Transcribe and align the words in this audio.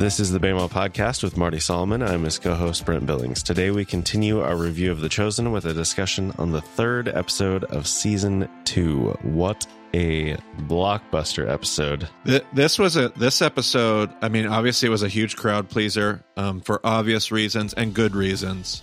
This 0.00 0.18
is 0.18 0.32
the 0.32 0.40
BEMA 0.40 0.70
podcast 0.70 1.22
with 1.22 1.36
Marty 1.36 1.60
Solomon. 1.60 2.02
I'm 2.02 2.24
his 2.24 2.38
co 2.38 2.54
host, 2.54 2.86
Brent 2.86 3.04
Billings. 3.04 3.42
Today, 3.42 3.70
we 3.70 3.84
continue 3.84 4.40
our 4.40 4.56
review 4.56 4.90
of 4.90 5.02
The 5.02 5.10
Chosen 5.10 5.52
with 5.52 5.66
a 5.66 5.74
discussion 5.74 6.32
on 6.38 6.52
the 6.52 6.62
third 6.62 7.06
episode 7.06 7.64
of 7.64 7.86
season 7.86 8.48
two. 8.64 9.10
What 9.20 9.66
a 9.92 10.36
blockbuster 10.60 11.46
episode. 11.46 12.08
This 12.24 12.78
was 12.78 12.96
a 12.96 13.10
this 13.10 13.42
episode. 13.42 14.10
I 14.22 14.30
mean, 14.30 14.46
obviously, 14.46 14.86
it 14.86 14.90
was 14.90 15.02
a 15.02 15.08
huge 15.08 15.36
crowd 15.36 15.68
pleaser 15.68 16.24
um, 16.34 16.62
for 16.62 16.80
obvious 16.82 17.30
reasons 17.30 17.74
and 17.74 17.92
good 17.92 18.16
reasons. 18.16 18.82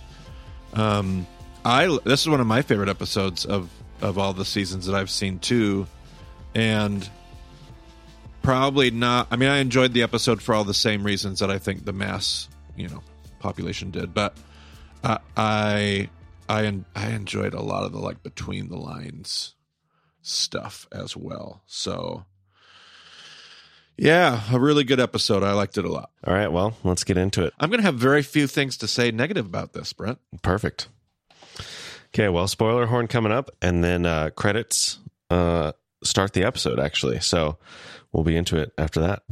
Um, 0.74 1.26
I 1.64 1.98
this 2.04 2.20
is 2.20 2.28
one 2.28 2.40
of 2.40 2.46
my 2.46 2.62
favorite 2.62 2.88
episodes 2.88 3.44
of 3.44 3.68
of 4.00 4.18
all 4.18 4.34
the 4.34 4.44
seasons 4.44 4.86
that 4.86 4.94
I've 4.94 5.10
seen 5.10 5.40
too, 5.40 5.88
and 6.54 7.10
probably 8.42 8.90
not. 8.90 9.28
I 9.30 9.36
mean, 9.36 9.48
I 9.48 9.58
enjoyed 9.58 9.92
the 9.92 10.02
episode 10.02 10.42
for 10.42 10.54
all 10.54 10.64
the 10.64 10.74
same 10.74 11.04
reasons 11.04 11.40
that 11.40 11.50
I 11.50 11.58
think 11.58 11.84
the 11.84 11.92
mass 11.92 12.48
you 12.76 12.88
know 12.88 13.02
population 13.38 13.90
did, 13.90 14.14
but 14.14 14.36
I 15.04 15.18
I 15.36 16.08
I, 16.48 16.80
I 16.94 17.08
enjoyed 17.10 17.54
a 17.54 17.62
lot 17.62 17.84
of 17.84 17.92
the 17.92 17.98
like 17.98 18.22
between 18.22 18.68
the 18.68 18.78
lines 18.78 19.54
stuff 20.22 20.86
as 20.92 21.16
well. 21.16 21.62
So. 21.66 22.24
Yeah, 24.00 24.42
a 24.52 24.60
really 24.60 24.84
good 24.84 25.00
episode. 25.00 25.42
I 25.42 25.54
liked 25.54 25.76
it 25.76 25.84
a 25.84 25.90
lot. 25.90 26.12
All 26.24 26.32
right, 26.32 26.52
well, 26.52 26.76
let's 26.84 27.02
get 27.02 27.18
into 27.18 27.44
it. 27.44 27.52
I'm 27.58 27.68
going 27.68 27.80
to 27.80 27.84
have 27.84 27.96
very 27.96 28.22
few 28.22 28.46
things 28.46 28.76
to 28.76 28.86
say 28.86 29.10
negative 29.10 29.44
about 29.44 29.72
this, 29.72 29.92
Brent. 29.92 30.20
Perfect. 30.40 30.86
Okay, 32.14 32.28
well, 32.28 32.46
spoiler 32.46 32.86
horn 32.86 33.08
coming 33.08 33.32
up, 33.32 33.50
and 33.60 33.82
then 33.82 34.06
uh, 34.06 34.30
credits 34.30 35.00
uh, 35.30 35.72
start 36.04 36.32
the 36.32 36.44
episode, 36.44 36.78
actually. 36.78 37.18
So 37.18 37.58
we'll 38.12 38.24
be 38.24 38.36
into 38.36 38.56
it 38.56 38.72
after 38.78 39.00
that. 39.00 39.22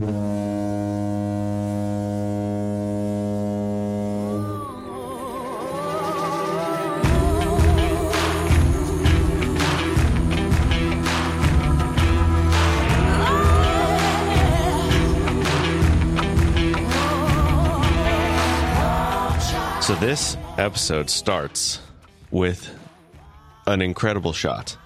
So 19.86 19.94
this 19.94 20.36
episode 20.58 21.08
starts 21.08 21.80
with 22.32 22.77
an 23.69 23.80
incredible 23.80 24.32
shot. 24.32 24.77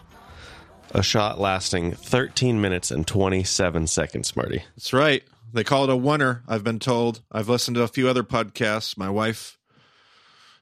A 0.92 1.02
shot 1.02 1.38
lasting 1.38 1.92
13 1.92 2.60
minutes 2.60 2.90
and 2.90 3.06
27 3.06 3.86
seconds, 3.86 4.34
Marty. 4.34 4.64
That's 4.76 4.92
right. 4.92 5.22
They 5.52 5.64
call 5.64 5.84
it 5.84 5.90
a 5.90 5.96
oneer, 5.96 6.42
I've 6.48 6.64
been 6.64 6.78
told. 6.78 7.22
I've 7.30 7.48
listened 7.48 7.76
to 7.76 7.82
a 7.82 7.88
few 7.88 8.08
other 8.08 8.22
podcasts. 8.22 8.96
My 8.96 9.08
wife 9.10 9.56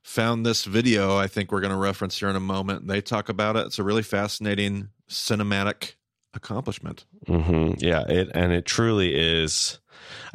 found 0.03 0.47
this 0.47 0.65
video 0.65 1.17
I 1.19 1.27
think 1.27 1.53
we're 1.53 1.61
going 1.61 1.73
to 1.73 1.79
reference 1.79 2.19
here 2.19 2.29
in 2.29 2.37
a 2.37 2.41
moment. 2.41 2.87
They 2.87 3.01
talk 3.01 3.29
about 3.29 3.57
it. 3.57 3.67
It's 3.67 3.79
a 3.79 3.83
really 3.83 4.03
fascinating 4.03 4.89
cinematic 5.09 5.95
accomplishment. 6.35 7.05
hmm 7.27 7.73
Yeah, 7.79 8.05
it 8.09 8.31
and 8.35 8.53
it 8.53 8.65
truly 8.65 9.15
is. 9.15 9.79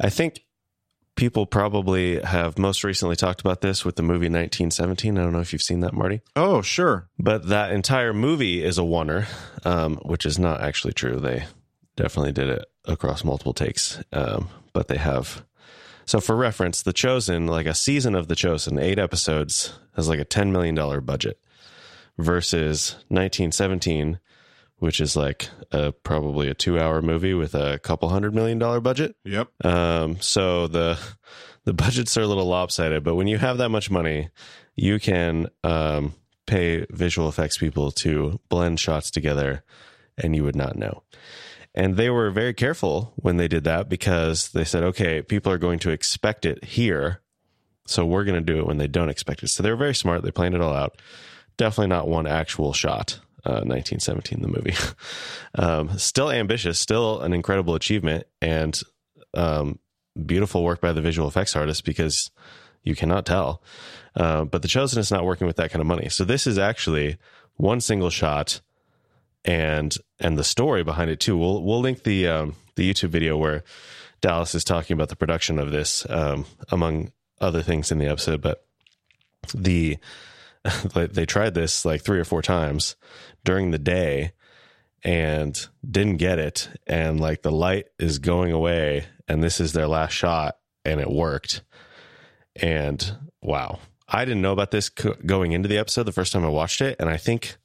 I 0.00 0.10
think 0.10 0.40
people 1.16 1.46
probably 1.46 2.20
have 2.20 2.58
most 2.58 2.84
recently 2.84 3.16
talked 3.16 3.40
about 3.40 3.60
this 3.60 3.84
with 3.84 3.96
the 3.96 4.02
movie 4.02 4.26
1917. 4.26 5.18
I 5.18 5.22
don't 5.22 5.32
know 5.32 5.40
if 5.40 5.52
you've 5.52 5.62
seen 5.62 5.80
that, 5.80 5.94
Marty. 5.94 6.20
Oh, 6.34 6.62
sure. 6.62 7.08
But 7.18 7.48
that 7.48 7.72
entire 7.72 8.12
movie 8.12 8.62
is 8.64 8.78
a 8.78 8.82
oneer, 8.82 9.26
um, 9.64 9.96
which 9.98 10.26
is 10.26 10.38
not 10.38 10.60
actually 10.60 10.92
true. 10.92 11.20
They 11.20 11.44
definitely 11.96 12.32
did 12.32 12.48
it 12.48 12.64
across 12.84 13.24
multiple 13.24 13.54
takes, 13.54 14.02
um, 14.12 14.48
but 14.72 14.88
they 14.88 14.96
have. 14.98 15.44
So, 16.06 16.20
for 16.20 16.36
reference, 16.36 16.82
The 16.82 16.92
Chosen, 16.92 17.46
like 17.46 17.66
a 17.66 17.74
season 17.74 18.14
of 18.14 18.28
The 18.28 18.36
Chosen, 18.36 18.78
eight 18.78 18.98
episodes, 18.98 19.78
has 19.96 20.08
like 20.08 20.20
a 20.20 20.24
$10 20.24 20.50
million 20.50 20.74
budget 21.04 21.38
versus 22.18 22.92
1917, 23.08 24.18
which 24.78 25.00
is 25.00 25.16
like 25.16 25.48
a, 25.72 25.92
probably 25.92 26.48
a 26.48 26.54
two 26.54 26.78
hour 26.78 27.00
movie 27.02 27.34
with 27.34 27.54
a 27.54 27.78
couple 27.78 28.08
hundred 28.08 28.34
million 28.34 28.58
dollar 28.58 28.80
budget. 28.80 29.16
Yep. 29.24 29.48
Um, 29.64 30.20
so 30.20 30.66
the 30.66 30.98
the 31.64 31.74
budgets 31.74 32.16
are 32.16 32.22
a 32.22 32.26
little 32.26 32.46
lopsided, 32.46 33.04
but 33.04 33.14
when 33.14 33.26
you 33.26 33.38
have 33.38 33.58
that 33.58 33.70
much 33.70 33.90
money, 33.90 34.30
you 34.76 34.98
can 34.98 35.48
um, 35.62 36.14
pay 36.46 36.86
visual 36.90 37.28
effects 37.28 37.58
people 37.58 37.90
to 37.90 38.40
blend 38.48 38.80
shots 38.80 39.10
together, 39.10 39.64
and 40.18 40.36
you 40.36 40.44
would 40.44 40.56
not 40.56 40.76
know. 40.76 41.02
And 41.74 41.96
they 41.96 42.08
were 42.10 42.30
very 42.30 42.54
careful 42.54 43.12
when 43.16 43.36
they 43.36 43.48
did 43.48 43.64
that 43.64 43.88
because 43.88 44.50
they 44.50 44.64
said, 44.64 44.84
okay, 44.84 45.22
people 45.22 45.50
are 45.50 45.58
going 45.58 45.80
to 45.80 45.90
expect 45.90 46.46
it 46.46 46.62
here. 46.64 47.20
So 47.86 48.06
we're 48.06 48.24
going 48.24 48.44
to 48.44 48.52
do 48.52 48.60
it 48.60 48.66
when 48.66 48.78
they 48.78 48.86
don't 48.86 49.10
expect 49.10 49.42
it. 49.42 49.48
So 49.48 49.62
they 49.62 49.70
were 49.70 49.76
very 49.76 49.94
smart. 49.94 50.22
They 50.22 50.30
planned 50.30 50.54
it 50.54 50.60
all 50.60 50.74
out. 50.74 51.02
Definitely 51.56 51.88
not 51.88 52.08
one 52.08 52.26
actual 52.26 52.72
shot. 52.72 53.20
Uh, 53.46 53.60
1917, 53.60 54.40
the 54.40 54.48
movie. 54.48 54.74
um, 55.56 55.98
still 55.98 56.30
ambitious, 56.30 56.78
still 56.78 57.20
an 57.20 57.34
incredible 57.34 57.74
achievement, 57.74 58.26
and 58.40 58.80
um, 59.34 59.78
beautiful 60.24 60.64
work 60.64 60.80
by 60.80 60.92
the 60.92 61.02
visual 61.02 61.28
effects 61.28 61.54
artist 61.54 61.84
because 61.84 62.30
you 62.84 62.94
cannot 62.94 63.26
tell. 63.26 63.62
Uh, 64.16 64.44
but 64.44 64.62
The 64.62 64.68
Chosen 64.68 64.98
is 64.98 65.10
not 65.10 65.24
working 65.24 65.46
with 65.46 65.56
that 65.56 65.70
kind 65.70 65.80
of 65.80 65.86
money. 65.86 66.08
So 66.08 66.24
this 66.24 66.46
is 66.46 66.58
actually 66.58 67.18
one 67.56 67.80
single 67.80 68.10
shot 68.10 68.60
and 69.44 69.94
and 70.18 70.38
the 70.38 70.44
story 70.44 70.82
behind 70.82 71.10
it 71.10 71.20
too. 71.20 71.36
We'll 71.36 71.62
we'll 71.62 71.80
link 71.80 72.04
the 72.04 72.26
um, 72.28 72.56
the 72.76 72.90
YouTube 72.90 73.10
video 73.10 73.36
where 73.36 73.62
Dallas 74.20 74.54
is 74.54 74.64
talking 74.64 74.94
about 74.94 75.10
the 75.10 75.16
production 75.16 75.58
of 75.58 75.70
this, 75.70 76.06
um, 76.08 76.46
among 76.70 77.12
other 77.40 77.62
things 77.62 77.92
in 77.92 77.98
the 77.98 78.06
episode. 78.06 78.40
But 78.40 78.64
the 79.54 79.98
they 80.94 81.26
tried 81.26 81.54
this 81.54 81.84
like 81.84 82.02
three 82.02 82.18
or 82.18 82.24
four 82.24 82.42
times 82.42 82.96
during 83.44 83.70
the 83.70 83.78
day 83.78 84.32
and 85.02 85.66
didn't 85.88 86.16
get 86.16 86.38
it, 86.38 86.70
and 86.86 87.20
like 87.20 87.42
the 87.42 87.52
light 87.52 87.86
is 87.98 88.18
going 88.18 88.52
away, 88.52 89.06
and 89.28 89.42
this 89.42 89.60
is 89.60 89.72
their 89.72 89.86
last 89.86 90.12
shot, 90.12 90.56
and 90.84 91.00
it 91.00 91.10
worked. 91.10 91.62
And 92.56 93.16
wow, 93.42 93.80
I 94.08 94.24
didn't 94.24 94.42
know 94.42 94.52
about 94.52 94.70
this 94.70 94.88
co- 94.88 95.16
going 95.26 95.52
into 95.52 95.68
the 95.68 95.76
episode 95.76 96.04
the 96.04 96.12
first 96.12 96.32
time 96.32 96.44
I 96.44 96.48
watched 96.48 96.80
it, 96.80 96.96
and 96.98 97.10
I 97.10 97.18
think 97.18 97.56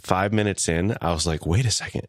five 0.00 0.32
minutes 0.32 0.68
in, 0.68 0.96
I 1.00 1.12
was 1.12 1.26
like, 1.26 1.46
wait 1.46 1.64
a 1.64 1.70
second. 1.70 2.06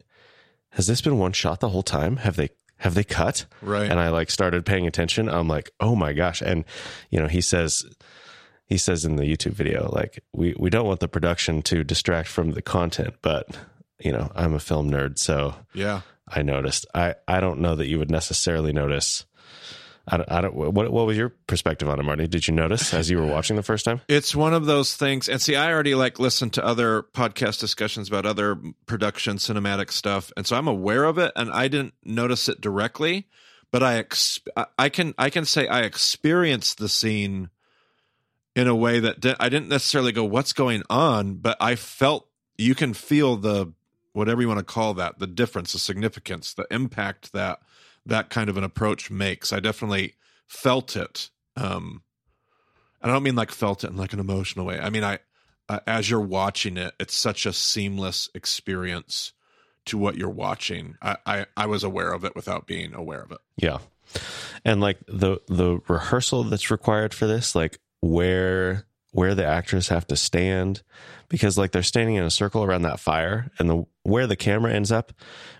Has 0.70 0.86
this 0.86 1.00
been 1.00 1.18
one 1.18 1.32
shot 1.32 1.60
the 1.60 1.70
whole 1.70 1.82
time? 1.82 2.18
Have 2.18 2.36
they 2.36 2.50
have 2.78 2.94
they 2.94 3.04
cut? 3.04 3.46
Right. 3.60 3.90
And 3.90 3.98
I 3.98 4.08
like 4.08 4.30
started 4.30 4.64
paying 4.64 4.86
attention. 4.86 5.28
I'm 5.28 5.48
like, 5.48 5.70
oh 5.80 5.96
my 5.96 6.12
gosh. 6.12 6.42
And 6.42 6.64
you 7.10 7.18
know, 7.18 7.26
he 7.28 7.40
says 7.40 7.84
he 8.70 8.78
says 8.78 9.04
in 9.04 9.16
the 9.16 9.24
YouTube 9.24 9.52
video, 9.52 9.90
like, 9.92 10.22
we, 10.32 10.54
we 10.58 10.70
don't 10.70 10.86
want 10.86 11.00
the 11.00 11.08
production 11.08 11.60
to 11.62 11.84
distract 11.84 12.28
from 12.28 12.52
the 12.52 12.62
content, 12.62 13.14
but 13.20 13.46
you 13.98 14.12
know, 14.12 14.32
I'm 14.34 14.54
a 14.54 14.60
film 14.60 14.90
nerd, 14.90 15.18
so 15.18 15.54
Yeah. 15.74 16.00
I 16.26 16.40
noticed. 16.42 16.86
I, 16.94 17.16
I 17.28 17.40
don't 17.40 17.60
know 17.60 17.74
that 17.76 17.88
you 17.88 17.98
would 17.98 18.10
necessarily 18.10 18.72
notice. 18.72 19.26
I 20.08 20.16
don't, 20.16 20.32
I 20.32 20.40
don't 20.40 20.54
what 20.54 20.72
what 20.90 21.06
was 21.06 21.16
your 21.16 21.28
perspective 21.46 21.88
on 21.88 22.00
it, 22.00 22.04
Marty? 22.04 22.26
Did 22.26 22.48
you 22.48 22.54
notice 22.54 22.94
as 22.94 23.10
you 23.10 23.18
were 23.18 23.26
watching 23.26 23.56
the 23.56 23.62
first 23.62 23.84
time? 23.84 24.00
It's 24.08 24.34
one 24.34 24.54
of 24.54 24.64
those 24.64 24.96
things. 24.96 25.28
And 25.28 25.40
see, 25.42 25.54
I 25.56 25.70
already 25.70 25.94
like 25.94 26.18
listened 26.18 26.54
to 26.54 26.64
other 26.64 27.02
podcast 27.14 27.60
discussions 27.60 28.08
about 28.08 28.24
other 28.26 28.58
production 28.86 29.36
cinematic 29.36 29.90
stuff. 29.92 30.32
And 30.36 30.46
so 30.46 30.56
I'm 30.56 30.66
aware 30.68 31.04
of 31.04 31.18
it 31.18 31.32
and 31.36 31.50
I 31.52 31.68
didn't 31.68 31.94
notice 32.02 32.48
it 32.48 32.60
directly, 32.60 33.28
but 33.70 33.82
I, 33.82 33.98
ex- 33.98 34.40
I- 34.56 34.66
I 34.78 34.88
can, 34.88 35.14
I 35.18 35.28
can 35.30 35.44
say 35.44 35.66
I 35.68 35.82
experienced 35.82 36.78
the 36.78 36.88
scene 36.88 37.50
in 38.56 38.66
a 38.66 38.74
way 38.74 39.00
that 39.00 39.20
di- 39.20 39.36
I 39.38 39.48
didn't 39.48 39.68
necessarily 39.68 40.12
go, 40.12 40.24
what's 40.24 40.52
going 40.52 40.82
on? 40.90 41.36
But 41.36 41.56
I 41.60 41.76
felt 41.76 42.28
you 42.58 42.74
can 42.74 42.94
feel 42.94 43.36
the, 43.36 43.72
whatever 44.12 44.42
you 44.42 44.48
want 44.48 44.58
to 44.58 44.64
call 44.64 44.94
that, 44.94 45.18
the 45.18 45.26
difference, 45.26 45.72
the 45.72 45.78
significance, 45.78 46.54
the 46.54 46.66
impact 46.70 47.32
that 47.32 47.60
that 48.06 48.30
kind 48.30 48.48
of 48.48 48.56
an 48.56 48.64
approach 48.64 49.10
makes. 49.10 49.52
I 49.52 49.60
definitely 49.60 50.14
felt 50.46 50.96
it. 50.96 51.30
Um, 51.56 52.02
and 53.00 53.10
I 53.10 53.14
don't 53.14 53.22
mean 53.22 53.36
like 53.36 53.50
felt 53.50 53.84
it 53.84 53.90
in 53.90 53.96
like 53.96 54.12
an 54.12 54.20
emotional 54.20 54.66
way. 54.66 54.80
I 54.80 54.90
mean, 54.90 55.04
I, 55.04 55.18
uh, 55.68 55.80
as 55.86 56.10
you're 56.10 56.20
watching 56.20 56.76
it, 56.76 56.94
it's 56.98 57.14
such 57.14 57.46
a 57.46 57.52
seamless 57.52 58.28
experience 58.34 59.32
to 59.86 59.96
what 59.96 60.16
you're 60.16 60.28
watching. 60.28 60.96
I, 61.00 61.16
I, 61.24 61.46
I 61.56 61.66
was 61.66 61.84
aware 61.84 62.12
of 62.12 62.24
it 62.24 62.34
without 62.34 62.66
being 62.66 62.94
aware 62.94 63.22
of 63.22 63.32
it. 63.32 63.38
Yeah. 63.56 63.78
And 64.64 64.80
like 64.80 64.98
the 65.06 65.38
the 65.46 65.78
rehearsal 65.86 66.44
that's 66.44 66.70
required 66.70 67.14
for 67.14 67.26
this, 67.26 67.54
like 67.54 67.78
where 68.00 68.86
where 69.12 69.34
the 69.34 69.44
actors 69.44 69.88
have 69.88 70.06
to 70.06 70.16
stand 70.16 70.82
because 71.28 71.58
like 71.58 71.72
they're 71.72 71.82
standing 71.82 72.14
in 72.14 72.24
a 72.24 72.30
circle 72.30 72.62
around 72.62 72.82
that 72.82 73.00
fire 73.00 73.50
and 73.58 73.68
the 73.68 73.84
where 74.04 74.26
the 74.26 74.36
camera 74.36 74.72
ends 74.72 74.92
up 74.92 75.12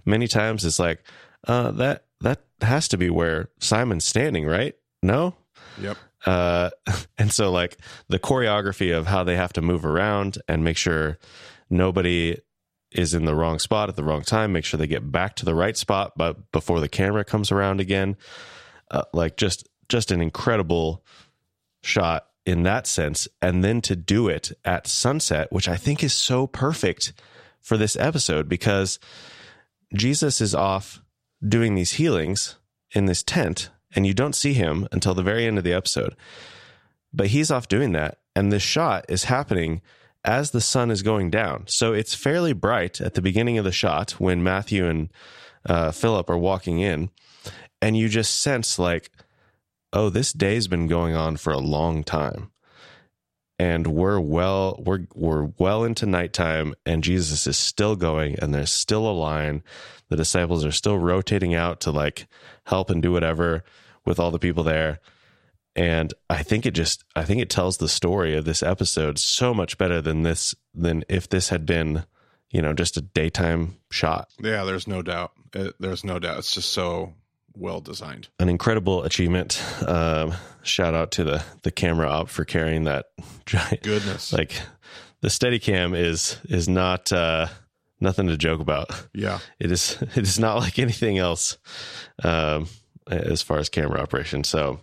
many 0.04 0.28
times 0.28 0.64
it's 0.64 0.78
like 0.78 1.02
uh 1.48 1.70
that 1.72 2.04
that 2.20 2.40
has 2.62 2.88
to 2.88 2.96
be 2.96 3.10
where 3.10 3.48
Simon's 3.58 4.04
standing, 4.04 4.46
right? 4.46 4.75
No? 5.02 5.34
Yep. 5.81 5.96
Uh, 6.26 6.70
and 7.19 7.32
so 7.32 7.50
like 7.50 7.78
the 8.08 8.19
choreography 8.19 8.96
of 8.96 9.06
how 9.06 9.25
they 9.25 9.37
have 9.37 9.52
to 9.54 9.62
move 9.62 9.84
around 9.84 10.38
and 10.48 10.64
make 10.64 10.76
sure 10.76 11.19
nobody 11.69 12.38
is 12.92 13.14
in 13.14 13.25
the 13.25 13.34
wrong 13.34 13.58
spot 13.58 13.88
at 13.88 13.96
the 13.96 14.04
wrong 14.04 14.22
time, 14.22 14.52
make 14.52 14.64
sure 14.64 14.78
they 14.78 14.87
get 14.87 15.12
back 15.12 15.37
to 15.37 15.44
the 15.44 15.54
right 15.54 15.76
spot, 15.76 16.12
but 16.16 16.50
before 16.52 16.81
the 16.81 16.88
camera 16.88 17.25
comes 17.25 17.52
around 17.52 17.81
again, 17.81 18.16
uh, 18.90 19.02
like 19.12 19.37
just 19.37 19.69
just 19.88 20.10
an 20.10 20.20
incredible 20.20 21.04
shot 21.82 22.26
in 22.46 22.62
that 22.64 22.87
sense. 22.87 23.28
And 23.40 23.62
then 23.62 23.81
to 23.82 23.96
do 23.96 24.28
it 24.28 24.52
at 24.64 24.87
sunset, 24.87 25.52
which 25.52 25.69
I 25.69 25.76
think 25.76 26.02
is 26.02 26.14
so 26.14 26.46
perfect 26.46 27.12
for 27.60 27.76
this 27.76 27.96
episode 27.96 28.48
because 28.48 28.98
Jesus 29.94 30.40
is 30.40 30.54
off 30.54 31.02
doing 31.46 31.75
these 31.75 31.94
healings 31.94 32.56
in 32.94 33.06
this 33.06 33.22
tent 33.22 33.70
and 33.94 34.06
you 34.06 34.14
don't 34.14 34.34
see 34.34 34.52
him 34.52 34.87
until 34.92 35.14
the 35.14 35.22
very 35.22 35.46
end 35.46 35.58
of 35.58 35.64
the 35.64 35.72
episode. 35.72 36.14
But 37.12 37.28
he's 37.28 37.50
off 37.50 37.69
doing 37.69 37.92
that. 37.92 38.19
And 38.37 38.52
this 38.52 38.62
shot 38.62 39.04
is 39.08 39.25
happening 39.25 39.82
as 40.25 40.50
the 40.50 40.60
sun 40.60 40.90
is 40.90 41.02
going 41.02 41.31
down. 41.31 41.64
So 41.66 41.92
it's 41.92 42.14
fairly 42.14 42.52
bright 42.52 43.00
at 43.00 43.14
the 43.14 43.22
beginning 43.22 43.58
of 43.58 43.64
the 43.64 43.72
shot 43.72 44.12
when 44.12 44.42
Matthew 44.42 44.87
and 44.87 45.10
uh, 45.66 45.90
Philip 45.90 46.31
are 46.31 46.38
walking 46.38 46.78
in. 46.78 47.10
And 47.82 47.96
you 47.96 48.08
just 48.08 48.40
sense, 48.40 48.78
like, 48.78 49.10
oh, 49.92 50.10
this 50.10 50.32
day's 50.32 50.69
been 50.69 50.87
going 50.87 51.14
on 51.14 51.37
for 51.37 51.52
a 51.52 51.58
long 51.58 52.04
time. 52.04 52.50
And 53.58 53.88
we're 53.88 54.20
well, 54.20 54.82
we're 54.84 55.06
we're 55.14 55.50
well 55.58 55.84
into 55.84 56.06
nighttime, 56.06 56.75
and 56.87 57.04
Jesus 57.04 57.46
is 57.46 57.58
still 57.58 57.94
going, 57.94 58.38
and 58.38 58.54
there's 58.54 58.72
still 58.72 59.06
a 59.06 59.12
line. 59.12 59.62
The 60.08 60.16
disciples 60.16 60.64
are 60.64 60.72
still 60.72 60.98
rotating 60.98 61.54
out 61.54 61.81
to 61.81 61.90
like 61.90 62.26
help 62.64 62.88
and 62.88 63.02
do 63.02 63.12
whatever 63.12 63.62
with 64.06 64.19
all 64.19 64.31
the 64.31 64.38
people 64.38 64.64
there 64.64 64.98
and 65.76 66.14
i 66.28 66.42
think 66.42 66.66
it 66.66 66.72
just 66.72 67.04
i 67.14 67.22
think 67.22 67.40
it 67.40 67.48
tells 67.48 67.76
the 67.76 67.88
story 67.88 68.37
of 68.37 68.44
this 68.44 68.60
episode 68.60 69.20
so 69.20 69.54
much 69.54 69.78
better 69.78 70.00
than 70.00 70.22
this 70.22 70.52
than 70.75 71.04
if 71.08 71.28
this 71.28 71.50
had 71.50 71.64
been 71.64 72.04
you 72.50 72.60
know 72.60 72.72
just 72.72 72.96
a 72.96 73.00
daytime 73.00 73.76
shot 73.90 74.28
Yeah, 74.40 74.64
there's 74.64 74.87
no 74.87 75.02
doubt. 75.02 75.32
It, 75.54 75.75
there's 75.81 76.04
no 76.04 76.19
doubt. 76.19 76.38
It's 76.38 76.54
just 76.54 76.72
so 76.72 77.14
well 77.55 77.81
designed. 77.81 78.29
an 78.38 78.49
incredible 78.49 79.02
achievement 79.05 79.62
um 79.87 80.32
shout 80.62 80.94
out 80.94 81.11
to 81.12 81.25
the 81.25 81.43
the 81.62 81.70
camera 81.70 82.08
op 82.08 82.29
for 82.29 82.44
carrying 82.44 82.85
that 82.85 83.06
giant 83.47 83.82
Goodness. 83.82 84.32
like 84.32 84.52
the 85.20 85.29
steadicam 85.29 85.97
is 85.97 86.38
is 86.49 86.69
not 86.69 87.12
uh 87.12 87.47
nothing 88.00 88.29
to 88.29 88.37
joke 88.37 88.61
about 88.61 89.06
yeah. 89.12 89.38
it 89.58 89.70
is 89.70 89.99
it 90.17 90.23
is 90.23 90.38
not 90.38 90.56
like 90.56 90.79
anything 90.79 91.19
else 91.19 91.58
um 92.23 92.67
as 93.06 93.43
far 93.43 93.58
as 93.58 93.69
camera 93.69 94.00
operation 94.00 94.44
so 94.44 94.81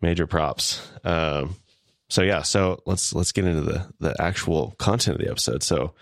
major 0.00 0.26
props 0.26 0.86
um 1.04 1.56
so 2.08 2.22
yeah 2.22 2.42
so 2.42 2.80
let's 2.86 3.12
let's 3.14 3.32
get 3.32 3.44
into 3.44 3.62
the 3.62 3.86
the 4.00 4.14
actual 4.20 4.74
content 4.78 5.18
of 5.18 5.24
the 5.24 5.30
episode 5.30 5.62
so 5.62 5.94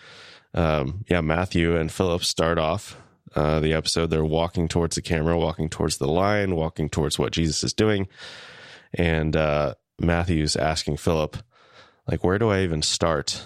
um 0.55 1.05
yeah 1.09 1.21
matthew 1.21 1.77
and 1.77 1.91
philip 1.91 2.23
start 2.25 2.59
off 2.59 2.97
uh 3.35 3.61
the 3.61 3.73
episode. 3.73 4.11
They're 4.11 4.25
walking 4.25 4.69
towards 4.69 4.97
the 4.97 5.03
camera 5.03 5.39
walking 5.39 5.69
towards 5.69 5.99
the 5.99 6.09
line 6.09 6.57
walking 6.57 6.89
towards 6.89 7.19
what 7.19 7.33
jesus 7.33 7.65
is 7.65 7.73
doing. 7.73 8.09
And 8.95 9.37
uh 9.37 9.75
matthew's 9.99 10.57
asking 10.57 10.97
philip 10.97 11.37
like 12.09 12.25
where 12.25 12.39
do 12.39 12.51
i 12.51 12.63
even 12.63 12.83
start 12.83 13.45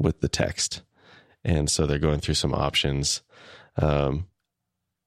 with 0.00 0.20
the 0.20 0.28
text? 0.28 0.82
And 1.44 1.70
so 1.70 1.86
they're 1.86 1.98
going 1.98 2.20
through 2.20 2.34
some 2.34 2.54
options. 2.54 3.22
Um, 3.76 4.26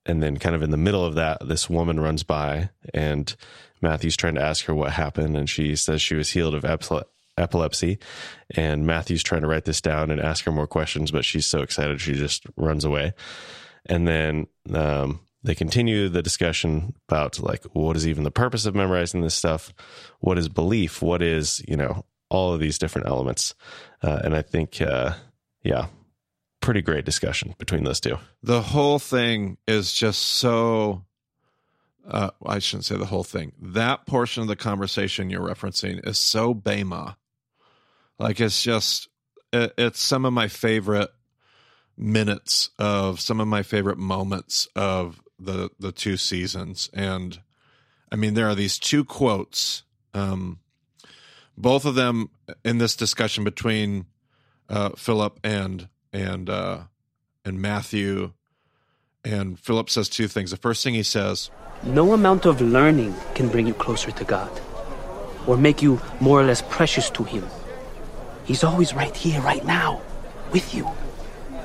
and 0.05 0.21
then 0.21 0.37
kind 0.37 0.55
of 0.55 0.61
in 0.61 0.71
the 0.71 0.77
middle 0.77 1.05
of 1.05 1.15
that 1.15 1.47
this 1.47 1.69
woman 1.69 1.99
runs 1.99 2.23
by 2.23 2.69
and 2.93 3.35
matthew's 3.81 4.17
trying 4.17 4.35
to 4.35 4.41
ask 4.41 4.65
her 4.65 4.75
what 4.75 4.91
happened. 4.91 5.35
And 5.35 5.49
she 5.49 5.75
says 5.75 6.01
she 6.01 6.15
was 6.15 6.31
healed 6.31 6.53
of 6.53 6.63
epile- 6.63 7.05
epilepsy. 7.37 7.99
And 8.55 8.85
matthew's 8.85 9.23
trying 9.23 9.41
to 9.41 9.47
write 9.47 9.65
this 9.65 9.81
down 9.81 10.11
and 10.11 10.19
ask 10.21 10.45
her 10.45 10.51
more 10.51 10.67
questions 10.67 11.11
but 11.11 11.25
she's 11.25 11.45
so 11.45 11.61
excited 11.61 12.01
she 12.01 12.13
just 12.13 12.45
runs 12.57 12.85
away 12.85 13.13
and 13.85 14.07
then 14.07 14.47
um, 14.73 15.19
they 15.43 15.55
continue 15.55 16.09
the 16.09 16.21
discussion 16.21 16.93
about 17.07 17.39
like 17.39 17.63
what 17.73 17.95
is 17.95 18.07
even 18.07 18.23
the 18.23 18.31
purpose 18.31 18.65
of 18.65 18.75
memorizing 18.75 19.21
this 19.21 19.35
stuff 19.35 19.73
what 20.19 20.37
is 20.37 20.49
belief 20.49 21.01
what 21.01 21.21
is 21.21 21.63
you 21.67 21.75
know 21.75 22.05
all 22.29 22.53
of 22.53 22.59
these 22.59 22.77
different 22.77 23.07
elements 23.07 23.53
uh, 24.01 24.19
and 24.23 24.35
i 24.35 24.41
think 24.41 24.81
uh, 24.81 25.13
yeah 25.63 25.87
pretty 26.63 26.81
great 26.81 27.03
discussion 27.05 27.53
between 27.57 27.83
those 27.83 27.99
two 27.99 28.17
The 28.41 28.61
whole 28.61 28.97
thing 28.97 29.57
is 29.67 29.93
just 29.93 30.21
so. 30.21 31.03
Uh, 32.07 32.31
I 32.45 32.59
shouldn't 32.59 32.85
say 32.85 32.97
the 32.97 33.05
whole 33.05 33.23
thing. 33.23 33.53
That 33.61 34.05
portion 34.05 34.41
of 34.41 34.47
the 34.47 34.55
conversation 34.55 35.29
you're 35.29 35.47
referencing 35.47 36.05
is 36.07 36.17
so 36.17 36.53
Bema. 36.53 37.17
Like 38.19 38.41
it's 38.41 38.61
just, 38.61 39.07
it, 39.53 39.73
it's 39.77 40.01
some 40.01 40.25
of 40.25 40.33
my 40.33 40.49
favorite 40.49 41.09
minutes 41.97 42.69
of 42.79 43.19
some 43.19 43.39
of 43.39 43.47
my 43.47 43.63
favorite 43.63 43.97
moments 43.97 44.67
of 44.75 45.21
the 45.39 45.69
the 45.79 45.91
two 45.91 46.17
seasons. 46.17 46.89
And 46.93 47.39
I 48.11 48.15
mean, 48.15 48.33
there 48.33 48.47
are 48.47 48.55
these 48.55 48.79
two 48.79 49.03
quotes, 49.03 49.83
um, 50.13 50.59
both 51.57 51.85
of 51.85 51.95
them 51.95 52.29
in 52.63 52.77
this 52.77 52.95
discussion 52.95 53.43
between 53.43 54.05
uh, 54.69 54.89
Philip 54.97 55.39
and 55.43 55.87
and 56.11 56.49
uh, 56.49 56.79
and 57.45 57.61
Matthew. 57.61 58.33
And 59.25 59.57
Philip 59.57 59.89
says 59.89 60.09
two 60.09 60.27
things. 60.27 60.51
The 60.51 60.57
first 60.57 60.83
thing 60.83 60.93
he 60.93 61.03
says, 61.03 61.49
No 61.83 62.11
amount 62.11 62.45
of 62.45 62.59
learning 62.59 63.15
can 63.35 63.47
bring 63.47 63.65
you 63.65 63.73
closer 63.73 64.11
to 64.11 64.23
God 64.25 64.51
or 65.47 65.57
make 65.57 65.81
you 65.81 66.01
more 66.19 66.41
or 66.41 66.43
less 66.43 66.61
precious 66.61 67.09
to 67.11 67.23
Him. 67.23 67.45
He's 68.45 68.63
always 68.63 68.93
right 68.93 69.15
here, 69.15 69.41
right 69.41 69.63
now, 69.65 70.01
with 70.51 70.73
you, 70.73 70.89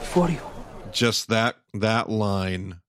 for 0.08 0.31
you. 0.31 0.40
just 0.90 1.28
that 1.28 1.56
that 1.75 2.08
line 2.08 2.81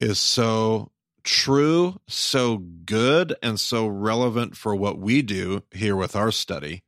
is 0.00 0.18
so 0.18 0.92
true, 1.24 1.98
so 2.06 2.58
good, 2.58 3.34
and 3.42 3.58
so 3.58 3.86
relevant 3.86 4.56
for 4.56 4.76
what 4.76 4.98
we 4.98 5.22
do 5.22 5.62
here 5.72 5.96
with 5.96 6.14
our 6.14 6.30
study. 6.30 6.82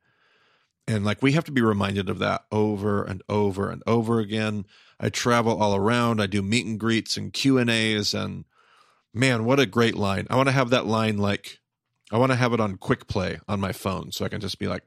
And 0.87 1.05
like 1.05 1.23
we 1.23 1.33
have 1.33 1.45
to 1.45 1.53
be 1.53 1.63
reminded 1.63 2.09
of 2.09 2.19
that 2.21 2.45
over 2.53 3.03
and 3.03 3.23
over 3.29 3.71
and 3.71 3.83
over 3.87 4.21
again. 4.21 4.65
I 5.01 5.09
travel 5.09 5.61
all 5.61 5.75
around. 5.75 6.21
I 6.21 6.27
do 6.27 6.43
meet 6.43 6.67
and 6.67 6.79
greets 6.79 7.17
and 7.17 7.33
Q 7.33 7.59
and 7.59 7.71
A's, 7.71 8.15
and 8.15 8.45
man, 9.15 9.45
what 9.45 9.61
a 9.61 9.67
great 9.67 9.97
line! 9.97 10.27
I 10.31 10.37
want 10.37 10.49
to 10.49 10.55
have 10.55 10.71
that 10.71 10.87
line 10.87 11.17
like 11.19 11.59
I 12.11 12.19
want 12.19 12.33
to 12.33 12.37
have 12.37 12.53
it 12.53 12.61
on 12.61 12.77
quick 12.77 13.07
play 13.07 13.41
on 13.49 13.61
my 13.61 13.73
phone, 13.73 14.13
so 14.13 14.25
I 14.25 14.29
can 14.29 14.41
just 14.41 14.59
be 14.59 14.67
like, 14.67 14.85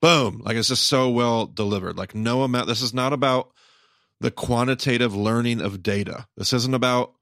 boom, 0.00 0.42
like 0.44 0.56
it's 0.56 0.68
just 0.68 0.88
so 0.88 1.10
well 1.10 1.46
delivered. 1.46 1.96
Like 1.96 2.14
no 2.14 2.42
amount. 2.42 2.68
This 2.68 2.82
is 2.82 2.94
not 2.94 3.12
about 3.12 3.52
the 4.22 4.30
quantitative 4.30 5.14
learning 5.14 5.60
of 5.60 5.82
data. 5.82 6.26
This 6.36 6.52
isn't 6.52 6.74
about 6.74 7.12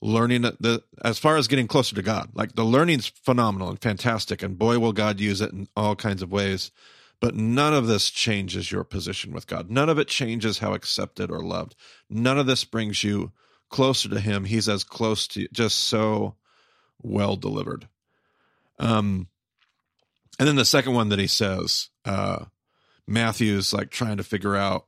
learning 0.00 0.42
the 0.42 0.82
as 1.04 1.18
far 1.18 1.36
as 1.36 1.48
getting 1.48 1.68
closer 1.68 1.94
to 1.94 2.02
God. 2.02 2.30
Like 2.34 2.54
the 2.54 2.64
learning's 2.64 3.06
phenomenal 3.06 3.70
and 3.70 3.80
fantastic, 3.80 4.42
and 4.42 4.58
boy 4.58 4.78
will 4.78 4.92
God 4.92 5.20
use 5.20 5.40
it 5.40 5.52
in 5.52 5.68
all 5.76 5.96
kinds 5.96 6.20
of 6.20 6.32
ways. 6.32 6.70
But 7.20 7.36
none 7.36 7.72
of 7.72 7.86
this 7.86 8.10
changes 8.10 8.72
your 8.72 8.82
position 8.82 9.32
with 9.32 9.46
God. 9.46 9.70
None 9.70 9.88
of 9.88 10.00
it 10.00 10.08
changes 10.08 10.58
how 10.58 10.74
accepted 10.74 11.30
or 11.30 11.44
loved. 11.44 11.76
None 12.10 12.36
of 12.36 12.46
this 12.46 12.64
brings 12.64 13.04
you 13.04 13.30
closer 13.68 14.08
to 14.08 14.18
Him. 14.18 14.44
He's 14.44 14.68
as 14.68 14.82
close 14.82 15.28
to 15.28 15.42
you, 15.42 15.48
just 15.52 15.78
so 15.78 16.34
well 17.00 17.36
delivered. 17.36 17.86
Um, 18.80 19.28
and 20.40 20.48
then 20.48 20.56
the 20.56 20.64
second 20.64 20.94
one 20.94 21.10
that 21.10 21.20
he 21.20 21.28
says, 21.28 21.90
uh, 22.04 22.46
Matthew's 23.06 23.72
like 23.72 23.90
trying 23.90 24.16
to 24.16 24.24
figure 24.24 24.56
out 24.56 24.86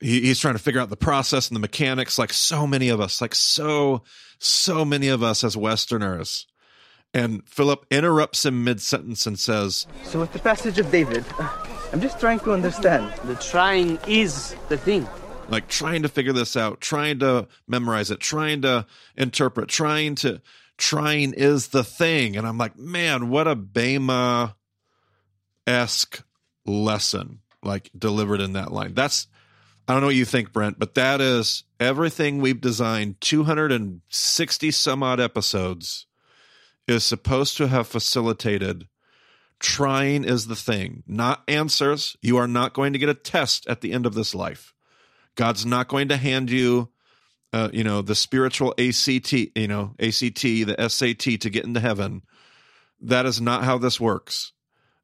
he, 0.00 0.20
he's 0.20 0.38
trying 0.38 0.54
to 0.54 0.58
figure 0.62 0.80
out 0.80 0.90
the 0.90 0.96
process 0.96 1.48
and 1.48 1.56
the 1.56 1.60
mechanics 1.60 2.18
like 2.18 2.32
so 2.32 2.66
many 2.66 2.88
of 2.88 3.00
us 3.00 3.20
like 3.20 3.34
so 3.34 4.02
so 4.38 4.84
many 4.84 5.08
of 5.08 5.22
us 5.22 5.42
as 5.44 5.56
westerners 5.56 6.46
and 7.14 7.46
philip 7.48 7.86
interrupts 7.90 8.44
him 8.44 8.64
mid-sentence 8.64 9.26
and 9.26 9.38
says 9.38 9.86
So 10.04 10.20
with 10.20 10.32
the 10.32 10.38
passage 10.38 10.78
of 10.78 10.90
David, 10.90 11.24
uh, 11.38 11.48
I'm 11.92 12.00
just 12.00 12.18
trying 12.18 12.40
to 12.40 12.52
understand. 12.52 13.12
The 13.24 13.34
trying 13.36 13.98
is 14.06 14.54
the 14.68 14.78
thing. 14.78 15.06
like 15.48 15.68
trying 15.68 16.02
to 16.02 16.08
figure 16.08 16.32
this 16.32 16.56
out 16.56 16.80
trying 16.80 17.18
to 17.20 17.46
memorize 17.68 18.10
it 18.10 18.20
trying 18.20 18.62
to 18.62 18.86
interpret 19.16 19.68
trying 19.68 20.14
to 20.16 20.40
trying 20.78 21.32
is 21.34 21.68
the 21.68 21.84
thing 21.84 22.36
and 22.36 22.46
i'm 22.46 22.58
like 22.58 22.78
man 22.78 23.28
what 23.28 23.46
a 23.46 23.54
bema 23.54 24.56
esque 25.66 26.22
lesson 26.64 27.40
like 27.62 27.90
delivered 27.96 28.40
in 28.40 28.54
that 28.54 28.72
line 28.72 28.94
that's 28.94 29.26
i 29.88 29.92
don't 29.92 30.00
know 30.00 30.08
what 30.08 30.14
you 30.14 30.24
think 30.24 30.52
brent 30.52 30.78
but 30.78 30.94
that 30.94 31.20
is 31.20 31.64
everything 31.80 32.38
we've 32.38 32.60
designed 32.60 33.20
260 33.20 34.70
some 34.70 35.02
odd 35.02 35.20
episodes 35.20 36.06
is 36.88 37.04
supposed 37.04 37.56
to 37.56 37.68
have 37.68 37.86
facilitated 37.86 38.88
trying 39.58 40.24
is 40.24 40.46
the 40.46 40.56
thing 40.56 41.02
not 41.06 41.42
answers 41.46 42.16
you 42.20 42.36
are 42.36 42.48
not 42.48 42.74
going 42.74 42.92
to 42.92 42.98
get 42.98 43.08
a 43.08 43.14
test 43.14 43.66
at 43.68 43.80
the 43.80 43.92
end 43.92 44.06
of 44.06 44.14
this 44.14 44.34
life 44.34 44.72
God's 45.34 45.64
not 45.64 45.88
going 45.88 46.08
to 46.08 46.16
hand 46.16 46.50
you, 46.50 46.90
uh, 47.52 47.70
you 47.72 47.84
know, 47.84 48.02
the 48.02 48.14
spiritual 48.14 48.74
ACT, 48.78 49.32
you 49.32 49.68
know, 49.68 49.94
ACT, 49.98 50.42
the 50.42 50.76
SAT 50.88 51.40
to 51.40 51.50
get 51.50 51.64
into 51.64 51.80
heaven. 51.80 52.22
That 53.00 53.26
is 53.26 53.40
not 53.40 53.64
how 53.64 53.78
this 53.78 54.00
works. 54.00 54.52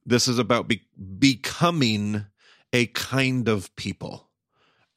This 0.06 0.28
is 0.28 0.38
about 0.38 0.68
be- 0.68 0.87
becoming 1.18 2.26
a 2.73 2.87
kind 2.87 3.49
of 3.49 3.75
people. 3.76 4.27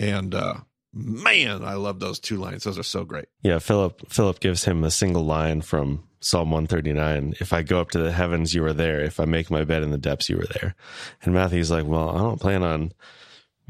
And 0.01 0.33
uh, 0.33 0.55
man, 0.93 1.63
I 1.63 1.75
love 1.75 1.99
those 1.99 2.19
two 2.19 2.37
lines. 2.37 2.63
Those 2.63 2.79
are 2.79 2.83
so 2.83 3.05
great. 3.05 3.25
Yeah, 3.43 3.59
Philip 3.59 4.11
Philip 4.11 4.39
gives 4.39 4.65
him 4.65 4.83
a 4.83 4.91
single 4.91 5.23
line 5.23 5.61
from 5.61 6.03
Psalm 6.19 6.49
139. 6.51 7.35
If 7.39 7.53
I 7.53 7.61
go 7.61 7.79
up 7.79 7.91
to 7.91 7.99
the 7.99 8.11
heavens, 8.11 8.53
you 8.53 8.65
are 8.65 8.73
there. 8.73 8.99
If 9.01 9.19
I 9.19 9.25
make 9.25 9.51
my 9.51 9.63
bed 9.63 9.83
in 9.83 9.91
the 9.91 9.97
depths, 9.97 10.27
you 10.29 10.39
are 10.39 10.47
there. 10.59 10.75
And 11.21 11.33
Matthew's 11.33 11.71
like, 11.71 11.85
well, 11.85 12.09
I 12.09 12.17
don't 12.17 12.41
plan 12.41 12.63
on 12.63 12.93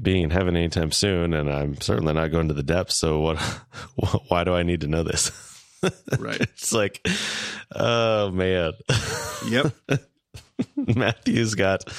being 0.02 0.24
in 0.24 0.30
heaven 0.32 0.56
anytime 0.56 0.92
soon, 0.92 1.34
and 1.34 1.52
I'm 1.52 1.80
certainly 1.82 2.14
not 2.14 2.32
going 2.32 2.48
to 2.48 2.54
the 2.54 2.64
depths. 2.64 2.96
So 2.96 3.20
what? 3.20 3.40
Why 4.30 4.44
do 4.44 4.54
I 4.54 4.64
need 4.64 4.82
to 4.82 4.88
know 4.88 5.04
this? 5.04 5.32
Right. 6.20 6.40
it's 6.40 6.74
like, 6.74 7.04
oh 7.74 8.30
man. 8.30 8.74
Yep. 9.48 9.74
Matthew's 10.76 11.56
got, 11.56 11.92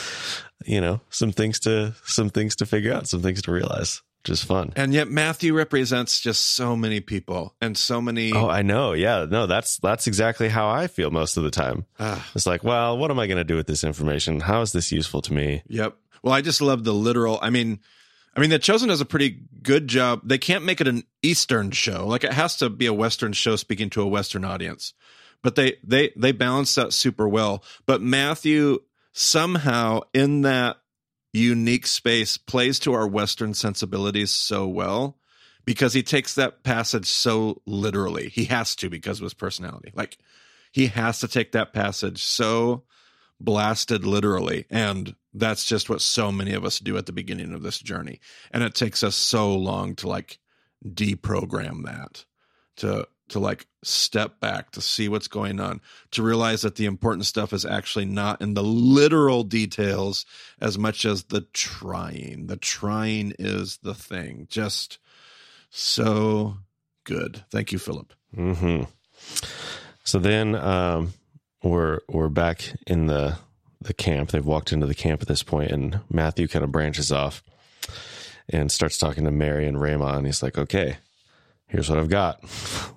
you 0.64 0.80
know, 0.80 1.00
some 1.10 1.32
things 1.32 1.58
to 1.60 1.92
some 2.04 2.30
things 2.30 2.54
to 2.56 2.66
figure 2.66 2.92
out, 2.92 3.08
some 3.08 3.22
things 3.22 3.42
to 3.42 3.50
realize, 3.50 4.00
which 4.22 4.30
is 4.30 4.44
fun. 4.44 4.72
And 4.76 4.94
yet 4.94 5.08
Matthew 5.08 5.52
represents 5.52 6.20
just 6.20 6.54
so 6.54 6.76
many 6.76 7.00
people 7.00 7.56
and 7.60 7.76
so 7.76 8.00
many. 8.00 8.32
Oh, 8.32 8.48
I 8.48 8.62
know. 8.62 8.92
Yeah, 8.92 9.26
no, 9.28 9.46
that's 9.46 9.78
that's 9.78 10.06
exactly 10.06 10.48
how 10.48 10.68
I 10.68 10.86
feel 10.86 11.10
most 11.10 11.36
of 11.36 11.42
the 11.42 11.50
time. 11.50 11.86
Ah. 11.98 12.24
It's 12.34 12.46
like, 12.46 12.62
well, 12.62 12.96
what 12.96 13.10
am 13.10 13.18
I 13.18 13.26
going 13.26 13.38
to 13.38 13.44
do 13.44 13.56
with 13.56 13.66
this 13.66 13.82
information? 13.82 14.38
How 14.38 14.60
is 14.60 14.72
this 14.72 14.92
useful 14.92 15.22
to 15.22 15.32
me? 15.32 15.62
Yep. 15.66 15.96
Well, 16.22 16.32
I 16.32 16.40
just 16.40 16.60
love 16.60 16.84
the 16.84 16.94
literal. 16.94 17.40
I 17.42 17.50
mean, 17.50 17.80
I 18.36 18.40
mean, 18.40 18.50
the 18.50 18.60
Chosen 18.60 18.88
does 18.88 19.00
a 19.00 19.04
pretty 19.06 19.40
good 19.60 19.88
job. 19.88 20.20
They 20.24 20.38
can't 20.38 20.64
make 20.64 20.80
it 20.80 20.86
an 20.86 21.02
Eastern 21.22 21.72
show. 21.72 22.06
Like 22.06 22.22
it 22.22 22.32
has 22.32 22.56
to 22.58 22.70
be 22.70 22.86
a 22.86 22.94
Western 22.94 23.32
show 23.32 23.56
speaking 23.56 23.90
to 23.90 24.02
a 24.02 24.06
Western 24.06 24.44
audience. 24.44 24.94
But 25.42 25.56
they 25.56 25.78
they 25.82 26.12
they 26.16 26.30
balance 26.30 26.72
that 26.76 26.92
super 26.92 27.28
well. 27.28 27.64
But 27.86 28.00
Matthew 28.00 28.78
somehow 29.12 30.02
in 30.14 30.42
that 30.42 30.76
unique 31.32 31.86
space 31.86 32.36
plays 32.36 32.78
to 32.80 32.92
our 32.92 33.06
Western 33.06 33.54
sensibilities 33.54 34.30
so 34.30 34.66
well 34.66 35.18
because 35.64 35.92
he 35.92 36.02
takes 36.02 36.34
that 36.34 36.62
passage 36.62 37.06
so 37.06 37.62
literally. 37.66 38.28
He 38.28 38.44
has 38.46 38.76
to 38.76 38.90
because 38.90 39.18
of 39.18 39.24
his 39.24 39.34
personality. 39.34 39.92
Like 39.94 40.18
he 40.72 40.88
has 40.88 41.20
to 41.20 41.28
take 41.28 41.52
that 41.52 41.72
passage 41.72 42.22
so 42.22 42.84
blasted 43.40 44.04
literally. 44.04 44.66
And 44.70 45.14
that's 45.34 45.64
just 45.64 45.88
what 45.88 46.00
so 46.00 46.30
many 46.30 46.52
of 46.52 46.64
us 46.64 46.78
do 46.78 46.96
at 46.96 47.06
the 47.06 47.12
beginning 47.12 47.52
of 47.52 47.62
this 47.62 47.78
journey. 47.78 48.20
And 48.50 48.62
it 48.62 48.74
takes 48.74 49.02
us 49.02 49.16
so 49.16 49.54
long 49.54 49.94
to 49.96 50.08
like 50.08 50.38
deprogram 50.86 51.84
that, 51.84 52.24
to 52.78 53.06
to 53.32 53.38
like 53.38 53.66
step 53.82 54.40
back, 54.40 54.70
to 54.72 54.80
see 54.80 55.08
what's 55.08 55.28
going 55.28 55.60
on, 55.60 55.80
to 56.12 56.22
realize 56.22 56.62
that 56.62 56.76
the 56.76 56.86
important 56.86 57.26
stuff 57.26 57.52
is 57.52 57.64
actually 57.64 58.04
not 58.04 58.40
in 58.40 58.54
the 58.54 58.62
literal 58.62 59.42
details 59.42 60.24
as 60.60 60.78
much 60.78 61.04
as 61.04 61.24
the 61.24 61.42
trying. 61.52 62.46
The 62.46 62.56
trying 62.56 63.34
is 63.38 63.78
the 63.82 63.94
thing. 63.94 64.46
Just 64.50 64.98
so 65.70 66.56
good. 67.04 67.44
Thank 67.50 67.72
you, 67.72 67.78
Philip. 67.78 68.12
hmm 68.34 68.82
So 70.04 70.18
then 70.18 70.54
um, 70.54 71.12
we're 71.62 72.00
we're 72.08 72.28
back 72.28 72.74
in 72.86 73.06
the 73.06 73.38
the 73.80 73.94
camp. 73.94 74.30
They've 74.30 74.44
walked 74.44 74.72
into 74.72 74.86
the 74.86 74.94
camp 74.94 75.22
at 75.22 75.28
this 75.28 75.42
point, 75.42 75.70
and 75.70 76.00
Matthew 76.10 76.48
kind 76.48 76.64
of 76.64 76.72
branches 76.72 77.10
off 77.10 77.42
and 78.48 78.70
starts 78.70 78.98
talking 78.98 79.24
to 79.24 79.30
Mary 79.32 79.66
and 79.66 79.80
Ramah, 79.80 80.14
and 80.18 80.26
he's 80.26 80.42
like, 80.42 80.58
"Okay, 80.58 80.98
here's 81.72 81.88
what 81.88 81.98
I've 81.98 82.10
got. 82.10 82.44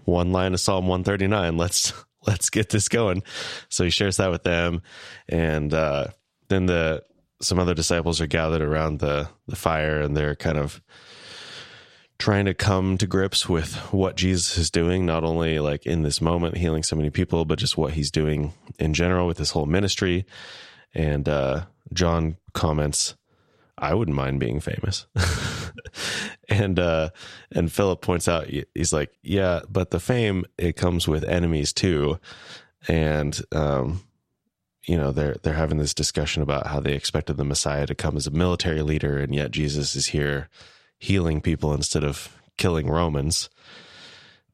One 0.03 0.31
line 0.31 0.53
of 0.53 0.59
Psalm 0.59 0.87
139. 0.87 1.57
Let's 1.57 1.93
let's 2.27 2.49
get 2.49 2.69
this 2.69 2.89
going." 2.89 3.23
So 3.69 3.85
he 3.85 3.89
shares 3.89 4.17
that 4.17 4.29
with 4.29 4.43
them, 4.43 4.81
and 5.27 5.73
uh, 5.73 6.07
then 6.49 6.67
the 6.67 7.03
some 7.41 7.59
other 7.59 7.73
disciples 7.73 8.21
are 8.21 8.27
gathered 8.27 8.61
around 8.61 8.99
the 8.99 9.29
the 9.47 9.55
fire, 9.55 10.01
and 10.01 10.15
they're 10.15 10.35
kind 10.35 10.57
of 10.57 10.81
trying 12.17 12.45
to 12.45 12.53
come 12.53 12.97
to 12.97 13.07
grips 13.07 13.49
with 13.49 13.75
what 13.91 14.15
Jesus 14.15 14.57
is 14.57 14.71
doing, 14.71 15.05
not 15.05 15.23
only 15.23 15.59
like 15.59 15.85
in 15.85 16.03
this 16.03 16.21
moment 16.21 16.57
healing 16.57 16.83
so 16.83 16.95
many 16.95 17.09
people, 17.09 17.45
but 17.45 17.59
just 17.59 17.77
what 17.77 17.93
he's 17.93 18.11
doing 18.11 18.53
in 18.79 18.93
general 18.93 19.27
with 19.27 19.37
this 19.37 19.51
whole 19.51 19.65
ministry. 19.65 20.25
And 20.93 21.27
uh, 21.27 21.65
John 21.93 22.37
comments, 22.53 23.15
"I 23.77 23.93
wouldn't 23.93 24.15
mind 24.15 24.39
being 24.39 24.59
famous." 24.59 25.07
and 26.55 26.79
uh, 26.79 27.09
and 27.51 27.71
Philip 27.71 28.01
points 28.01 28.27
out, 28.27 28.47
he's 28.73 28.93
like, 28.93 29.11
"Yeah, 29.21 29.61
but 29.69 29.91
the 29.91 29.99
fame 29.99 30.45
it 30.57 30.75
comes 30.75 31.07
with 31.07 31.23
enemies 31.23 31.73
too." 31.73 32.19
And 32.87 33.39
um, 33.51 34.03
you 34.85 34.97
know 34.97 35.11
they're 35.11 35.35
they're 35.43 35.53
having 35.53 35.77
this 35.77 35.93
discussion 35.93 36.41
about 36.41 36.67
how 36.67 36.79
they 36.79 36.93
expected 36.93 37.37
the 37.37 37.43
Messiah 37.43 37.87
to 37.87 37.95
come 37.95 38.17
as 38.17 38.27
a 38.27 38.31
military 38.31 38.81
leader, 38.81 39.17
and 39.17 39.33
yet 39.33 39.51
Jesus 39.51 39.95
is 39.95 40.07
here 40.07 40.49
healing 40.97 41.41
people 41.41 41.73
instead 41.73 42.03
of 42.03 42.35
killing 42.57 42.87
Romans. 42.87 43.49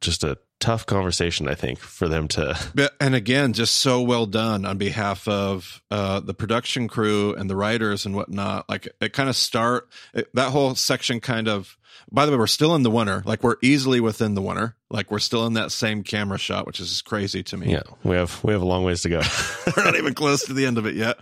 Just 0.00 0.24
a 0.24 0.38
tough 0.62 0.86
conversation, 0.86 1.48
I 1.48 1.56
think, 1.56 1.80
for 1.80 2.08
them 2.08 2.28
to. 2.28 2.56
But, 2.74 2.94
and 3.00 3.14
again, 3.14 3.52
just 3.52 3.74
so 3.74 4.00
well 4.00 4.26
done 4.26 4.64
on 4.64 4.78
behalf 4.78 5.26
of 5.28 5.82
uh, 5.90 6.20
the 6.20 6.32
production 6.32 6.88
crew 6.88 7.34
and 7.34 7.50
the 7.50 7.56
writers 7.56 8.06
and 8.06 8.14
whatnot. 8.14 8.68
Like 8.68 8.88
it 9.00 9.12
kind 9.12 9.28
of 9.28 9.36
start 9.36 9.88
it, 10.14 10.32
that 10.34 10.50
whole 10.50 10.74
section 10.74 11.20
kind 11.20 11.48
of. 11.48 11.76
By 12.10 12.26
the 12.26 12.32
way, 12.32 12.38
we're 12.38 12.46
still 12.46 12.74
in 12.74 12.82
the 12.82 12.90
oneer. 12.90 13.24
Like 13.24 13.42
we're 13.42 13.56
easily 13.62 14.00
within 14.00 14.34
the 14.34 14.40
oneer. 14.40 14.74
Like 14.90 15.10
we're 15.10 15.18
still 15.18 15.46
in 15.46 15.54
that 15.54 15.72
same 15.72 16.02
camera 16.02 16.38
shot, 16.38 16.66
which 16.66 16.80
is 16.80 17.02
crazy 17.02 17.42
to 17.44 17.56
me. 17.56 17.72
Yeah, 17.72 17.82
we 18.04 18.16
have 18.16 18.42
we 18.44 18.52
have 18.52 18.62
a 18.62 18.66
long 18.66 18.84
ways 18.84 19.02
to 19.02 19.08
go. 19.08 19.20
we're 19.76 19.84
not 19.84 19.96
even 19.96 20.14
close 20.14 20.44
to 20.46 20.54
the 20.54 20.66
end 20.66 20.78
of 20.78 20.86
it 20.86 20.94
yet. 20.94 21.18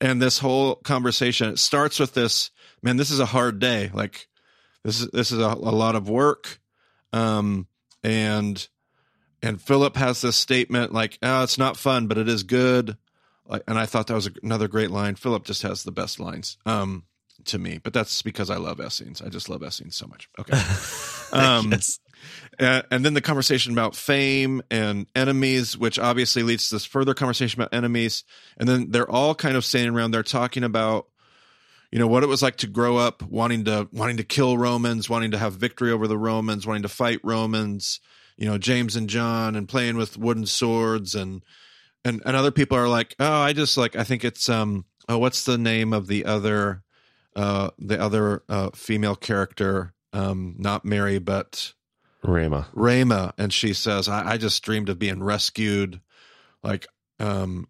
And 0.00 0.20
this 0.20 0.38
whole 0.38 0.76
conversation 0.76 1.48
it 1.48 1.58
starts 1.58 1.98
with 1.98 2.12
this. 2.14 2.50
Man, 2.82 2.96
this 2.96 3.10
is 3.10 3.20
a 3.20 3.26
hard 3.26 3.58
day. 3.58 3.90
Like 3.92 4.28
this 4.84 5.00
is 5.00 5.08
this 5.10 5.32
is 5.32 5.38
a, 5.38 5.48
a 5.48 5.74
lot 5.74 5.96
of 5.96 6.08
work. 6.08 6.60
Um, 7.12 7.66
and 8.02 8.66
and 9.42 9.60
Philip 9.60 9.96
has 9.96 10.20
this 10.20 10.36
statement 10.36 10.92
like, 10.92 11.18
"Oh, 11.22 11.42
it's 11.42 11.58
not 11.58 11.76
fun, 11.76 12.06
but 12.06 12.18
it 12.18 12.28
is 12.28 12.42
good." 12.42 12.96
Like, 13.46 13.62
and 13.66 13.78
I 13.78 13.86
thought 13.86 14.06
that 14.06 14.14
was 14.14 14.30
another 14.42 14.68
great 14.68 14.90
line. 14.90 15.16
Philip 15.16 15.44
just 15.44 15.62
has 15.62 15.82
the 15.82 15.90
best 15.92 16.20
lines 16.20 16.56
um, 16.64 17.04
to 17.46 17.58
me, 17.58 17.78
but 17.82 17.92
that's 17.92 18.22
because 18.22 18.50
I 18.50 18.56
love 18.56 18.80
Essenes. 18.80 19.20
I 19.20 19.28
just 19.28 19.48
love 19.48 19.62
Essenes 19.62 19.96
so 19.96 20.06
much. 20.06 20.28
Okay. 20.38 20.58
Um, 21.32 21.70
Yes. 21.70 21.98
and, 22.58 22.84
and 22.90 23.04
then 23.06 23.14
the 23.14 23.22
conversation 23.22 23.72
about 23.72 23.96
fame 23.96 24.60
and 24.70 25.06
enemies, 25.16 25.78
which 25.78 25.98
obviously 25.98 26.42
leads 26.42 26.68
to 26.68 26.74
this 26.74 26.84
further 26.84 27.14
conversation 27.14 27.58
about 27.58 27.72
enemies. 27.72 28.24
And 28.58 28.68
then 28.68 28.90
they're 28.90 29.10
all 29.10 29.34
kind 29.34 29.56
of 29.56 29.64
standing 29.64 29.94
around 29.94 30.10
there 30.10 30.22
talking 30.22 30.62
about, 30.62 31.06
you 31.90 31.98
know, 31.98 32.06
what 32.06 32.22
it 32.22 32.26
was 32.26 32.42
like 32.42 32.56
to 32.56 32.66
grow 32.66 32.98
up 32.98 33.22
wanting 33.22 33.64
to 33.64 33.88
wanting 33.92 34.18
to 34.18 34.24
kill 34.24 34.58
Romans, 34.58 35.08
wanting 35.08 35.30
to 35.30 35.38
have 35.38 35.54
victory 35.54 35.90
over 35.90 36.06
the 36.06 36.18
Romans, 36.18 36.66
wanting 36.66 36.82
to 36.82 36.88
fight 36.90 37.20
Romans. 37.24 37.98
You 38.36 38.46
know, 38.46 38.58
James 38.58 38.96
and 38.96 39.08
John, 39.08 39.56
and 39.56 39.68
playing 39.68 39.96
with 39.96 40.16
wooden 40.16 40.46
swords, 40.46 41.14
and 41.14 41.42
and 42.04 42.22
and 42.24 42.36
other 42.36 42.50
people 42.50 42.76
are 42.76 42.88
like, 42.88 43.14
oh, 43.20 43.40
I 43.40 43.52
just 43.52 43.76
like 43.76 43.96
I 43.96 44.04
think 44.04 44.24
it's 44.24 44.48
um 44.48 44.84
oh, 45.08 45.18
what's 45.18 45.44
the 45.44 45.58
name 45.58 45.92
of 45.92 46.06
the 46.06 46.24
other 46.24 46.82
uh 47.36 47.70
the 47.78 48.00
other 48.00 48.42
uh 48.48 48.70
female 48.74 49.16
character 49.16 49.94
um 50.12 50.54
not 50.58 50.84
Mary 50.84 51.18
but 51.18 51.72
Ramah. 52.24 52.68
Ramah, 52.72 53.34
and 53.36 53.52
she 53.52 53.72
says, 53.72 54.08
I, 54.08 54.32
I 54.32 54.36
just 54.36 54.62
dreamed 54.62 54.88
of 54.88 54.98
being 54.98 55.22
rescued. 55.22 56.00
Like, 56.62 56.86
um, 57.18 57.66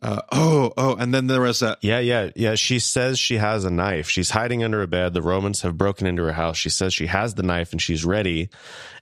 uh, 0.00 0.22
oh, 0.30 0.72
oh, 0.76 0.94
and 0.96 1.12
then 1.12 1.26
there 1.26 1.40
was 1.40 1.58
that. 1.60 1.78
Yeah, 1.82 1.98
yeah, 1.98 2.30
yeah. 2.36 2.54
She 2.54 2.78
says 2.78 3.18
she 3.18 3.36
has 3.38 3.64
a 3.64 3.70
knife. 3.70 4.08
She's 4.08 4.30
hiding 4.30 4.62
under 4.62 4.80
a 4.80 4.86
bed. 4.86 5.12
The 5.12 5.22
Romans 5.22 5.62
have 5.62 5.76
broken 5.76 6.06
into 6.06 6.22
her 6.22 6.32
house. 6.32 6.56
She 6.56 6.70
says 6.70 6.94
she 6.94 7.06
has 7.06 7.34
the 7.34 7.42
knife 7.42 7.72
and 7.72 7.82
she's 7.82 8.04
ready. 8.04 8.48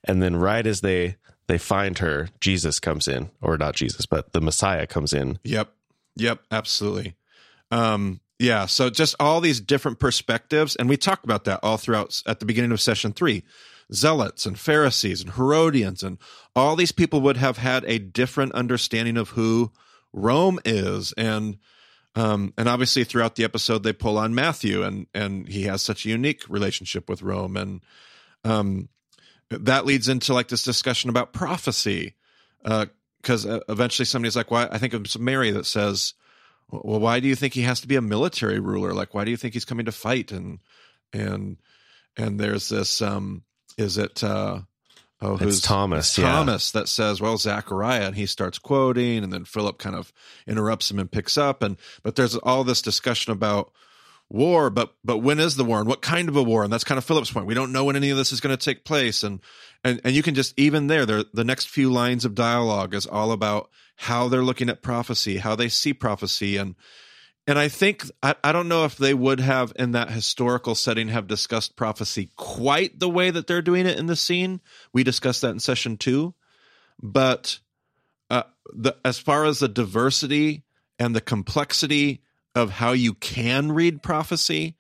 And 0.05 0.23
then 0.23 0.37
right 0.37 0.67
as 0.67 0.81
they 0.81 1.17
they 1.49 1.59
find 1.59 1.99
her, 1.99 2.29
Jesus 2.41 2.81
comes 2.81 3.07
in, 3.07 3.31
or 3.43 3.59
not 3.59 3.77
Jesus, 3.77 4.07
but 4.07 4.33
the 4.33 4.41
Messiah 4.41 4.87
comes 4.87 5.13
in. 5.13 5.39
Yep, 5.45 5.71
yep, 6.17 6.41
absolutely. 6.51 7.15
Um, 7.71 8.21
yeah. 8.39 8.67
So 8.67 8.91
just 8.91 9.15
all 9.21 9.41
these 9.41 9.61
different 9.61 9.99
perspectives, 9.99 10.77
and 10.77 10.89
we 10.89 10.97
talked 10.97 11.25
about 11.25 11.45
that 11.45 11.61
all 11.63 11.77
throughout 11.77 12.23
at 12.27 12.41
the 12.41 12.47
beginning 12.47 12.73
of 12.73 12.81
session 12.81 13.13
three. 13.13 13.43
Zealots 13.93 14.47
and 14.47 14.59
Pharisees 14.59 15.23
and 15.23 15.35
Herodians 15.35 16.03
and 16.03 16.19
all 16.57 16.75
these 16.75 16.91
people 16.91 17.21
would 17.21 17.37
have 17.37 17.59
had 17.59 17.85
a 17.85 18.01
different 18.01 18.51
understanding 18.53 19.17
of 19.17 19.29
who 19.31 19.71
Rome 20.13 20.59
is, 20.65 21.13
and 21.17 21.59
um, 22.15 22.55
and 22.57 22.69
obviously 22.69 23.05
throughout 23.05 23.37
the 23.37 23.45
episode 23.45 23.83
they 23.83 23.93
pull 23.93 24.19
on 24.19 24.35
Matthew, 24.35 24.83
and 24.83 25.07
and 25.15 25.47
he 25.49 25.65
has 25.65 25.83
such 25.83 26.07
a 26.07 26.09
unique 26.09 26.49
relationship 26.49 27.09
with 27.09 27.23
Rome, 27.23 27.57
and 27.57 27.83
um, 28.45 28.89
that 29.51 29.87
leads 29.87 30.09
into 30.09 30.33
like 30.33 30.49
this 30.49 30.63
discussion 30.63 31.11
about 31.11 31.33
prophecy, 31.33 32.15
uh, 32.65 32.87
because 33.21 33.45
uh, 33.45 33.61
eventually 33.69 34.07
somebody's 34.07 34.37
like, 34.37 34.51
"Why?" 34.51 34.69
I 34.71 34.79
think 34.79 34.95
it's 34.95 35.19
Mary 35.19 35.51
that 35.51 35.67
says, 35.67 36.15
"Well, 36.71 37.01
why 37.01 37.21
do 37.21 37.29
you 37.29 37.35
think 37.37 37.55
he 37.55 37.63
has 37.63 37.81
to 37.81 37.89
be 37.89 37.97
a 37.97 38.03
military 38.03 38.61
ruler? 38.61 38.95
Like, 38.95 39.15
why 39.15 39.25
do 39.25 39.31
you 39.31 39.37
think 39.37 39.55
he's 39.55 39.65
coming 39.65 39.87
to 39.87 39.93
fight?" 39.93 40.33
And 40.33 40.61
and 41.13 41.59
and 42.17 42.41
there's 42.41 42.69
this, 42.71 43.03
um, 43.03 43.43
is 43.77 43.99
it? 43.99 44.25
Uh, 44.25 44.61
Oh, 45.23 45.35
It's 45.35 45.43
who's 45.43 45.61
Thomas, 45.63 46.19
yeah. 46.19 46.31
Thomas 46.31 46.71
that 46.73 46.89
says, 46.89 47.21
"Well, 47.21 47.39
Zachariah," 47.39 48.07
and 48.07 48.17
he 48.17 48.27
starts 48.27 48.59
quoting, 48.59 49.25
and 49.25 49.33
then 49.33 49.45
Philip 49.45 49.79
kind 49.79 49.97
of 49.97 50.13
interrupts 50.47 50.91
him 50.91 50.99
and 50.99 51.11
picks 51.11 51.39
up, 51.39 51.63
and 51.63 51.77
but 52.03 52.17
there's 52.17 52.37
all 52.37 52.65
this 52.65 52.83
discussion 52.83 53.33
about 53.33 53.73
war, 54.29 54.71
but 54.71 54.95
but 55.05 55.19
when 55.19 55.39
is 55.39 55.57
the 55.57 55.65
war 55.65 55.79
and 55.79 55.89
what 55.89 56.03
kind 56.03 56.29
of 56.29 56.37
a 56.37 56.43
war? 56.43 56.65
And 56.65 56.73
that's 56.73 56.85
kind 56.85 56.99
of 56.99 57.05
Philip's 57.05 57.31
point. 57.31 57.47
We 57.47 57.55
don't 57.55 57.73
know 57.73 57.85
when 57.85 57.97
any 57.97 58.11
of 58.11 58.17
this 58.19 58.33
is 58.33 58.41
going 58.41 58.57
to 58.57 58.63
take 58.63 58.85
place, 58.85 59.23
and 59.23 59.41
and 59.83 60.01
and 60.05 60.15
you 60.15 60.23
can 60.23 60.35
just 60.35 60.53
even 60.59 60.89
there, 60.89 61.07
there 61.07 61.25
the 61.33 61.45
next 61.45 61.69
few 61.69 61.91
lines 61.91 62.25
of 62.25 62.35
dialogue 62.35 62.95
is 62.95 63.07
all 63.07 63.33
about 63.33 63.71
how 63.97 64.29
they're 64.29 64.45
looking 64.45 64.69
at 64.69 64.83
prophecy, 64.83 65.39
how 65.39 65.57
they 65.57 65.69
see 65.69 65.95
prophecy, 65.95 66.57
and 66.57 66.75
and 67.47 67.59
I 67.59 67.69
think 67.69 68.05
I, 68.23 68.35
I 68.43 68.53
don't 68.53 68.69
know 68.69 68.85
if 68.85 68.97
they 68.97 69.15
would 69.15 69.41
have 69.41 69.73
in 69.77 69.93
that 69.93 70.11
historical 70.11 70.75
setting 70.75 71.09
have 71.09 71.27
discussed 71.27 71.77
prophecy 71.77 72.31
quite 72.37 72.99
the 72.99 73.09
way 73.09 73.31
that 73.31 73.47
they're 73.47 73.63
doing 73.63 73.87
it 73.87 73.99
in 73.99 74.07
the 74.07 74.17
scene. 74.17 74.61
We 74.93 75.05
discussed 75.05 75.43
that 75.43 75.51
in 75.51 75.61
session 75.61 75.97
two, 75.97 76.35
but 77.01 77.59
uh, 78.31 78.45
the 78.73 78.97
as 79.05 79.19
far 79.19 79.45
as 79.45 79.61
the 79.61 79.69
diversity 79.69 80.65
and 80.99 81.15
the 81.15 81.21
complexity 81.21 82.23
of 82.55 82.71
how 82.71 82.93
you 82.93 83.15
can 83.15 83.71
read 83.71 84.03
prophecy 84.03 84.77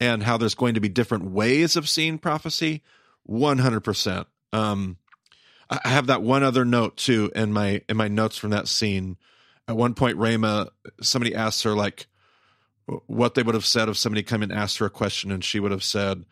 and 0.00 0.22
how 0.22 0.36
there's 0.36 0.54
going 0.54 0.74
to 0.74 0.80
be 0.80 0.88
different 0.88 1.24
ways 1.24 1.76
of 1.76 1.88
seeing 1.88 2.18
prophecy 2.18 2.82
100% 3.28 4.26
um 4.52 4.96
i 5.68 5.88
have 5.88 6.06
that 6.06 6.22
one 6.22 6.44
other 6.44 6.64
note 6.64 6.96
too 6.96 7.32
in 7.34 7.52
my 7.52 7.82
in 7.88 7.96
my 7.96 8.06
notes 8.06 8.36
from 8.36 8.50
that 8.50 8.68
scene 8.68 9.16
at 9.68 9.76
one 9.76 9.94
point 9.94 10.16
ramah 10.16 10.68
somebody 11.00 11.34
asks 11.34 11.62
her 11.62 11.74
like 11.74 12.06
what 13.06 13.34
they 13.34 13.42
would 13.42 13.54
have 13.54 13.66
said 13.66 13.88
if 13.88 13.96
somebody 13.96 14.22
come 14.22 14.42
and 14.42 14.52
asked 14.52 14.78
her 14.78 14.86
a 14.86 14.90
question 14.90 15.30
and 15.32 15.44
she 15.44 15.60
would 15.60 15.72
have 15.72 15.84
said 15.84 16.24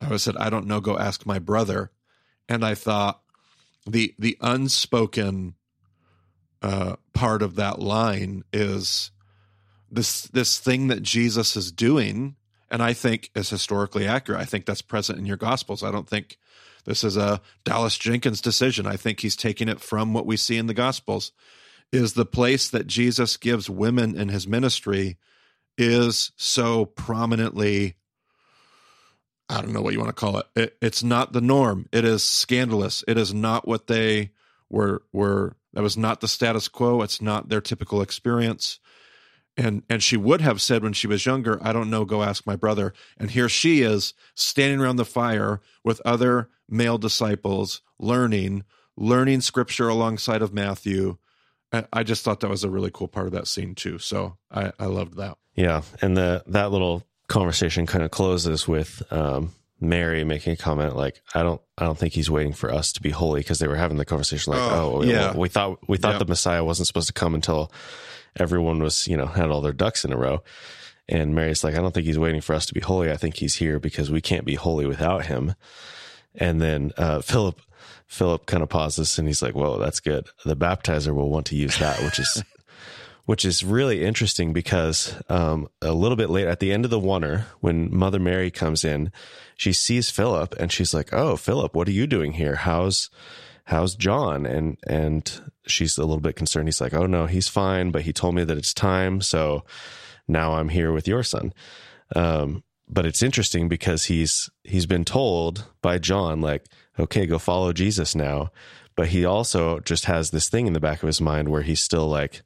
i 0.00 0.06
would 0.06 0.12
have 0.12 0.20
said 0.20 0.36
i 0.36 0.50
don't 0.50 0.66
know 0.66 0.80
go 0.80 0.98
ask 0.98 1.26
my 1.26 1.38
brother 1.38 1.90
and 2.48 2.64
i 2.64 2.74
thought 2.74 3.20
the 3.86 4.14
the 4.18 4.36
unspoken 4.40 5.54
uh 6.62 6.96
part 7.12 7.42
of 7.42 7.56
that 7.56 7.78
line 7.78 8.42
is 8.52 9.10
this 9.90 10.22
this 10.22 10.58
thing 10.58 10.88
that 10.88 11.02
Jesus 11.02 11.56
is 11.56 11.72
doing, 11.72 12.36
and 12.70 12.82
I 12.82 12.92
think 12.92 13.30
is 13.34 13.50
historically 13.50 14.06
accurate. 14.06 14.40
I 14.40 14.44
think 14.44 14.66
that's 14.66 14.82
present 14.82 15.18
in 15.18 15.26
your 15.26 15.36
gospels. 15.36 15.82
I 15.82 15.90
don't 15.90 16.08
think 16.08 16.38
this 16.84 17.02
is 17.02 17.16
a 17.16 17.40
Dallas 17.64 17.98
Jenkins 17.98 18.40
decision. 18.40 18.86
I 18.86 18.96
think 18.96 19.20
he's 19.20 19.36
taking 19.36 19.68
it 19.68 19.80
from 19.80 20.14
what 20.14 20.26
we 20.26 20.36
see 20.36 20.56
in 20.56 20.66
the 20.66 20.74
gospels. 20.74 21.32
Is 21.92 22.12
the 22.12 22.26
place 22.26 22.68
that 22.70 22.86
Jesus 22.86 23.36
gives 23.36 23.68
women 23.68 24.16
in 24.16 24.28
his 24.28 24.46
ministry 24.46 25.16
is 25.76 26.32
so 26.36 26.84
prominently 26.84 27.96
I 29.48 29.60
don't 29.60 29.72
know 29.72 29.82
what 29.82 29.92
you 29.92 29.98
want 29.98 30.10
to 30.10 30.20
call 30.20 30.38
it. 30.38 30.46
it. 30.54 30.76
It's 30.80 31.02
not 31.02 31.32
the 31.32 31.40
norm. 31.40 31.88
It 31.90 32.04
is 32.04 32.22
scandalous. 32.22 33.02
It 33.08 33.18
is 33.18 33.34
not 33.34 33.66
what 33.66 33.88
they 33.88 34.30
were 34.68 35.02
were 35.12 35.56
that 35.72 35.82
was 35.82 35.96
not 35.96 36.20
the 36.20 36.28
status 36.28 36.68
quo. 36.68 37.02
It's 37.02 37.20
not 37.20 37.48
their 37.48 37.60
typical 37.60 38.00
experience 38.00 38.78
and 39.56 39.82
and 39.88 40.02
she 40.02 40.16
would 40.16 40.40
have 40.40 40.60
said 40.60 40.82
when 40.82 40.92
she 40.92 41.06
was 41.06 41.26
younger 41.26 41.58
i 41.62 41.72
don't 41.72 41.90
know 41.90 42.04
go 42.04 42.22
ask 42.22 42.46
my 42.46 42.56
brother 42.56 42.92
and 43.18 43.30
here 43.30 43.48
she 43.48 43.82
is 43.82 44.14
standing 44.34 44.80
around 44.80 44.96
the 44.96 45.04
fire 45.04 45.60
with 45.84 46.00
other 46.04 46.48
male 46.68 46.98
disciples 46.98 47.82
learning 47.98 48.64
learning 48.96 49.40
scripture 49.40 49.88
alongside 49.88 50.42
of 50.42 50.54
matthew 50.54 51.16
i 51.92 52.02
just 52.02 52.24
thought 52.24 52.40
that 52.40 52.50
was 52.50 52.64
a 52.64 52.70
really 52.70 52.90
cool 52.92 53.08
part 53.08 53.26
of 53.26 53.32
that 53.32 53.46
scene 53.46 53.74
too 53.74 53.98
so 53.98 54.36
i 54.50 54.72
i 54.78 54.86
loved 54.86 55.16
that 55.16 55.36
yeah 55.54 55.82
and 56.02 56.16
the 56.16 56.42
that 56.46 56.70
little 56.70 57.04
conversation 57.28 57.86
kind 57.86 58.04
of 58.04 58.10
closes 58.10 58.66
with 58.66 59.02
um 59.12 59.52
Mary 59.82 60.24
making 60.24 60.52
a 60.52 60.56
comment 60.58 60.94
like, 60.94 61.22
"I 61.34 61.42
don't, 61.42 61.58
I 61.78 61.86
don't 61.86 61.96
think 61.96 62.12
he's 62.12 62.30
waiting 62.30 62.52
for 62.52 62.70
us 62.70 62.92
to 62.92 63.00
be 63.00 63.08
holy," 63.08 63.40
because 63.40 63.60
they 63.60 63.66
were 63.66 63.76
having 63.76 63.96
the 63.96 64.04
conversation 64.04 64.52
like, 64.52 64.60
"Oh, 64.60 64.96
oh 64.96 65.02
yeah, 65.02 65.30
well, 65.30 65.38
we 65.38 65.48
thought 65.48 65.78
we 65.88 65.96
thought 65.96 66.18
the 66.18 66.26
Messiah 66.26 66.62
wasn't 66.62 66.86
supposed 66.86 67.06
to 67.06 67.14
come 67.14 67.34
until 67.34 67.72
everyone 68.36 68.82
was, 68.82 69.06
you 69.06 69.16
know, 69.16 69.26
had 69.26 69.50
all 69.50 69.60
their 69.60 69.72
ducks 69.72 70.04
in 70.04 70.12
a 70.12 70.16
row. 70.16 70.42
And 71.08 71.34
Mary's 71.34 71.64
like, 71.64 71.74
I 71.74 71.78
don't 71.78 71.92
think 71.92 72.06
he's 72.06 72.18
waiting 72.18 72.40
for 72.40 72.54
us 72.54 72.66
to 72.66 72.74
be 72.74 72.80
holy. 72.80 73.10
I 73.10 73.16
think 73.16 73.36
he's 73.36 73.56
here 73.56 73.80
because 73.80 74.10
we 74.10 74.20
can't 74.20 74.44
be 74.44 74.54
holy 74.54 74.86
without 74.86 75.26
him. 75.26 75.54
And 76.34 76.60
then 76.60 76.92
uh, 76.96 77.20
Philip, 77.20 77.60
Philip 78.10 78.46
kind 78.46 78.62
of 78.62 78.68
pauses 78.68 79.18
and 79.18 79.28
he's 79.28 79.42
like, 79.42 79.54
"Whoa, 79.54 79.78
that's 79.78 80.00
good. 80.00 80.28
The 80.44 80.56
baptizer 80.56 81.14
will 81.14 81.30
want 81.30 81.46
to 81.46 81.56
use 81.56 81.78
that," 81.78 82.02
which 82.02 82.18
is, 82.18 82.42
which 83.24 83.44
is 83.44 83.64
really 83.64 84.04
interesting 84.04 84.52
because 84.52 85.14
um, 85.28 85.68
a 85.80 85.92
little 85.92 86.16
bit 86.16 86.28
later 86.28 86.50
at 86.50 86.60
the 86.60 86.72
end 86.72 86.84
of 86.84 86.90
the 86.90 87.00
oneer, 87.00 87.44
when 87.60 87.94
Mother 87.94 88.18
Mary 88.18 88.50
comes 88.50 88.84
in, 88.84 89.12
she 89.56 89.72
sees 89.72 90.10
Philip 90.10 90.54
and 90.58 90.72
she's 90.72 90.92
like, 90.92 91.12
"Oh, 91.12 91.36
Philip, 91.36 91.74
what 91.74 91.88
are 91.88 91.92
you 91.92 92.06
doing 92.06 92.32
here? 92.32 92.56
How's 92.56 93.10
how's 93.64 93.94
John?" 93.94 94.44
And 94.44 94.76
and 94.86 95.40
she's 95.70 95.96
a 95.96 96.02
little 96.02 96.20
bit 96.20 96.36
concerned. 96.36 96.68
He's 96.68 96.80
like, 96.80 96.94
oh 96.94 97.06
no, 97.06 97.26
he's 97.26 97.48
fine, 97.48 97.90
but 97.90 98.02
he 98.02 98.12
told 98.12 98.34
me 98.34 98.44
that 98.44 98.58
it's 98.58 98.74
time. 98.74 99.20
So 99.20 99.64
now 100.28 100.54
I'm 100.54 100.68
here 100.68 100.92
with 100.92 101.08
your 101.08 101.22
son. 101.22 101.52
Um, 102.14 102.64
but 102.88 103.06
it's 103.06 103.22
interesting 103.22 103.68
because 103.68 104.06
he's 104.06 104.50
he's 104.64 104.86
been 104.86 105.04
told 105.04 105.66
by 105.80 105.98
John 105.98 106.40
like 106.40 106.66
okay 106.98 107.26
go 107.26 107.38
follow 107.38 107.72
Jesus 107.72 108.14
now 108.14 108.50
but 108.96 109.08
he 109.08 109.24
also 109.24 109.80
just 109.80 110.04
has 110.04 110.30
this 110.30 110.48
thing 110.48 110.66
in 110.66 110.72
the 110.72 110.80
back 110.80 111.02
of 111.02 111.06
his 111.06 111.20
mind 111.20 111.48
where 111.48 111.62
he's 111.62 111.80
still 111.80 112.08
like 112.08 112.42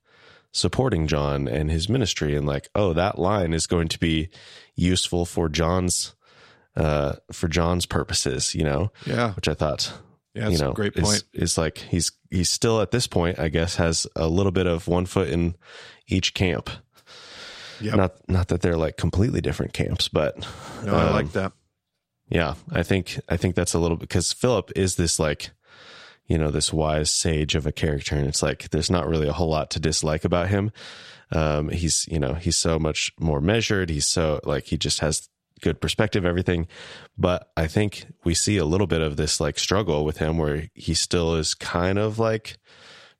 supporting 0.52 1.06
John 1.06 1.48
and 1.48 1.70
his 1.70 1.88
ministry 1.88 2.36
and 2.36 2.46
like 2.46 2.68
oh 2.74 2.92
that 2.92 3.18
line 3.18 3.52
is 3.52 3.66
going 3.66 3.88
to 3.88 3.98
be 3.98 4.28
useful 4.74 5.24
for 5.24 5.48
John's 5.48 6.14
uh 6.76 7.14
for 7.32 7.48
John's 7.48 7.86
purposes 7.86 8.54
you 8.54 8.64
know 8.64 8.92
yeah 9.06 9.32
which 9.34 9.48
I 9.48 9.54
thought 9.54 9.92
yeah, 10.34 10.48
you 10.48 10.58
know, 10.58 10.72
great 10.72 10.94
point. 10.94 11.22
Is, 11.32 11.52
is 11.52 11.58
like 11.58 11.78
he's 11.78 12.10
he's 12.28 12.50
still 12.50 12.80
at 12.80 12.90
this 12.90 13.06
point, 13.06 13.38
I 13.38 13.48
guess, 13.48 13.76
has 13.76 14.06
a 14.16 14.26
little 14.26 14.50
bit 14.50 14.66
of 14.66 14.88
one 14.88 15.06
foot 15.06 15.28
in 15.28 15.54
each 16.08 16.34
camp. 16.34 16.70
Yeah, 17.80 17.94
not 17.94 18.28
not 18.28 18.48
that 18.48 18.60
they're 18.60 18.76
like 18.76 18.96
completely 18.96 19.40
different 19.40 19.72
camps, 19.72 20.08
but 20.08 20.36
no, 20.84 20.92
um, 20.92 21.00
I 21.00 21.10
like 21.10 21.26
um, 21.26 21.30
that. 21.34 21.52
Yeah, 22.28 22.54
I 22.72 22.82
think 22.82 23.20
I 23.28 23.36
think 23.36 23.54
that's 23.54 23.74
a 23.74 23.78
little 23.78 23.96
bit 23.96 24.08
because 24.08 24.32
Philip 24.32 24.72
is 24.76 24.96
this 24.96 25.18
like, 25.18 25.50
you 26.26 26.38
know, 26.38 26.50
this 26.50 26.72
wise 26.72 27.10
sage 27.10 27.54
of 27.54 27.66
a 27.66 27.72
character, 27.72 28.16
and 28.16 28.26
it's 28.26 28.42
like 28.42 28.70
there's 28.70 28.90
not 28.90 29.08
really 29.08 29.28
a 29.28 29.32
whole 29.32 29.50
lot 29.50 29.70
to 29.70 29.80
dislike 29.80 30.24
about 30.24 30.48
him. 30.48 30.72
Um, 31.32 31.68
he's 31.68 32.06
you 32.10 32.18
know 32.18 32.34
he's 32.34 32.56
so 32.56 32.78
much 32.78 33.12
more 33.18 33.40
measured. 33.40 33.90
He's 33.90 34.06
so 34.06 34.40
like 34.44 34.64
he 34.64 34.76
just 34.76 35.00
has 35.00 35.28
good 35.60 35.80
perspective, 35.80 36.24
everything. 36.24 36.66
But 37.16 37.50
I 37.56 37.66
think 37.66 38.06
we 38.24 38.34
see 38.34 38.56
a 38.56 38.64
little 38.64 38.86
bit 38.86 39.00
of 39.00 39.16
this 39.16 39.40
like 39.40 39.58
struggle 39.58 40.04
with 40.04 40.18
him 40.18 40.38
where 40.38 40.68
he 40.74 40.94
still 40.94 41.34
is 41.34 41.54
kind 41.54 41.98
of 41.98 42.18
like 42.18 42.58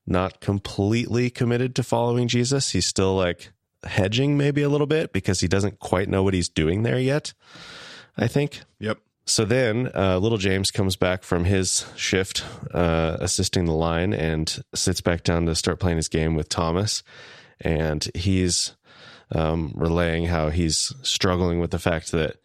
not 0.06 0.40
completely 0.40 1.30
committed 1.30 1.74
to 1.76 1.82
following 1.82 2.28
Jesus. 2.28 2.70
He's 2.70 2.86
still 2.86 3.14
like 3.14 3.50
hedging 3.84 4.36
maybe 4.36 4.62
a 4.62 4.68
little 4.68 4.86
bit 4.86 5.12
because 5.12 5.40
he 5.40 5.48
doesn't 5.48 5.78
quite 5.78 6.08
know 6.08 6.22
what 6.22 6.34
he's 6.34 6.48
doing 6.48 6.82
there 6.82 6.98
yet. 6.98 7.32
I 8.16 8.28
think. 8.28 8.62
Yep. 8.78 8.98
So 9.26 9.44
then, 9.44 9.90
uh, 9.94 10.18
little 10.18 10.38
James 10.38 10.70
comes 10.70 10.96
back 10.96 11.22
from 11.22 11.44
his 11.44 11.86
shift, 11.96 12.44
uh, 12.72 13.16
assisting 13.20 13.64
the 13.64 13.72
line, 13.72 14.12
and 14.12 14.62
sits 14.74 15.00
back 15.00 15.22
down 15.22 15.46
to 15.46 15.54
start 15.54 15.80
playing 15.80 15.96
his 15.96 16.08
game 16.08 16.34
with 16.34 16.50
Thomas. 16.50 17.02
And 17.60 18.06
he's 18.14 18.74
um, 19.34 19.72
relaying 19.74 20.26
how 20.26 20.50
he's 20.50 20.92
struggling 21.02 21.58
with 21.58 21.70
the 21.70 21.78
fact 21.78 22.12
that 22.12 22.36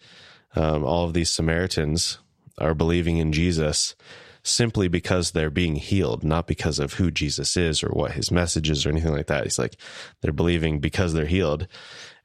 um, 0.56 0.86
all 0.86 1.06
of 1.06 1.14
these 1.14 1.30
Samaritans 1.30 2.20
are 2.58 2.74
believing 2.74 3.18
in 3.18 3.34
Jesus 3.34 3.96
simply 4.42 4.88
because 4.88 5.32
they're 5.32 5.50
being 5.50 5.76
healed, 5.76 6.24
not 6.24 6.48
because 6.48 6.80
of 6.80 6.94
who 6.94 7.12
Jesus 7.12 7.58
is 7.58 7.84
or 7.84 7.90
what 7.90 8.14
his 8.14 8.32
message 8.32 8.70
is 8.70 8.86
or 8.86 8.90
anything 8.90 9.12
like 9.12 9.28
that. 9.28 9.44
He's 9.44 9.60
like, 9.60 9.76
they're 10.22 10.32
believing 10.32 10.80
because 10.80 11.14
they're 11.14 11.26
healed. 11.26 11.68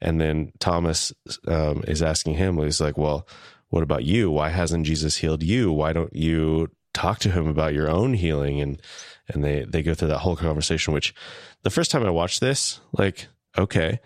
And 0.04 0.20
then 0.20 0.52
Thomas 0.60 1.12
um, 1.48 1.82
is 1.88 2.02
asking 2.02 2.34
him, 2.34 2.58
he's 2.58 2.80
like, 2.80 2.98
well, 2.98 3.26
what 3.70 3.82
about 3.82 4.04
you? 4.04 4.30
Why 4.30 4.50
hasn't 4.50 4.86
Jesus 4.86 5.16
healed 5.16 5.42
you? 5.42 5.72
Why 5.72 5.94
don't 5.94 6.14
you 6.14 6.70
talk 6.92 7.18
to 7.20 7.30
him 7.30 7.48
about 7.48 7.72
your 7.72 7.88
own 7.88 8.12
healing? 8.12 8.60
And, 8.60 8.82
and 9.28 9.42
they, 9.42 9.64
they 9.64 9.82
go 9.82 9.94
through 9.94 10.08
that 10.08 10.18
whole 10.18 10.36
conversation, 10.36 10.92
which 10.92 11.14
the 11.62 11.70
first 11.70 11.90
time 11.90 12.04
I 12.04 12.10
watched 12.10 12.40
this, 12.40 12.80
like, 12.92 13.28
okay, 13.56 13.98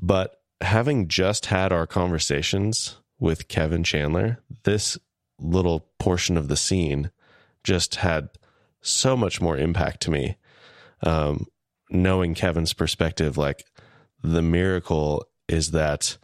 but 0.00 0.40
having 0.62 1.06
just 1.06 1.46
had 1.46 1.70
our 1.70 1.86
conversations 1.86 2.96
with 3.20 3.48
Kevin 3.48 3.84
Chandler, 3.84 4.40
this 4.62 4.98
little 5.38 5.86
portion 5.98 6.38
of 6.38 6.48
the 6.48 6.56
scene 6.56 7.10
just 7.62 7.96
had 7.96 8.30
so 8.80 9.18
much 9.18 9.38
more 9.40 9.58
impact 9.58 10.00
to 10.02 10.10
me. 10.10 10.36
Um, 11.02 11.46
knowing 11.90 12.34
Kevin's 12.34 12.72
perspective, 12.72 13.36
like 13.36 13.66
the 14.24 14.42
miracle 14.42 15.28
is 15.48 15.72
that 15.72 16.16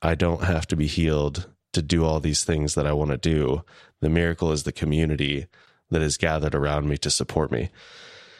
I 0.00 0.14
don't 0.14 0.44
have 0.44 0.66
to 0.68 0.76
be 0.76 0.86
healed 0.86 1.48
to 1.72 1.82
do 1.82 2.04
all 2.04 2.20
these 2.20 2.44
things 2.44 2.74
that 2.76 2.86
I 2.86 2.92
want 2.92 3.10
to 3.10 3.16
do. 3.16 3.64
The 4.00 4.08
miracle 4.08 4.52
is 4.52 4.62
the 4.62 4.72
community 4.72 5.46
that 5.90 6.00
is 6.00 6.16
gathered 6.16 6.54
around 6.54 6.88
me 6.88 6.96
to 6.98 7.10
support 7.10 7.50
me. 7.50 7.70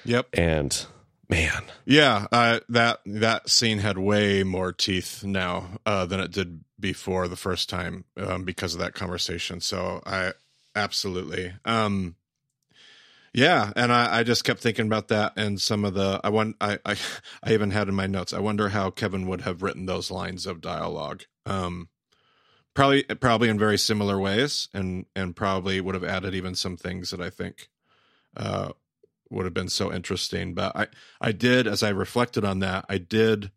Yep. 0.05 0.29
And 0.33 0.87
man 1.29 1.65
yeah 1.85 2.27
uh, 2.31 2.61
that 2.69 3.01
that 3.05 3.51
scene 3.51 3.79
had 3.79 3.99
way 3.99 4.45
more 4.45 4.73
teeth 4.73 5.25
now 5.25 5.71
uh, 5.85 6.07
than 6.07 6.21
it 6.21 6.31
did 6.31 6.63
before 6.79 7.27
the 7.27 7.35
first 7.35 7.69
time 7.69 8.05
um, 8.17 8.45
because 8.45 8.75
of 8.75 8.81
that 8.81 8.95
conversation 8.95 9.61
so 9.61 10.01
i 10.07 10.31
absolutely 10.77 11.53
um, 11.65 12.15
Yeah, 13.37 13.71
and 13.77 13.93
I, 13.93 14.21
I 14.21 14.23
just 14.23 14.45
kept 14.45 14.61
thinking 14.61 14.87
about 14.87 15.09
that 15.09 15.35
and 15.37 15.61
some 15.61 15.85
of 15.85 15.93
the 15.93 16.19
I 16.25 16.31
want 16.31 16.57
I, 16.59 16.79
I 16.87 16.97
I 17.43 17.53
even 17.53 17.71
had 17.71 17.87
in 17.87 17.95
my 17.95 18.07
notes. 18.07 18.33
I 18.33 18.41
wonder 18.41 18.71
how 18.71 18.89
Kevin 18.91 19.27
would 19.27 19.43
have 19.43 19.63
written 19.63 19.85
those 19.85 20.11
lines 20.11 20.47
of 20.47 20.63
dialogue. 20.63 21.25
Um, 21.45 21.91
probably 22.73 23.03
probably 23.03 23.51
in 23.51 23.59
very 23.59 23.77
similar 23.77 24.19
ways, 24.19 24.71
and 24.73 25.05
and 25.15 25.37
probably 25.37 25.83
would 25.83 25.95
have 25.95 26.03
added 26.03 26.35
even 26.35 26.55
some 26.55 26.79
things 26.79 27.11
that 27.11 27.21
I 27.21 27.29
think 27.29 27.69
uh, 28.39 28.73
would 29.29 29.45
have 29.45 29.53
been 29.53 29.69
so 29.69 29.93
interesting. 29.93 30.55
But 30.55 30.75
I 30.75 30.87
I 31.21 31.33
did 31.33 31.67
as 31.67 31.83
I 31.83 31.91
reflected 31.91 32.43
on 32.43 32.61
that, 32.61 32.87
I 32.89 32.97
did 32.97 33.51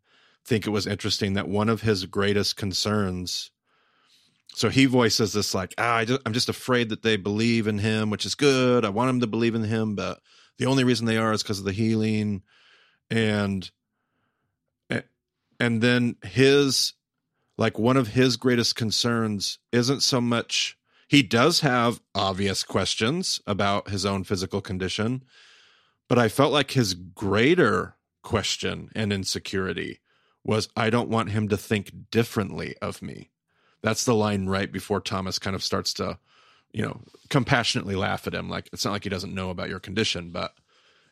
think 0.44 0.66
it 0.66 0.70
was 0.70 0.86
interesting 0.86 1.32
that 1.32 1.48
one 1.48 1.70
of 1.70 1.80
his 1.80 2.04
greatest 2.04 2.54
concerns 2.54 3.50
so 4.54 4.68
he 4.68 4.86
voices 4.86 5.32
this 5.32 5.54
like 5.54 5.74
ah, 5.78 5.98
I 5.98 6.18
i'm 6.26 6.32
just 6.32 6.48
afraid 6.48 6.88
that 6.90 7.02
they 7.02 7.16
believe 7.16 7.66
in 7.66 7.78
him 7.78 8.10
which 8.10 8.26
is 8.26 8.34
good. 8.34 8.84
I 8.84 8.90
want 8.90 9.08
them 9.08 9.20
to 9.20 9.26
believe 9.26 9.54
in 9.54 9.64
him 9.64 9.94
but 9.94 10.20
the 10.58 10.66
only 10.66 10.84
reason 10.84 11.06
they 11.06 11.16
are 11.16 11.32
is 11.32 11.42
because 11.42 11.58
of 11.58 11.64
the 11.64 11.72
healing. 11.72 12.42
And 13.10 13.68
and 15.60 15.82
then 15.82 16.16
his 16.24 16.94
like 17.58 17.78
one 17.78 17.98
of 17.98 18.08
his 18.08 18.36
greatest 18.36 18.74
concerns 18.74 19.58
isn't 19.70 20.02
so 20.02 20.20
much 20.20 20.76
he 21.06 21.22
does 21.22 21.60
have 21.60 22.00
obvious 22.14 22.62
questions 22.64 23.40
about 23.46 23.90
his 23.90 24.06
own 24.06 24.24
physical 24.24 24.60
condition 24.60 25.22
but 26.08 26.18
i 26.18 26.28
felt 26.28 26.52
like 26.52 26.72
his 26.72 26.94
greater 26.94 27.96
question 28.22 28.90
and 28.94 29.12
insecurity 29.12 30.00
was 30.42 30.68
i 30.76 30.88
don't 30.88 31.10
want 31.10 31.30
him 31.30 31.48
to 31.48 31.56
think 31.56 32.10
differently 32.10 32.74
of 32.80 33.02
me 33.02 33.29
that's 33.82 34.04
the 34.04 34.14
line 34.14 34.46
right 34.46 34.70
before 34.70 35.00
Thomas 35.00 35.38
kind 35.38 35.56
of 35.56 35.62
starts 35.62 35.94
to, 35.94 36.18
you 36.72 36.82
know, 36.82 37.00
compassionately 37.28 37.96
laugh 37.96 38.26
at 38.26 38.34
him. 38.34 38.48
Like 38.48 38.68
it's 38.72 38.84
not 38.84 38.92
like 38.92 39.04
he 39.04 39.10
doesn't 39.10 39.34
know 39.34 39.50
about 39.50 39.68
your 39.68 39.80
condition, 39.80 40.30
but 40.30 40.54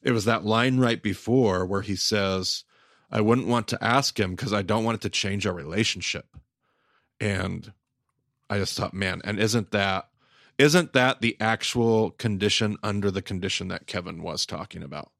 it 0.03 0.13
was 0.13 0.27
that 0.27 0.45
line 0.45 0.79
right 0.79 1.03
before 1.03 1.65
where 1.67 1.83
he 1.83 1.97
says, 1.97 2.65
I 3.11 3.21
wouldn't 3.21 3.49
want 3.49 3.69
to 3.69 3.83
ask 3.83 4.19
him 4.19 4.33
because 4.33 4.53
I 4.53 4.63
don't 4.63 4.85
want 4.85 4.97
it 4.97 5.01
to 5.03 5.11
change 5.11 5.47
our 5.47 5.55
relationship. 5.55 6.27
And 7.21 7.73
I 8.51 8.59
just 8.59 8.77
thought, 8.77 8.95
man, 8.95 9.21
and 9.25 9.39
isn't 9.39 9.71
that 9.73 10.09
isn't 10.59 10.93
that 10.93 11.21
the 11.21 11.37
actual 11.39 12.11
condition 12.11 12.77
under 12.83 13.13
the 13.13 13.23
condition 13.23 13.69
that 13.69 13.87
Kevin 13.87 14.23
was 14.23 14.45
talking 14.45 14.83
about? 14.83 15.13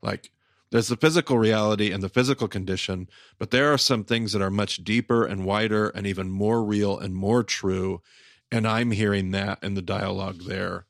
Like 0.00 0.30
there's 0.74 0.88
the 0.88 0.96
physical 0.96 1.38
reality 1.38 1.92
and 1.92 2.02
the 2.02 2.08
physical 2.08 2.48
condition, 2.48 3.08
but 3.38 3.52
there 3.52 3.72
are 3.72 3.78
some 3.78 4.02
things 4.02 4.32
that 4.32 4.42
are 4.42 4.50
much 4.50 4.78
deeper 4.78 5.24
and 5.24 5.44
wider 5.44 5.88
and 5.90 6.04
even 6.04 6.28
more 6.28 6.64
real 6.64 6.98
and 6.98 7.14
more 7.14 7.44
true. 7.44 8.02
And 8.50 8.66
I'm 8.66 8.90
hearing 8.90 9.30
that 9.30 9.62
in 9.62 9.74
the 9.74 9.82
dialogue 9.82 10.42
there 10.48 10.86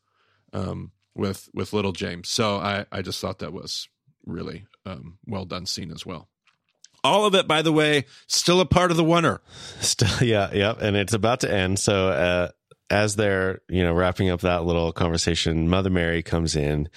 um, 0.55 0.93
with 1.15 1.51
with 1.53 1.75
little 1.75 1.93
James. 1.93 2.31
So 2.31 2.57
I 2.57 2.87
I 2.91 3.03
just 3.03 3.21
thought 3.21 3.41
that 3.41 3.53
was 3.53 3.87
really 4.25 4.65
um, 4.87 5.19
well 5.27 5.45
done 5.45 5.67
scene 5.67 5.93
as 5.93 6.07
well. 6.07 6.31
All 7.05 7.27
of 7.27 7.35
it, 7.35 7.47
by 7.47 7.61
the 7.61 7.71
way, 7.71 8.07
still 8.27 8.63
a 8.63 8.67
part 8.67 8.91
of 8.91 8.97
the 8.97 9.05
oneer. 9.05 9.41
Still, 9.81 10.27
yeah, 10.27 10.49
yeah, 10.55 10.73
and 10.81 10.97
it's 10.97 11.13
about 11.13 11.41
to 11.41 11.53
end. 11.53 11.79
So 11.79 12.09
uh, 12.09 12.49
as 12.89 13.17
they're 13.17 13.61
you 13.69 13.83
know 13.83 13.93
wrapping 13.93 14.31
up 14.31 14.41
that 14.41 14.65
little 14.65 14.93
conversation, 14.93 15.69
Mother 15.69 15.91
Mary 15.91 16.23
comes 16.23 16.57
in, 16.57 16.89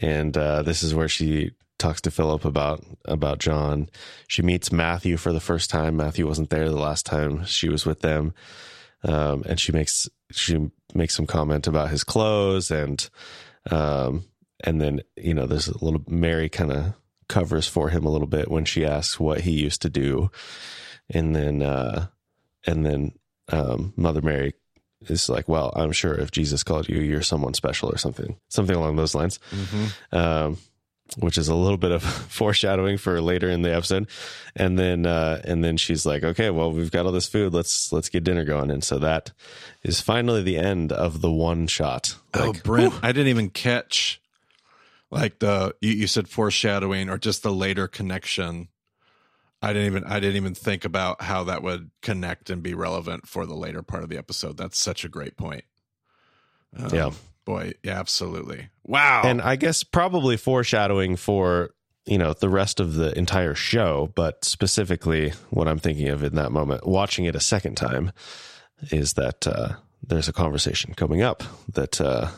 and 0.00 0.38
uh, 0.38 0.62
this 0.62 0.84
is 0.84 0.94
where 0.94 1.08
she 1.08 1.50
talks 1.78 2.00
to 2.02 2.10
Philip 2.10 2.44
about 2.44 2.84
about 3.04 3.38
John. 3.38 3.88
She 4.26 4.42
meets 4.42 4.72
Matthew 4.72 5.16
for 5.16 5.32
the 5.32 5.40
first 5.40 5.70
time. 5.70 5.96
Matthew 5.96 6.26
wasn't 6.26 6.50
there 6.50 6.68
the 6.68 6.76
last 6.76 7.06
time 7.06 7.44
she 7.44 7.68
was 7.68 7.86
with 7.86 8.00
them, 8.00 8.34
um, 9.04 9.44
and 9.46 9.58
she 9.58 9.72
makes 9.72 10.08
she 10.30 10.70
makes 10.94 11.14
some 11.14 11.26
comment 11.26 11.66
about 11.66 11.90
his 11.90 12.04
clothes 12.04 12.70
and 12.70 13.08
um, 13.70 14.24
and 14.64 14.80
then 14.80 15.00
you 15.16 15.34
know 15.34 15.46
there's 15.46 15.68
a 15.68 15.84
little 15.84 16.02
Mary 16.08 16.48
kind 16.48 16.72
of 16.72 16.94
covers 17.28 17.68
for 17.68 17.90
him 17.90 18.04
a 18.04 18.10
little 18.10 18.26
bit 18.26 18.50
when 18.50 18.64
she 18.64 18.84
asks 18.84 19.20
what 19.20 19.42
he 19.42 19.52
used 19.52 19.82
to 19.82 19.90
do, 19.90 20.30
and 21.10 21.34
then 21.34 21.62
uh, 21.62 22.06
and 22.66 22.84
then 22.84 23.12
um, 23.50 23.92
Mother 23.96 24.22
Mary 24.22 24.54
is 25.06 25.28
like, 25.28 25.48
well, 25.48 25.72
I'm 25.76 25.92
sure 25.92 26.14
if 26.14 26.30
Jesus 26.30 26.64
called 26.64 26.88
you, 26.88 27.00
you're 27.00 27.22
someone 27.22 27.54
special 27.54 27.90
or 27.90 27.98
something, 27.98 28.36
something 28.48 28.74
along 28.74 28.96
those 28.96 29.14
lines. 29.14 29.38
Mm-hmm. 29.50 30.16
Um, 30.16 30.58
which 31.16 31.38
is 31.38 31.48
a 31.48 31.54
little 31.54 31.78
bit 31.78 31.92
of 31.92 32.02
foreshadowing 32.28 32.98
for 32.98 33.20
later 33.20 33.48
in 33.48 33.62
the 33.62 33.74
episode. 33.74 34.08
And 34.54 34.78
then 34.78 35.06
uh, 35.06 35.40
and 35.44 35.64
then 35.64 35.76
she's 35.76 36.04
like, 36.04 36.22
"Okay, 36.22 36.50
well, 36.50 36.72
we've 36.72 36.90
got 36.90 37.06
all 37.06 37.12
this 37.12 37.28
food. 37.28 37.54
Let's 37.54 37.92
let's 37.92 38.08
get 38.08 38.24
dinner 38.24 38.44
going." 38.44 38.70
And 38.70 38.84
so 38.84 38.98
that 38.98 39.32
is 39.82 40.00
finally 40.00 40.42
the 40.42 40.58
end 40.58 40.92
of 40.92 41.20
the 41.20 41.30
one 41.30 41.66
shot. 41.66 42.16
Oh, 42.34 42.48
like, 42.48 42.58
oh, 42.58 42.60
Brent, 42.62 42.92
whew. 42.92 43.00
I 43.02 43.12
didn't 43.12 43.28
even 43.28 43.50
catch 43.50 44.20
like 45.10 45.38
the 45.38 45.74
you, 45.80 45.92
you 45.92 46.06
said 46.06 46.28
foreshadowing 46.28 47.08
or 47.08 47.18
just 47.18 47.42
the 47.42 47.52
later 47.52 47.88
connection. 47.88 48.68
I 49.60 49.72
didn't 49.72 49.86
even 49.86 50.04
I 50.04 50.20
didn't 50.20 50.36
even 50.36 50.54
think 50.54 50.84
about 50.84 51.22
how 51.22 51.44
that 51.44 51.62
would 51.62 51.90
connect 52.02 52.50
and 52.50 52.62
be 52.62 52.74
relevant 52.74 53.26
for 53.26 53.46
the 53.46 53.56
later 53.56 53.82
part 53.82 54.02
of 54.02 54.08
the 54.08 54.18
episode. 54.18 54.56
That's 54.56 54.78
such 54.78 55.04
a 55.04 55.08
great 55.08 55.36
point. 55.36 55.64
Um, 56.76 56.94
yeah 56.94 57.10
boy, 57.48 57.72
yeah, 57.82 57.98
absolutely. 57.98 58.68
Wow. 58.84 59.22
And 59.24 59.40
I 59.40 59.56
guess 59.56 59.82
probably 59.82 60.36
foreshadowing 60.36 61.16
for 61.16 61.70
you 62.04 62.18
know 62.18 62.34
the 62.34 62.48
rest 62.48 62.78
of 62.78 62.94
the 62.94 63.16
entire 63.18 63.54
show, 63.54 64.12
but 64.14 64.44
specifically 64.44 65.32
what 65.50 65.66
I'm 65.66 65.78
thinking 65.78 66.08
of 66.08 66.22
in 66.22 66.34
that 66.36 66.52
moment, 66.52 66.86
watching 66.86 67.24
it 67.24 67.34
a 67.34 67.40
second 67.40 67.76
time, 67.76 68.12
is 68.90 69.14
that 69.14 69.46
uh, 69.46 69.76
there's 70.06 70.28
a 70.28 70.32
conversation 70.32 70.92
coming 70.94 71.22
up 71.22 71.42
that 71.72 72.00
uh, 72.00 72.28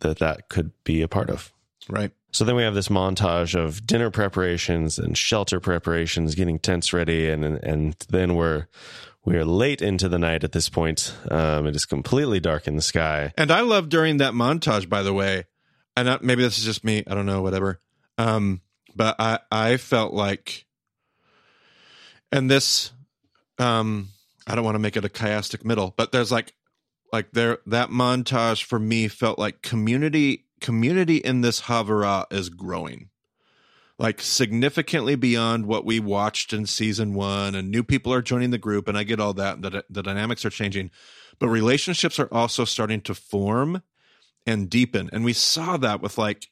that 0.00 0.18
that 0.18 0.48
could 0.50 0.72
be 0.84 1.00
a 1.00 1.08
part 1.08 1.30
of. 1.30 1.52
Right. 1.88 2.12
So 2.30 2.44
then 2.44 2.54
we 2.54 2.62
have 2.62 2.74
this 2.74 2.88
montage 2.88 3.58
of 3.58 3.86
dinner 3.86 4.10
preparations 4.10 4.98
and 4.98 5.16
shelter 5.16 5.58
preparations, 5.58 6.34
getting 6.34 6.58
tents 6.58 6.92
ready, 6.92 7.30
and 7.30 7.44
and 7.44 7.96
then 8.10 8.34
we're 8.34 8.66
we 9.28 9.36
are 9.36 9.44
late 9.44 9.82
into 9.82 10.08
the 10.08 10.18
night 10.18 10.42
at 10.42 10.52
this 10.52 10.70
point. 10.70 11.14
Um, 11.30 11.66
it 11.66 11.76
is 11.76 11.84
completely 11.84 12.40
dark 12.40 12.66
in 12.66 12.76
the 12.76 12.82
sky. 12.82 13.34
And 13.36 13.50
I 13.50 13.60
love 13.60 13.90
during 13.90 14.16
that 14.16 14.32
montage, 14.32 14.88
by 14.88 15.02
the 15.02 15.12
way, 15.12 15.44
and 15.94 16.18
maybe 16.22 16.42
this 16.42 16.56
is 16.56 16.64
just 16.64 16.82
me. 16.82 17.04
I 17.06 17.14
don't 17.14 17.26
know, 17.26 17.42
whatever. 17.42 17.78
Um, 18.16 18.62
but 18.96 19.16
I, 19.18 19.40
I 19.52 19.76
felt 19.76 20.14
like, 20.14 20.64
and 22.32 22.50
this, 22.50 22.92
um, 23.58 24.08
I 24.46 24.54
don't 24.54 24.64
want 24.64 24.76
to 24.76 24.80
make 24.80 24.96
it 24.96 25.04
a 25.04 25.10
chiastic 25.10 25.62
middle, 25.62 25.92
but 25.96 26.10
there's 26.10 26.32
like, 26.32 26.54
like 27.12 27.32
there, 27.32 27.58
that 27.66 27.90
montage 27.90 28.62
for 28.62 28.78
me 28.78 29.08
felt 29.08 29.38
like 29.38 29.60
community, 29.60 30.46
community 30.62 31.18
in 31.18 31.42
this 31.42 31.62
Havurah 31.62 32.24
is 32.32 32.48
growing 32.48 33.10
like 33.98 34.20
significantly 34.20 35.16
beyond 35.16 35.66
what 35.66 35.84
we 35.84 35.98
watched 35.98 36.52
in 36.52 36.66
season 36.66 37.14
one 37.14 37.54
and 37.54 37.70
new 37.70 37.82
people 37.82 38.12
are 38.12 38.22
joining 38.22 38.50
the 38.50 38.58
group 38.58 38.86
and 38.86 38.96
i 38.96 39.02
get 39.02 39.20
all 39.20 39.34
that 39.34 39.60
the, 39.60 39.84
the 39.90 40.02
dynamics 40.02 40.44
are 40.44 40.50
changing. 40.50 40.90
But 41.38 41.48
relationships 41.48 42.18
are 42.18 42.28
also 42.32 42.64
starting 42.64 43.00
to 43.02 43.14
form 43.14 43.82
and 44.46 44.68
deepen. 44.68 45.08
And 45.12 45.24
we 45.24 45.32
saw 45.32 45.76
that 45.76 46.00
with 46.00 46.18
like 46.18 46.48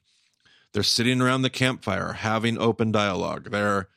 they're 0.73 0.83
sitting 0.83 1.21
around 1.21 1.43
the 1.43 1.51
campfire 1.51 2.13
having 2.13 2.59
open 2.59 2.93
dialogue. 2.93 3.51
They're 3.51 3.89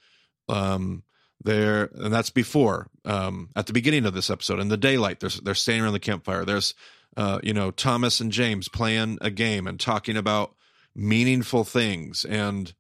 um 0.47 1.03
they're 1.43 1.89
and 1.95 2.13
that's 2.13 2.31
before 2.31 2.88
um 3.05 3.49
at 3.55 3.67
the 3.67 3.73
beginning 3.73 4.05
of 4.05 4.13
this 4.13 4.29
episode 4.29 4.59
in 4.59 4.67
the 4.67 4.77
daylight 4.77 5.19
they're, 5.19 5.29
they're 5.29 5.55
standing 5.55 5.83
around 5.83 5.93
the 5.93 5.99
campfire. 5.99 6.45
There's 6.45 6.73
uh 7.17 7.39
you 7.43 7.53
know 7.53 7.71
thomas 7.71 8.19
and 8.19 8.31
james 8.31 8.67
playing 8.67 9.17
a 9.21 9.29
game 9.29 9.67
and 9.67 9.79
talking 9.79 10.17
about 10.17 10.55
meaningful 10.95 11.63
things. 11.63 12.25
And 12.25 12.73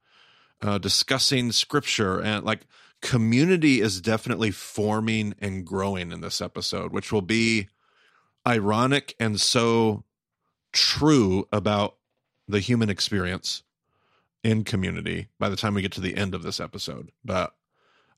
uh, 0.61 0.77
discussing 0.77 1.51
scripture 1.51 2.19
and 2.21 2.45
like 2.45 2.65
community 3.01 3.81
is 3.81 4.01
definitely 4.01 4.51
forming 4.51 5.33
and 5.39 5.65
growing 5.65 6.11
in 6.11 6.21
this 6.21 6.41
episode, 6.41 6.91
which 6.91 7.11
will 7.11 7.21
be 7.21 7.67
ironic 8.47 9.15
and 9.19 9.39
so 9.39 10.03
true 10.71 11.47
about 11.51 11.95
the 12.47 12.59
human 12.59 12.89
experience 12.89 13.63
in 14.43 14.63
community 14.63 15.27
by 15.39 15.49
the 15.49 15.55
time 15.55 15.73
we 15.73 15.81
get 15.81 15.91
to 15.91 16.01
the 16.01 16.15
end 16.15 16.33
of 16.33 16.43
this 16.43 16.59
episode. 16.59 17.11
But 17.23 17.53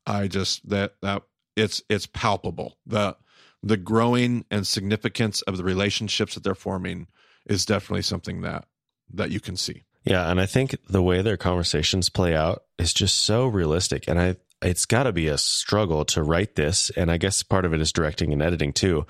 I 0.06 0.28
just 0.28 0.68
that 0.70 0.96
that 1.02 1.24
it's 1.56 1.84
it's 1.90 2.08
palpable. 2.08 2.78
The 2.86 3.18
the 3.64 3.78
growing 3.78 4.46
and 4.50 4.66
significance 4.66 5.42
of 5.44 5.58
the 5.58 5.64
relationships 5.64 6.34
that 6.34 6.44
they're 6.44 6.56
forming 6.56 7.08
is 7.46 7.66
definitely 7.66 8.02
something 8.04 8.42
that 8.42 8.66
that 9.14 9.32
you 9.32 9.40
can 9.40 9.58
see. 9.58 9.84
Yeah, 10.04 10.30
and 10.30 10.42
I 10.42 10.46
think 10.46 10.76
the 10.90 11.02
way 11.02 11.22
their 11.22 11.38
conversations 11.38 12.10
play 12.10 12.36
out 12.36 12.64
is 12.78 12.94
just 12.94 13.20
so 13.20 13.46
realistic 13.46 14.06
and 14.08 14.20
I 14.20 14.38
it's 14.64 14.86
got 14.86 15.04
to 15.04 15.12
be 15.12 15.28
a 15.28 15.40
struggle 15.40 16.06
to 16.06 16.22
write 16.22 16.56
this 16.56 16.92
and 16.92 17.12
I 17.12 17.18
guess 17.18 17.42
part 17.42 17.66
of 17.66 17.74
it 17.74 17.82
is 17.82 17.92
directing 17.92 18.32
and 18.34 18.42
editing 18.42 18.74
too. 18.74 19.06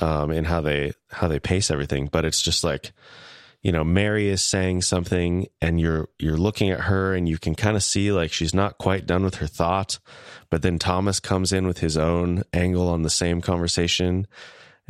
Um 0.00 0.30
and 0.30 0.46
how 0.46 0.60
they 0.60 0.92
how 1.10 1.28
they 1.28 1.38
pace 1.40 1.70
everything, 1.70 2.08
but 2.10 2.24
it's 2.24 2.42
just 2.42 2.64
like 2.64 2.92
you 3.62 3.72
know, 3.72 3.82
Mary 3.82 4.28
is 4.28 4.44
saying 4.44 4.82
something 4.82 5.46
and 5.60 5.80
you're 5.80 6.08
you're 6.18 6.36
looking 6.36 6.70
at 6.70 6.82
her 6.82 7.14
and 7.14 7.28
you 7.28 7.38
can 7.38 7.54
kind 7.54 7.76
of 7.76 7.82
see 7.82 8.12
like 8.12 8.32
she's 8.32 8.54
not 8.54 8.78
quite 8.78 9.06
done 9.06 9.24
with 9.24 9.36
her 9.36 9.46
thought, 9.46 9.98
but 10.50 10.62
then 10.62 10.78
Thomas 10.78 11.18
comes 11.18 11.52
in 11.52 11.66
with 11.66 11.78
his 11.78 11.96
own 11.96 12.44
angle 12.52 12.88
on 12.88 13.02
the 13.02 13.10
same 13.10 13.40
conversation 13.40 14.26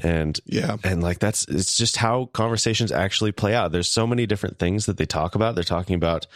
and 0.03 0.39
Yeah. 0.47 0.77
and 0.85 1.03
like 1.03 1.19
that's 1.19 1.47
it's 1.49 1.77
just 1.77 1.97
how 1.97 2.27
conversations 2.27 2.93
actually 2.93 3.33
play 3.33 3.55
out. 3.55 3.73
There's 3.73 3.91
so 3.91 4.07
many 4.07 4.27
different 4.27 4.59
things 4.59 4.87
that 4.87 4.97
they 4.99 5.07
talk 5.07 5.35
about. 5.35 5.55
They're 5.55 5.65
talking 5.65 5.95
about 5.97 6.27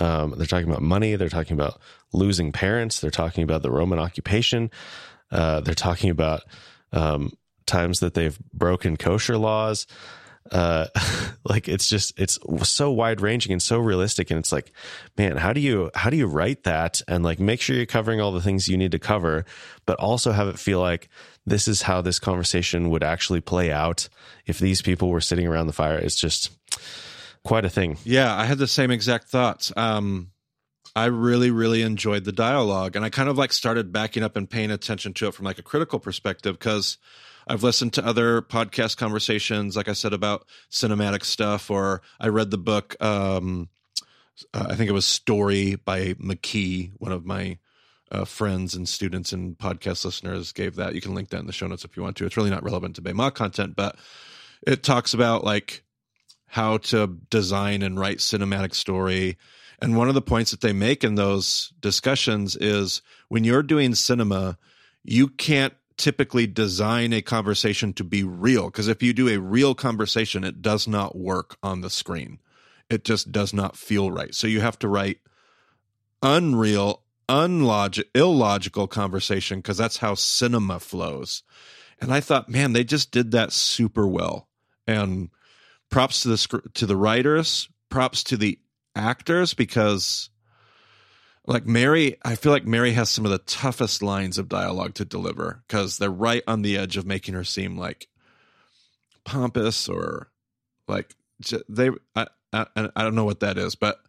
um, 0.00 0.34
they're 0.38 0.46
talking 0.46 0.68
about 0.70 0.82
money. 0.82 1.16
They're 1.16 1.28
talking 1.28 1.54
about 1.54 1.80
losing 2.12 2.50
parents. 2.52 3.00
They're 3.00 3.10
talking 3.10 3.44
about 3.44 3.62
the 3.62 3.70
roman 3.70 3.98
occupation. 3.98 4.70
Uh, 5.30 5.60
they're 5.60 5.74
talking 5.74 6.08
about 6.10 6.42
um, 6.92 7.32
times 7.66 8.00
that 8.00 8.14
they've 8.14 8.38
broken 8.54 8.96
kosher 8.96 9.36
laws. 9.36 9.86
Uh 10.50 10.86
like 11.44 11.68
it's 11.68 11.88
just 11.88 12.18
it's 12.18 12.38
so 12.64 12.90
wide 12.90 13.20
ranging 13.20 13.52
and 13.52 13.62
so 13.62 13.78
realistic. 13.78 14.30
And 14.30 14.38
it's 14.40 14.50
like 14.50 14.72
man 15.16 15.36
how 15.36 15.52
do 15.52 15.60
you 15.60 15.90
how 15.94 16.10
do 16.10 16.16
you 16.16 16.26
write 16.26 16.64
that? 16.64 17.00
And 17.06 17.22
like 17.22 17.38
make 17.38 17.60
sure 17.60 17.76
you're 17.76 17.86
covering 17.86 18.20
all 18.20 18.32
the 18.32 18.40
things 18.40 18.66
you 18.68 18.76
need 18.76 18.90
to 18.92 18.98
cover 18.98 19.44
but 19.86 19.98
also 20.00 20.32
have 20.32 20.48
it 20.48 20.58
feel 20.58 20.80
like 20.80 21.08
this 21.44 21.66
is 21.66 21.82
how 21.82 22.00
this 22.00 22.18
conversation 22.18 22.90
would 22.90 23.02
actually 23.02 23.40
play 23.40 23.72
out 23.72 24.08
if 24.46 24.58
these 24.58 24.82
people 24.82 25.08
were 25.08 25.20
sitting 25.20 25.46
around 25.46 25.66
the 25.66 25.72
fire 25.72 25.98
it's 25.98 26.20
just 26.20 26.50
quite 27.44 27.64
a 27.64 27.70
thing 27.70 27.96
Yeah, 28.04 28.34
I 28.34 28.44
had 28.44 28.58
the 28.58 28.66
same 28.66 28.90
exact 28.90 29.28
thoughts. 29.28 29.72
Um, 29.76 30.30
I 30.94 31.06
really, 31.06 31.50
really 31.50 31.82
enjoyed 31.82 32.24
the 32.24 32.32
dialogue, 32.32 32.96
and 32.96 33.04
I 33.04 33.10
kind 33.10 33.28
of 33.28 33.38
like 33.38 33.52
started 33.52 33.92
backing 33.92 34.22
up 34.22 34.36
and 34.36 34.48
paying 34.48 34.70
attention 34.70 35.14
to 35.14 35.28
it 35.28 35.34
from 35.34 35.46
like 35.46 35.58
a 35.58 35.62
critical 35.62 35.98
perspective 35.98 36.58
because 36.58 36.98
I've 37.46 37.62
listened 37.62 37.94
to 37.94 38.06
other 38.06 38.42
podcast 38.42 38.96
conversations, 38.96 39.76
like 39.76 39.88
I 39.88 39.94
said 39.94 40.12
about 40.12 40.46
cinematic 40.70 41.24
stuff, 41.24 41.70
or 41.70 42.02
I 42.20 42.28
read 42.28 42.50
the 42.50 42.58
book. 42.58 42.94
Um, 43.02 43.68
uh, 44.52 44.66
I 44.70 44.74
think 44.74 44.90
it 44.90 44.94
was 44.94 45.06
Story 45.06 45.76
by 45.76 46.14
McKee, 46.14 46.92
one 46.98 47.12
of 47.12 47.24
my 47.24 47.58
uh, 48.12 48.24
friends 48.24 48.74
and 48.74 48.88
students 48.88 49.32
and 49.32 49.58
podcast 49.58 50.04
listeners 50.04 50.52
gave 50.52 50.76
that. 50.76 50.94
You 50.94 51.00
can 51.00 51.14
link 51.14 51.30
that 51.30 51.40
in 51.40 51.46
the 51.46 51.52
show 51.52 51.66
notes 51.66 51.84
if 51.84 51.96
you 51.96 52.02
want 52.02 52.16
to. 52.18 52.26
It's 52.26 52.36
really 52.36 52.50
not 52.50 52.62
relevant 52.62 52.96
to 52.96 53.02
Bema 53.02 53.30
content, 53.30 53.74
but 53.74 53.96
it 54.66 54.82
talks 54.82 55.14
about 55.14 55.44
like 55.44 55.82
how 56.46 56.76
to 56.76 57.18
design 57.30 57.82
and 57.82 57.98
write 57.98 58.18
cinematic 58.18 58.74
story. 58.74 59.38
And 59.80 59.96
one 59.96 60.08
of 60.08 60.14
the 60.14 60.22
points 60.22 60.50
that 60.50 60.60
they 60.60 60.74
make 60.74 61.02
in 61.02 61.14
those 61.14 61.72
discussions 61.80 62.54
is 62.54 63.00
when 63.28 63.42
you're 63.42 63.62
doing 63.62 63.94
cinema, 63.94 64.58
you 65.02 65.28
can't 65.28 65.72
typically 65.96 66.46
design 66.46 67.12
a 67.12 67.22
conversation 67.22 67.92
to 67.94 68.04
be 68.04 68.22
real 68.22 68.66
because 68.66 68.88
if 68.88 69.02
you 69.02 69.12
do 69.12 69.28
a 69.28 69.38
real 69.38 69.74
conversation, 69.74 70.44
it 70.44 70.60
does 70.60 70.86
not 70.86 71.16
work 71.16 71.56
on 71.62 71.80
the 71.80 71.90
screen. 71.90 72.38
It 72.90 73.04
just 73.04 73.32
does 73.32 73.54
not 73.54 73.76
feel 73.76 74.10
right. 74.10 74.34
So 74.34 74.46
you 74.46 74.60
have 74.60 74.78
to 74.80 74.88
write 74.88 75.20
unreal, 76.22 77.02
unlogic, 77.32 78.04
illogical 78.14 78.86
conversation 78.86 79.58
because 79.58 79.78
that's 79.78 79.96
how 79.96 80.14
cinema 80.14 80.78
flows. 80.78 81.42
And 81.98 82.12
I 82.12 82.20
thought, 82.20 82.48
man, 82.48 82.74
they 82.74 82.84
just 82.84 83.10
did 83.10 83.30
that 83.30 83.52
super 83.52 84.06
well. 84.06 84.48
And 84.86 85.30
props 85.90 86.22
to 86.22 86.28
the 86.28 86.62
to 86.74 86.86
the 86.86 86.96
writers, 86.96 87.68
props 87.88 88.22
to 88.24 88.36
the 88.36 88.58
actors 88.94 89.54
because 89.54 90.28
like 91.46 91.64
Mary, 91.64 92.18
I 92.24 92.34
feel 92.34 92.52
like 92.52 92.66
Mary 92.66 92.92
has 92.92 93.08
some 93.08 93.24
of 93.24 93.30
the 93.30 93.38
toughest 93.38 94.02
lines 94.02 94.38
of 94.38 94.48
dialogue 94.48 94.94
to 94.94 95.04
deliver 95.04 95.62
because 95.66 95.96
they're 95.98 96.10
right 96.10 96.42
on 96.46 96.62
the 96.62 96.76
edge 96.76 96.96
of 96.96 97.06
making 97.06 97.34
her 97.34 97.44
seem 97.44 97.78
like 97.78 98.08
pompous 99.24 99.88
or 99.88 100.30
like 100.86 101.14
they. 101.68 101.90
I, 102.14 102.26
I 102.52 102.66
I 102.76 103.02
don't 103.02 103.14
know 103.14 103.24
what 103.24 103.40
that 103.40 103.56
is, 103.56 103.74
but 103.74 104.00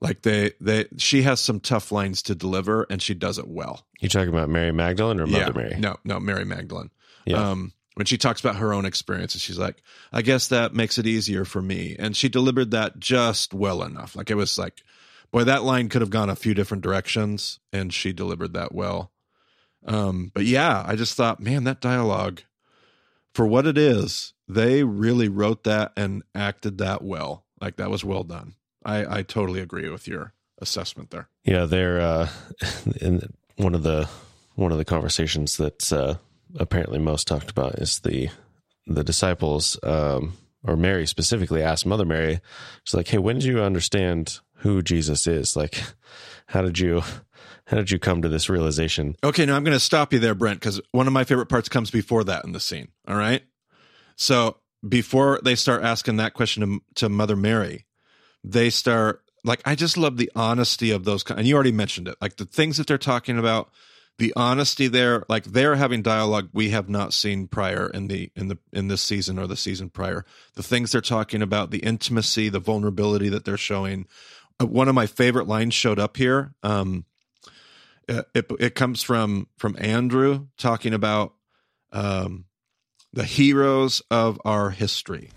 like 0.00 0.22
they 0.22 0.52
they 0.60 0.86
she 0.96 1.22
has 1.22 1.40
some 1.40 1.60
tough 1.60 1.90
lines 1.92 2.22
to 2.22 2.34
deliver 2.34 2.86
and 2.88 3.02
she 3.02 3.14
does 3.14 3.38
it 3.38 3.48
well. 3.48 3.86
you 4.00 4.08
talking 4.08 4.28
about 4.28 4.48
mary 4.48 4.72
magdalene 4.72 5.20
or 5.20 5.26
mother 5.26 5.52
mary 5.52 5.76
No, 5.78 5.96
no, 6.04 6.20
Mary 6.20 6.44
Magdalene. 6.44 6.90
Yeah. 7.24 7.50
Um, 7.50 7.72
when 7.94 8.06
she 8.06 8.16
talks 8.16 8.40
about 8.40 8.56
her 8.56 8.72
own 8.72 8.84
experiences, 8.86 9.42
she's 9.42 9.58
like, 9.58 9.82
I 10.12 10.22
guess 10.22 10.48
that 10.48 10.72
makes 10.72 10.98
it 10.98 11.06
easier 11.06 11.44
for 11.44 11.60
me. 11.60 11.96
And 11.98 12.16
she 12.16 12.28
delivered 12.28 12.70
that 12.70 13.00
just 13.00 13.52
well 13.52 13.82
enough. 13.82 14.14
Like 14.14 14.30
it 14.30 14.36
was 14.36 14.56
like, 14.56 14.82
boy, 15.32 15.42
that 15.44 15.64
line 15.64 15.88
could 15.88 16.00
have 16.02 16.08
gone 16.10 16.30
a 16.30 16.36
few 16.36 16.54
different 16.54 16.84
directions, 16.84 17.58
and 17.72 17.92
she 17.92 18.12
delivered 18.12 18.52
that 18.54 18.72
well. 18.72 19.10
Um, 19.84 20.30
but 20.32 20.44
yeah, 20.44 20.84
I 20.86 20.94
just 20.94 21.16
thought, 21.16 21.40
man, 21.40 21.64
that 21.64 21.80
dialogue, 21.80 22.42
for 23.34 23.46
what 23.46 23.66
it 23.66 23.76
is, 23.76 24.32
they 24.46 24.84
really 24.84 25.28
wrote 25.28 25.64
that 25.64 25.92
and 25.96 26.22
acted 26.36 26.78
that 26.78 27.02
well. 27.02 27.46
Like 27.60 27.76
that 27.76 27.90
was 27.90 28.04
well 28.04 28.22
done. 28.22 28.54
I, 28.84 29.18
I 29.18 29.22
totally 29.22 29.60
agree 29.60 29.88
with 29.88 30.06
your 30.06 30.32
assessment 30.60 31.10
there. 31.10 31.28
Yeah, 31.44 31.64
they're 31.64 32.00
uh, 32.00 32.28
in 33.00 33.32
one 33.56 33.74
of 33.74 33.82
the 33.82 34.08
one 34.54 34.72
of 34.72 34.78
the 34.78 34.84
conversations 34.84 35.56
that's 35.56 35.92
uh, 35.92 36.16
apparently 36.58 36.98
most 36.98 37.26
talked 37.26 37.50
about 37.50 37.76
is 37.76 38.00
the 38.00 38.28
the 38.86 39.04
disciples 39.04 39.78
um, 39.82 40.36
or 40.64 40.76
Mary 40.76 41.06
specifically 41.06 41.62
asked 41.62 41.86
Mother 41.86 42.04
Mary, 42.04 42.40
she's 42.84 42.94
like, 42.94 43.08
"Hey, 43.08 43.18
when 43.18 43.36
did 43.36 43.44
you 43.44 43.60
understand 43.60 44.40
who 44.56 44.82
Jesus 44.82 45.26
is? 45.26 45.56
Like, 45.56 45.80
how 46.46 46.62
did 46.62 46.78
you 46.78 47.02
how 47.66 47.76
did 47.76 47.90
you 47.90 47.98
come 47.98 48.22
to 48.22 48.28
this 48.28 48.48
realization?" 48.48 49.16
Okay, 49.22 49.46
now 49.46 49.56
I'm 49.56 49.64
going 49.64 49.76
to 49.76 49.80
stop 49.80 50.12
you 50.12 50.18
there, 50.18 50.34
Brent, 50.34 50.60
because 50.60 50.80
one 50.92 51.06
of 51.06 51.12
my 51.12 51.24
favorite 51.24 51.46
parts 51.48 51.68
comes 51.68 51.90
before 51.90 52.24
that 52.24 52.44
in 52.44 52.52
the 52.52 52.60
scene. 52.60 52.88
All 53.06 53.16
right. 53.16 53.42
So 54.16 54.56
before 54.86 55.40
they 55.42 55.54
start 55.54 55.82
asking 55.82 56.16
that 56.16 56.34
question 56.34 56.62
to, 56.62 56.80
to 56.96 57.08
Mother 57.08 57.36
Mary, 57.36 57.86
they 58.48 58.70
start 58.70 59.22
like 59.44 59.60
I 59.64 59.74
just 59.74 59.96
love 59.96 60.16
the 60.16 60.30
honesty 60.34 60.90
of 60.90 61.04
those. 61.04 61.24
And 61.30 61.46
you 61.46 61.54
already 61.54 61.72
mentioned 61.72 62.08
it, 62.08 62.16
like 62.20 62.36
the 62.36 62.44
things 62.44 62.78
that 62.78 62.86
they're 62.86 62.98
talking 62.98 63.38
about, 63.38 63.70
the 64.16 64.32
honesty 64.36 64.88
there. 64.88 65.24
Like 65.28 65.44
they're 65.44 65.76
having 65.76 66.02
dialogue 66.02 66.48
we 66.52 66.70
have 66.70 66.88
not 66.88 67.12
seen 67.12 67.46
prior 67.46 67.88
in 67.88 68.08
the 68.08 68.30
in 68.34 68.48
the 68.48 68.58
in 68.72 68.88
this 68.88 69.02
season 69.02 69.38
or 69.38 69.46
the 69.46 69.56
season 69.56 69.90
prior. 69.90 70.24
The 70.54 70.62
things 70.62 70.92
they're 70.92 71.00
talking 71.00 71.42
about, 71.42 71.70
the 71.70 71.78
intimacy, 71.78 72.48
the 72.48 72.58
vulnerability 72.58 73.28
that 73.28 73.44
they're 73.44 73.56
showing. 73.56 74.06
Uh, 74.60 74.66
One 74.66 74.88
of 74.88 74.94
my 74.94 75.06
favorite 75.06 75.46
lines 75.46 75.74
showed 75.74 75.98
up 75.98 76.16
here. 76.16 76.54
Um, 76.62 77.04
it, 78.08 78.26
it, 78.34 78.50
it 78.58 78.74
comes 78.74 79.02
from 79.02 79.48
from 79.58 79.76
Andrew 79.78 80.46
talking 80.56 80.94
about 80.94 81.34
um, 81.92 82.46
the 83.12 83.24
heroes 83.24 84.02
of 84.10 84.40
our 84.44 84.70
history. 84.70 85.30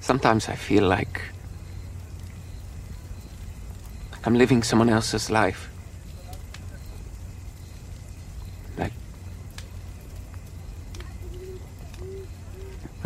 Sometimes 0.00 0.48
I 0.48 0.54
feel 0.54 0.84
like 0.84 1.20
I'm 4.28 4.34
living 4.34 4.62
someone 4.62 4.90
else's 4.90 5.30
life. 5.30 5.70
Like 8.76 8.92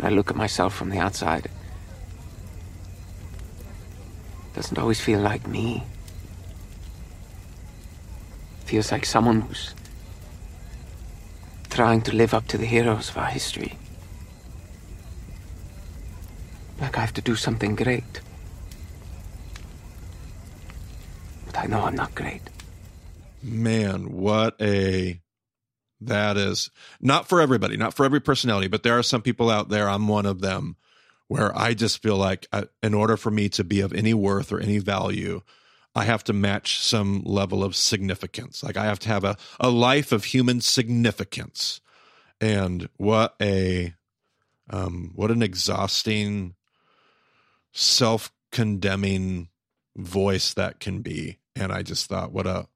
I 0.01 0.09
look 0.09 0.29
at 0.29 0.35
myself 0.35 0.75
from 0.75 0.89
the 0.89 0.99
outside, 0.99 1.45
it 1.45 1.51
doesn't 4.53 4.77
always 4.77 4.99
feel 4.99 5.21
like 5.21 5.47
me. 5.47 5.85
It 8.59 8.67
feels 8.67 8.91
like 8.91 9.05
someone 9.05 9.39
who's 9.43 9.73
trying 11.69 12.01
to 12.01 12.13
live 12.13 12.33
up 12.33 12.49
to 12.49 12.57
the 12.57 12.65
heroes 12.65 13.07
of 13.07 13.17
our 13.17 13.27
history. 13.27 13.77
Like 16.81 16.97
I 16.97 16.99
have 16.99 17.13
to 17.13 17.21
do 17.21 17.37
something 17.37 17.77
great. 17.77 18.19
But 21.42 21.42
I 21.55 21.67
know 21.67 21.81
I'm 21.81 21.95
not 21.95 22.15
great. 22.15 22.41
Man, 23.41 24.11
what 24.11 24.55
a 24.61 25.21
that 26.01 26.37
is 26.37 26.69
not 26.99 27.27
for 27.27 27.41
everybody, 27.41 27.77
not 27.77 27.93
for 27.93 28.05
every 28.05 28.19
personality, 28.19 28.67
but 28.67 28.83
there 28.83 28.97
are 28.97 29.03
some 29.03 29.21
people 29.21 29.49
out 29.49 29.69
there. 29.69 29.89
I'm 29.89 30.07
one 30.07 30.25
of 30.25 30.41
them 30.41 30.75
where 31.27 31.57
I 31.57 31.73
just 31.73 32.01
feel 32.01 32.17
like 32.17 32.47
I, 32.51 32.65
in 32.81 32.93
order 32.93 33.17
for 33.17 33.31
me 33.31 33.49
to 33.49 33.63
be 33.63 33.79
of 33.81 33.93
any 33.93 34.13
worth 34.13 34.51
or 34.51 34.59
any 34.59 34.79
value, 34.79 35.41
I 35.95 36.03
have 36.05 36.23
to 36.25 36.33
match 36.33 36.79
some 36.79 37.23
level 37.23 37.63
of 37.63 37.75
significance. 37.75 38.63
Like 38.63 38.77
I 38.77 38.85
have 38.85 38.99
to 38.99 39.09
have 39.09 39.23
a, 39.23 39.37
a 39.59 39.69
life 39.69 40.11
of 40.11 40.25
human 40.25 40.61
significance. 40.61 41.81
And 42.41 42.89
what 42.97 43.35
a 43.41 43.93
um 44.69 45.11
what 45.15 45.31
an 45.31 45.41
exhausting 45.41 46.55
self-condemning 47.71 49.49
voice 49.95 50.53
that 50.53 50.79
can 50.79 51.01
be. 51.01 51.37
And 51.55 51.71
I 51.71 51.81
just 51.83 52.07
thought 52.07 52.31
what 52.31 52.47
a 52.47 52.67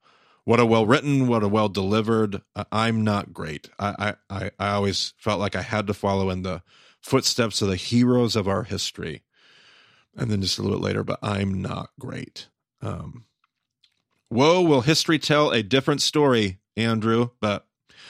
what 0.44 0.60
a 0.60 0.66
well 0.66 0.86
written, 0.86 1.28
what 1.28 1.44
a 1.44 1.48
well 1.48 1.70
delivered. 1.70 2.42
I- 2.56 2.66
I'm 2.72 3.04
not 3.04 3.34
great. 3.34 3.70
I, 3.80 4.16
I 4.30 4.38
I 4.46 4.52
I 4.60 4.70
always 4.70 5.14
felt 5.18 5.40
like 5.40 5.56
I 5.56 5.62
had 5.62 5.88
to 5.88 5.94
follow 5.94 6.30
in 6.30 6.44
the 6.44 6.62
footsteps 7.02 7.62
of 7.62 7.70
the 7.70 7.76
heroes 7.76 8.36
of 8.36 8.48
our 8.48 8.64
history. 8.64 9.24
And 10.16 10.32
then 10.32 10.42
just 10.42 10.58
a 10.58 10.62
little 10.64 10.78
bit 10.80 10.84
later, 10.86 11.04
but 11.04 11.20
I'm 11.22 11.62
not 11.62 11.90
great. 12.00 12.48
Um, 12.82 13.26
whoa, 14.30 14.62
will 14.62 14.82
history 14.82 15.20
tell 15.20 15.52
a 15.52 15.62
different 15.62 16.02
story, 16.02 16.58
Andrew? 16.76 17.30
But 17.40 17.66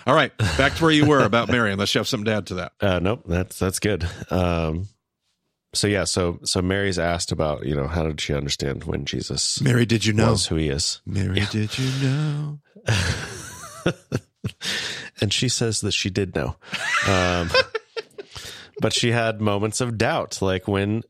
all 0.05 0.15
right, 0.15 0.35
back 0.37 0.75
to 0.75 0.83
where 0.83 0.91
you 0.91 1.05
were 1.05 1.23
about 1.23 1.47
Mary, 1.51 1.71
unless 1.71 1.93
you 1.93 1.99
have 1.99 2.07
something 2.07 2.25
to 2.25 2.33
add 2.33 2.47
to 2.47 2.53
that. 2.55 2.71
Uh, 2.79 2.99
nope, 2.99 3.23
that's 3.25 3.59
that's 3.59 3.79
good. 3.79 4.07
Um, 4.29 4.87
so 5.73 5.87
yeah, 5.87 6.05
so 6.05 6.39
so 6.43 6.61
Mary's 6.61 6.99
asked 6.99 7.31
about 7.31 7.65
you 7.65 7.75
know 7.75 7.87
how 7.87 8.03
did 8.03 8.21
she 8.21 8.33
understand 8.33 8.85
when 8.85 9.05
Jesus 9.05 9.61
Mary, 9.61 9.85
did 9.85 10.05
you 10.05 10.13
know? 10.13 10.35
who 10.35 10.55
he 10.55 10.69
is, 10.69 11.01
Mary, 11.05 11.41
did 11.51 11.77
you 11.77 12.07
know? 12.07 12.59
and 15.21 15.33
she 15.33 15.49
says 15.49 15.81
that 15.81 15.93
she 15.93 16.09
did 16.09 16.35
know. 16.35 16.55
Um, 17.07 17.49
but 18.81 18.93
she 18.93 19.11
had 19.11 19.41
moments 19.41 19.81
of 19.81 19.97
doubt, 19.97 20.41
like 20.41 20.67
when, 20.67 21.03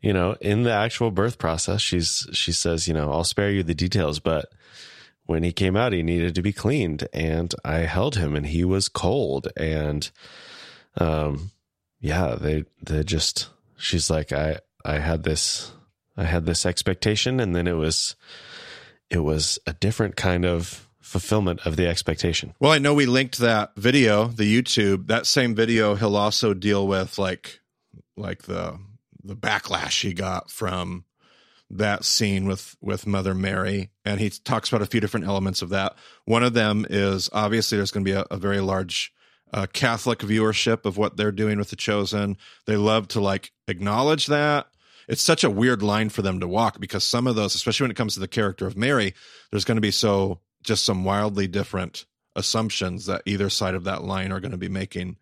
you 0.00 0.12
know, 0.12 0.36
in 0.40 0.62
the 0.62 0.72
actual 0.72 1.10
birth 1.10 1.38
process, 1.38 1.80
she's 1.80 2.26
she 2.32 2.52
says, 2.52 2.86
you 2.86 2.94
know, 2.94 3.10
I'll 3.10 3.24
spare 3.24 3.50
you 3.50 3.62
the 3.62 3.74
details, 3.74 4.20
but 4.20 4.46
when 5.24 5.42
he 5.42 5.52
came 5.52 5.76
out, 5.76 5.92
he 5.92 6.02
needed 6.02 6.36
to 6.36 6.42
be 6.42 6.52
cleaned, 6.52 7.08
and 7.12 7.52
I 7.64 7.78
held 7.78 8.16
him, 8.16 8.36
and 8.36 8.46
he 8.46 8.64
was 8.64 8.88
cold, 8.88 9.48
and, 9.56 10.08
um, 10.98 11.50
yeah, 11.98 12.36
they 12.40 12.64
they 12.80 13.02
just 13.02 13.48
she's 13.76 14.10
like 14.10 14.32
I 14.32 14.58
I 14.84 14.98
had 14.98 15.22
this 15.22 15.72
I 16.16 16.24
had 16.24 16.46
this 16.46 16.64
expectation, 16.64 17.40
and 17.40 17.54
then 17.54 17.66
it 17.66 17.76
was 17.76 18.16
it 19.10 19.18
was 19.18 19.58
a 19.66 19.72
different 19.74 20.16
kind 20.16 20.44
of 20.44 20.88
fulfillment 21.00 21.64
of 21.64 21.76
the 21.76 21.86
expectation. 21.86 22.54
Well, 22.58 22.72
I 22.72 22.78
know 22.78 22.94
we 22.94 23.06
linked 23.06 23.38
that 23.38 23.76
video, 23.76 24.26
the 24.26 24.62
YouTube. 24.62 25.06
That 25.06 25.26
same 25.26 25.54
video, 25.54 25.94
he'll 25.94 26.16
also 26.16 26.54
deal 26.54 26.86
with 26.86 27.18
like 27.18 27.60
like 28.16 28.42
the 28.42 28.78
the 29.22 29.36
backlash 29.36 30.02
he 30.02 30.14
got 30.14 30.50
from 30.50 31.04
that 31.70 32.04
scene 32.04 32.46
with 32.46 32.76
with 32.80 33.06
Mother 33.06 33.34
Mary, 33.34 33.90
and 34.04 34.20
he 34.20 34.30
talks 34.30 34.68
about 34.68 34.82
a 34.82 34.86
few 34.86 35.00
different 35.00 35.26
elements 35.26 35.62
of 35.62 35.68
that. 35.70 35.96
One 36.24 36.42
of 36.42 36.54
them 36.54 36.86
is 36.88 37.28
obviously 37.32 37.76
there's 37.76 37.90
going 37.90 38.04
to 38.04 38.10
be 38.10 38.16
a, 38.16 38.24
a 38.30 38.36
very 38.36 38.60
large 38.60 39.12
uh, 39.52 39.66
Catholic 39.72 40.20
viewership 40.20 40.84
of 40.84 40.96
what 40.96 41.16
they're 41.16 41.32
doing 41.32 41.58
with 41.58 41.70
the 41.70 41.76
Chosen. 41.76 42.36
They 42.66 42.76
love 42.76 43.08
to 43.08 43.20
like 43.20 43.52
acknowledge 43.68 44.26
that. 44.26 44.66
It's 45.08 45.22
such 45.22 45.44
a 45.44 45.50
weird 45.50 45.82
line 45.82 46.08
for 46.08 46.22
them 46.22 46.40
to 46.40 46.48
walk 46.48 46.80
because 46.80 47.04
some 47.04 47.26
of 47.26 47.36
those, 47.36 47.54
especially 47.54 47.84
when 47.84 47.92
it 47.92 47.96
comes 47.96 48.14
to 48.14 48.20
the 48.20 48.28
character 48.28 48.66
of 48.66 48.76
Mary, 48.76 49.14
there's 49.50 49.64
going 49.64 49.76
to 49.76 49.82
be 49.82 49.92
so 49.92 50.40
just 50.64 50.84
some 50.84 51.04
wildly 51.04 51.46
different 51.46 52.06
assumptions 52.34 53.06
that 53.06 53.22
either 53.24 53.48
side 53.48 53.74
of 53.74 53.84
that 53.84 54.02
line 54.02 54.32
are 54.32 54.40
going 54.40 54.50
to 54.50 54.56
be 54.58 54.68
making. 54.68 55.16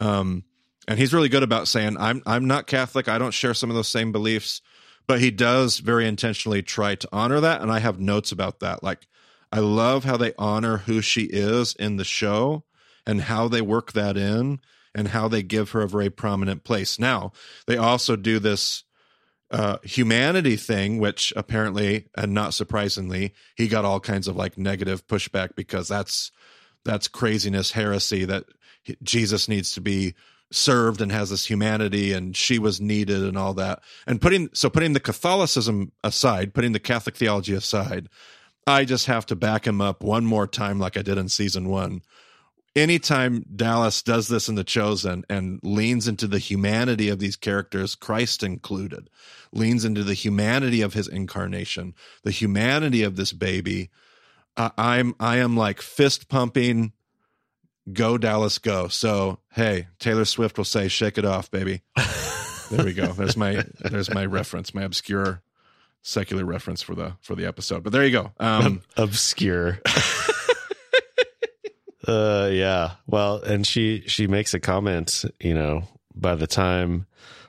Um, 0.00 0.44
and 0.86 0.98
he's 0.98 1.14
really 1.14 1.28
good 1.28 1.42
about 1.42 1.68
saying, 1.68 1.96
"I'm 1.98 2.22
I'm 2.26 2.46
not 2.46 2.66
Catholic. 2.66 3.08
I 3.08 3.18
don't 3.18 3.32
share 3.32 3.54
some 3.54 3.70
of 3.70 3.76
those 3.76 3.88
same 3.88 4.12
beliefs." 4.12 4.60
But 5.08 5.20
he 5.20 5.32
does 5.32 5.78
very 5.78 6.06
intentionally 6.06 6.62
try 6.62 6.94
to 6.94 7.08
honor 7.12 7.40
that, 7.40 7.60
and 7.60 7.72
I 7.72 7.80
have 7.80 7.98
notes 7.98 8.30
about 8.30 8.60
that. 8.60 8.84
Like, 8.84 9.08
I 9.50 9.58
love 9.58 10.04
how 10.04 10.16
they 10.16 10.32
honor 10.38 10.78
who 10.78 11.00
she 11.00 11.22
is 11.22 11.74
in 11.74 11.96
the 11.96 12.04
show 12.04 12.64
and 13.06 13.22
how 13.22 13.48
they 13.48 13.60
work 13.60 13.92
that 13.92 14.16
in 14.16 14.60
and 14.94 15.08
how 15.08 15.28
they 15.28 15.42
give 15.42 15.70
her 15.70 15.82
a 15.82 15.88
very 15.88 16.10
prominent 16.10 16.64
place. 16.64 16.98
Now, 16.98 17.32
they 17.66 17.76
also 17.76 18.16
do 18.16 18.38
this 18.38 18.84
uh, 19.50 19.78
humanity 19.82 20.56
thing, 20.56 20.98
which 20.98 21.32
apparently, 21.36 22.06
and 22.16 22.32
not 22.32 22.54
surprisingly, 22.54 23.34
he 23.54 23.68
got 23.68 23.84
all 23.84 24.00
kinds 24.00 24.26
of 24.28 24.36
like 24.36 24.56
negative 24.56 25.06
pushback 25.06 25.54
because 25.54 25.88
that's 25.88 26.30
that's 26.84 27.06
craziness, 27.06 27.72
heresy 27.72 28.24
that 28.24 28.44
Jesus 29.02 29.48
needs 29.48 29.72
to 29.74 29.80
be 29.80 30.14
served 30.50 31.00
and 31.00 31.12
has 31.12 31.30
this 31.30 31.46
humanity 31.46 32.12
and 32.12 32.36
she 32.36 32.58
was 32.58 32.80
needed 32.80 33.22
and 33.22 33.38
all 33.38 33.54
that. 33.54 33.80
And 34.06 34.20
putting 34.20 34.48
so 34.52 34.68
putting 34.68 34.92
the 34.92 35.00
Catholicism 35.00 35.92
aside, 36.02 36.54
putting 36.54 36.72
the 36.72 36.80
Catholic 36.80 37.16
theology 37.16 37.54
aside, 37.54 38.08
I 38.66 38.84
just 38.84 39.06
have 39.06 39.26
to 39.26 39.36
back 39.36 39.66
him 39.66 39.80
up 39.80 40.02
one 40.02 40.24
more 40.24 40.46
time 40.46 40.78
like 40.78 40.96
I 40.96 41.02
did 41.02 41.18
in 41.18 41.28
season 41.28 41.68
1 41.68 42.02
anytime 42.74 43.44
Dallas 43.54 44.02
does 44.02 44.28
this 44.28 44.48
in 44.48 44.54
The 44.54 44.64
Chosen 44.64 45.24
and 45.28 45.60
leans 45.62 46.08
into 46.08 46.26
the 46.26 46.38
humanity 46.38 47.08
of 47.08 47.18
these 47.18 47.36
characters, 47.36 47.94
Christ 47.94 48.42
included, 48.42 49.08
leans 49.52 49.84
into 49.84 50.04
the 50.04 50.14
humanity 50.14 50.82
of 50.82 50.94
his 50.94 51.08
incarnation, 51.08 51.94
the 52.22 52.30
humanity 52.30 53.02
of 53.02 53.16
this 53.16 53.32
baby, 53.32 53.90
uh, 54.56 54.70
I'm 54.76 55.14
I 55.18 55.38
am 55.38 55.56
like 55.56 55.80
fist 55.80 56.28
pumping. 56.28 56.92
Go 57.92 58.16
Dallas, 58.16 58.58
go! 58.58 58.88
So 58.88 59.38
hey, 59.52 59.88
Taylor 59.98 60.24
Swift 60.24 60.56
will 60.58 60.64
say, 60.64 60.88
"Shake 60.88 61.18
it 61.18 61.24
off, 61.24 61.50
baby." 61.50 61.82
there 62.70 62.84
we 62.84 62.92
go. 62.92 63.08
There's 63.08 63.36
my 63.36 63.64
there's 63.80 64.12
my 64.12 64.26
reference, 64.26 64.74
my 64.74 64.82
obscure 64.82 65.42
secular 66.02 66.44
reference 66.44 66.82
for 66.82 66.94
the 66.94 67.14
for 67.20 67.34
the 67.34 67.46
episode. 67.46 67.82
But 67.82 67.92
there 67.92 68.04
you 68.04 68.12
go. 68.12 68.32
Um, 68.38 68.82
Obscure. 68.96 69.80
uh 72.08 72.48
yeah 72.52 72.92
well 73.06 73.36
and 73.36 73.66
she 73.66 74.02
she 74.06 74.26
makes 74.26 74.54
a 74.54 74.60
comment 74.60 75.24
you 75.40 75.54
know 75.54 75.82
by 76.14 76.34
the 76.34 76.46
time 76.46 77.06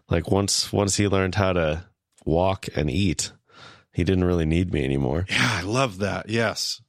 like 0.10 0.30
once 0.30 0.72
once 0.72 0.96
he 0.98 1.08
learned 1.08 1.36
how 1.36 1.54
to 1.54 1.84
walk 2.26 2.68
and 2.76 2.90
eat 2.90 3.32
he 3.94 4.04
didn't 4.04 4.24
really 4.24 4.46
need 4.46 4.74
me 4.74 4.84
anymore 4.84 5.26
yeah, 5.30 5.60
I 5.60 5.62
love 5.62 6.00
that. 6.00 6.30
Yes. 6.30 6.82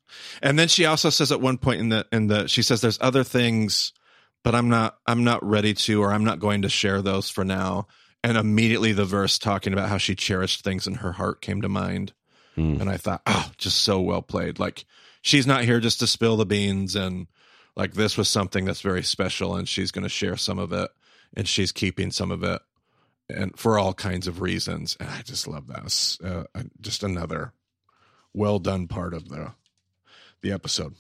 And 0.43 0.59
then 0.59 0.69
she 0.69 0.85
also 0.85 1.11
says 1.11 1.33
at 1.33 1.41
one 1.41 1.59
point 1.59 1.81
in 1.81 1.89
the 1.89 2.07
in 2.13 2.27
the 2.29 2.47
she 2.47 2.63
says 2.63 2.81
there's 2.81 2.99
other 3.01 3.25
things, 3.25 3.93
but 4.43 4.55
I'm 4.55 4.69
not 4.69 4.97
I'm 5.07 5.25
not 5.25 5.45
ready 5.45 5.75
to 5.75 6.03
or 6.03 6.13
I'm 6.13 6.25
not 6.25 6.41
going 6.41 6.63
to 6.63 6.69
share 6.69 7.03
those 7.03 7.29
for 7.31 7.45
now. 7.45 7.87
And 8.23 8.39
immediately 8.39 8.93
the 8.93 9.05
verse 9.05 9.39
talking 9.39 9.73
about 9.73 9.89
how 9.89 9.99
she 9.99 10.15
cherished 10.15 10.65
things 10.65 10.87
in 10.87 10.95
her 10.95 11.13
heart 11.13 11.43
came 11.43 11.63
to 11.63 11.69
mind. 11.69 12.13
Hmm. 12.55 12.81
And 12.81 12.89
I 12.89 12.97
thought, 12.97 13.23
oh, 13.27 13.51
just 13.59 13.83
so 13.83 14.01
well 14.01 14.23
played. 14.23 14.59
Like 14.59 14.85
she's 15.23 15.47
not 15.47 15.65
here 15.65 15.81
just 15.81 16.01
to 16.01 16.07
spill 16.07 16.37
the 16.37 16.47
beans 16.47 16.97
and 16.97 17.27
like 17.77 17.95
this 17.95 18.17
was 18.17 18.29
something 18.29 18.65
that's 18.65 18.81
very 18.81 19.03
special 19.03 19.57
and 19.57 19.69
she's 19.69 19.91
going 19.91 20.03
to 20.03 20.09
share 20.09 20.37
some 20.37 20.59
of 20.59 20.73
it 20.73 20.91
and 21.37 21.49
she's 21.49 21.73
keeping 21.73 22.11
some 22.11 22.31
of 22.31 22.43
it 22.43 22.61
and 23.29 23.59
for 23.59 23.79
all 23.79 23.95
kinds 23.95 24.27
of 24.27 24.41
reasons. 24.41 24.97
And 25.01 25.09
I 25.09 25.23
just 25.23 25.49
love 25.49 25.67
that. 25.69 25.85
It's, 25.85 26.21
uh, 26.21 26.45
just 26.81 27.03
another 27.03 27.53
well 28.33 28.59
done 28.59 28.89
part 28.89 29.15
of 29.15 29.29
the 29.29 29.53
the 30.43 30.53
episode. 30.53 30.95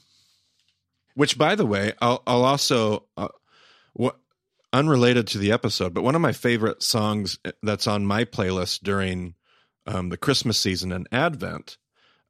Which, 1.15 1.39
by 1.39 1.55
the 1.55 1.67
way, 1.67 1.93
I'll, 2.01 2.23
I'll 2.27 2.45
also 2.45 3.05
uh, 3.17 3.29
what 3.93 4.19
unrelated 4.73 5.29
to 5.29 5.39
the 5.39 5.53
episode, 5.53 5.95
but 5.95 6.03
one 6.03 6.17
of 6.17 6.21
my 6.21 6.33
favorite 6.33 6.83
songs 6.83 7.39
that's 7.63 7.87
on 7.87 8.07
my 8.07 8.25
playlist 8.25 8.83
during 8.83 9.35
um, 9.87 10.09
the 10.09 10.17
Christmas 10.17 10.59
season 10.59 10.91
and 10.93 11.07
Advent. 11.13 11.77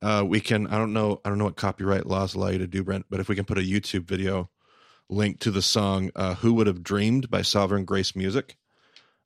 Uh, 0.04 0.22
we 0.22 0.38
can 0.38 0.66
I 0.66 0.76
don't 0.76 0.92
know 0.92 1.22
I 1.24 1.30
don't 1.30 1.38
know 1.38 1.46
what 1.46 1.56
copyright 1.56 2.04
laws 2.04 2.34
allow 2.34 2.48
you 2.48 2.58
to 2.58 2.66
do, 2.66 2.84
Brent, 2.84 3.06
but 3.08 3.20
if 3.20 3.28
we 3.30 3.34
can 3.34 3.46
put 3.46 3.56
a 3.56 3.62
YouTube 3.62 4.04
video 4.04 4.50
link 5.08 5.40
to 5.40 5.50
the 5.50 5.62
song 5.62 6.10
uh, 6.14 6.34
"Who 6.34 6.52
Would 6.54 6.66
Have 6.66 6.82
Dreamed" 6.82 7.30
by 7.30 7.40
Sovereign 7.40 7.86
Grace 7.86 8.14
Music. 8.14 8.58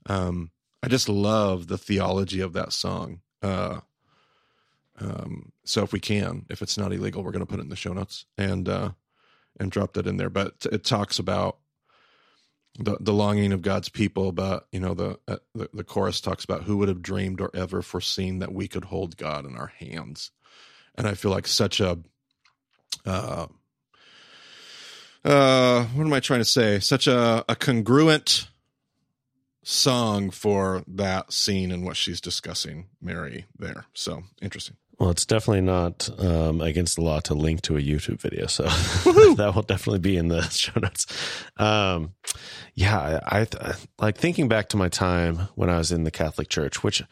Um, 0.07 0.53
I 0.81 0.87
just 0.87 1.09
love 1.09 1.67
the 1.67 1.79
theology 1.79 2.41
of 2.41 2.53
that 2.53 2.73
song. 2.73 3.23
Uh, 3.43 3.81
um, 5.01 5.51
so 5.65 5.83
if 5.83 5.93
we 5.93 5.99
can, 5.99 6.47
if 6.49 6.63
it's 6.63 6.79
not 6.79 6.93
illegal, 6.93 7.25
we're 7.25 7.33
going 7.33 7.45
to 7.45 7.51
put 7.51 7.59
it 7.59 7.63
in 7.63 7.71
the 7.71 7.77
show 7.77 7.93
notes 7.93 8.27
and 8.37 8.69
uh, 8.69 8.91
and 9.59 9.73
drop 9.73 9.95
that 9.95 10.07
in 10.07 10.17
there. 10.17 10.31
But 10.31 10.65
it 10.71 10.85
talks 10.85 11.19
about 11.19 11.59
the 12.79 12.97
the 13.01 13.13
longing 13.13 13.53
of 13.53 13.63
God's 13.63 13.89
people. 13.89 14.31
But 14.31 14.69
you 14.71 14.79
know, 14.79 14.95
the, 14.95 15.19
uh, 15.27 15.39
the 15.57 15.71
the 15.75 15.83
chorus 15.85 16.21
talks 16.21 16.45
about 16.45 16.63
who 16.63 16.77
would 16.77 16.89
have 16.89 17.03
dreamed 17.03 17.41
or 17.41 17.51
ever 17.53 17.83
foreseen 17.83 18.39
that 18.39 18.55
we 18.55 18.69
could 18.69 18.85
hold 18.85 19.17
God 19.17 19.45
in 19.45 19.57
our 19.57 19.73
hands. 19.77 20.31
And 20.99 21.07
I 21.07 21.15
feel 21.15 21.31
like 21.31 21.47
such 21.47 21.81
a 21.81 21.99
uh, 23.07 23.47
uh, 25.25 25.85
what 25.85 26.07
am 26.07 26.13
I 26.13 26.21
trying 26.21 26.41
to 26.41 26.45
say? 26.45 26.79
Such 26.81 27.07
a, 27.07 27.45
a 27.49 27.57
congruent 27.57 28.49
song 29.63 30.31
for 30.31 30.83
that 30.87 31.33
scene 31.33 31.71
and 31.73 31.85
what 31.85 31.97
she's 31.97 32.21
discussing, 32.21 32.87
Mary, 33.01 33.47
there. 33.59 33.85
So 33.93 34.23
interesting. 34.41 34.77
well 34.99 35.11
it's 35.11 35.27
definitely 35.27 35.61
not 35.61 36.09
um 36.19 36.61
against 36.61 36.97
the 36.97 37.03
law 37.03 37.21
to 37.21 37.35
link 37.35 37.61
to 37.63 37.77
a 37.77 37.81
youtube 37.81 38.21
video 38.21 38.47
so 38.47 38.65
that 39.35 39.53
will 39.55 39.63
definitely 39.63 40.01
be 40.01 40.17
in 40.17 40.29
the 40.29 40.43
show 40.51 40.79
notes 40.81 41.07
um 41.57 42.15
yeah 42.75 43.21
i, 43.27 43.47
I 43.61 43.75
like 44.01 44.17
thinking 44.17 44.49
back 44.49 44.69
to 44.71 44.77
my 44.77 44.89
time 44.89 45.49
when 45.55 45.71
i 45.71 45.79
was 45.79 45.93
in 45.93 46.05
the 46.05 46.11
catholic 46.11 46.49
church 46.49 46.83
which 46.83 47.03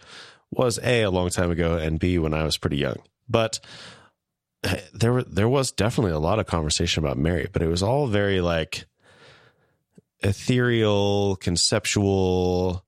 was 0.51 0.79
a 0.83 1.03
a 1.03 1.11
long 1.11 1.31
time 1.31 1.51
ago 1.51 1.77
and 1.77 2.01
b 2.01 2.19
when 2.19 2.35
i 2.35 2.43
was 2.43 2.57
pretty 2.57 2.79
young 2.79 2.99
but 3.29 3.61
eh, 4.65 4.81
there 4.93 5.13
were 5.13 5.23
there 5.23 5.49
was 5.49 5.73
definitely 5.73 6.13
a 6.13 6.19
lot 6.19 6.39
of 6.39 6.47
conversation 6.47 7.05
about 7.05 7.19
Mary, 7.19 7.49
but 7.53 7.63
it 7.63 7.69
was 7.69 7.83
all 7.83 8.07
very 8.07 8.41
like 8.41 8.87
ethereal, 10.21 11.37
conceptual. 11.37 12.85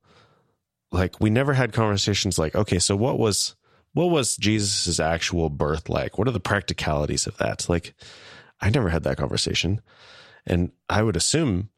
Like 0.90 1.20
we 1.20 1.30
never 1.30 1.52
had 1.52 1.72
conversations 1.72 2.38
like, 2.38 2.54
okay, 2.54 2.78
so 2.78 2.96
what 2.96 3.18
was 3.18 3.54
what 3.92 4.06
was 4.10 4.36
Jesus's 4.36 5.00
actual 5.00 5.50
birth 5.50 5.88
like? 5.88 6.18
What 6.18 6.28
are 6.28 6.32
the 6.32 6.40
practicalities 6.40 7.26
of 7.26 7.36
that? 7.38 7.68
Like 7.68 7.94
I 8.60 8.70
never 8.70 8.88
had 8.88 9.02
that 9.04 9.16
conversation. 9.18 9.80
And 10.46 10.72
I 10.88 11.02
would 11.02 11.16
assume 11.16 11.70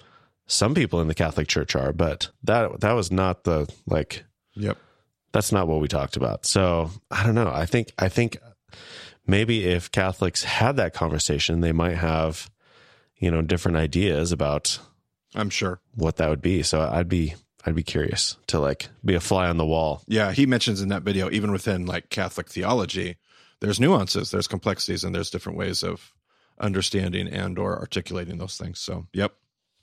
some 0.47 0.75
people 0.75 1.01
in 1.01 1.09
the 1.09 1.15
Catholic 1.15 1.49
Church 1.49 1.75
are, 1.75 1.93
but 1.93 2.31
that 2.43 2.81
that 2.81 2.93
was 2.93 3.11
not 3.11 3.45
the 3.45 3.73
like 3.87 4.25
Yep. 4.55 4.79
that's 5.33 5.53
not 5.53 5.69
what 5.69 5.81
we 5.81 5.89
talked 5.89 6.17
about. 6.17 6.45
So 6.47 6.91
I 7.11 7.25
don't 7.25 7.35
know. 7.35 7.51
I 7.53 7.67
think 7.67 7.93
I 7.99 8.09
think 8.09 8.37
maybe 9.27 9.65
if 9.65 9.91
Catholics 9.91 10.45
had 10.45 10.77
that 10.77 10.95
conversation, 10.95 11.61
they 11.61 11.73
might 11.73 11.97
have, 11.97 12.51
you 13.17 13.31
know, 13.31 13.43
different 13.43 13.77
ideas 13.77 14.33
about 14.33 14.79
I'm 15.35 15.51
sure. 15.51 15.81
what 15.95 16.17
that 16.17 16.29
would 16.29 16.43
be. 16.43 16.63
So 16.63 16.81
I'd 16.81 17.09
be 17.09 17.35
I'd 17.65 17.75
be 17.75 17.83
curious 17.83 18.37
to 18.49 18.59
like 18.59 18.89
be 19.05 19.15
a 19.15 19.21
fly 19.21 19.49
on 19.49 19.57
the 19.57 19.67
wall. 19.67 20.03
Yeah, 20.07 20.33
he 20.33 20.47
mentions 20.47 20.81
in 20.81 20.89
that 20.89 21.03
video, 21.03 21.31
even 21.31 21.53
within 21.53 21.87
like 21.87 22.11
Catholic 22.11 22.49
theology, 22.49 23.17
there's 23.61 23.81
nuances, 23.81 24.31
there's 24.31 24.49
complexities, 24.49 25.05
and 25.05 25.15
there's 25.15 25.31
different 25.31 25.59
ways 25.59 25.83
of 25.83 26.13
understanding 26.59 27.29
and 27.29 27.59
or 27.59 27.79
articulating 27.79 28.39
those 28.39 28.57
things. 28.57 28.79
So, 28.79 29.07
yep. 29.13 29.35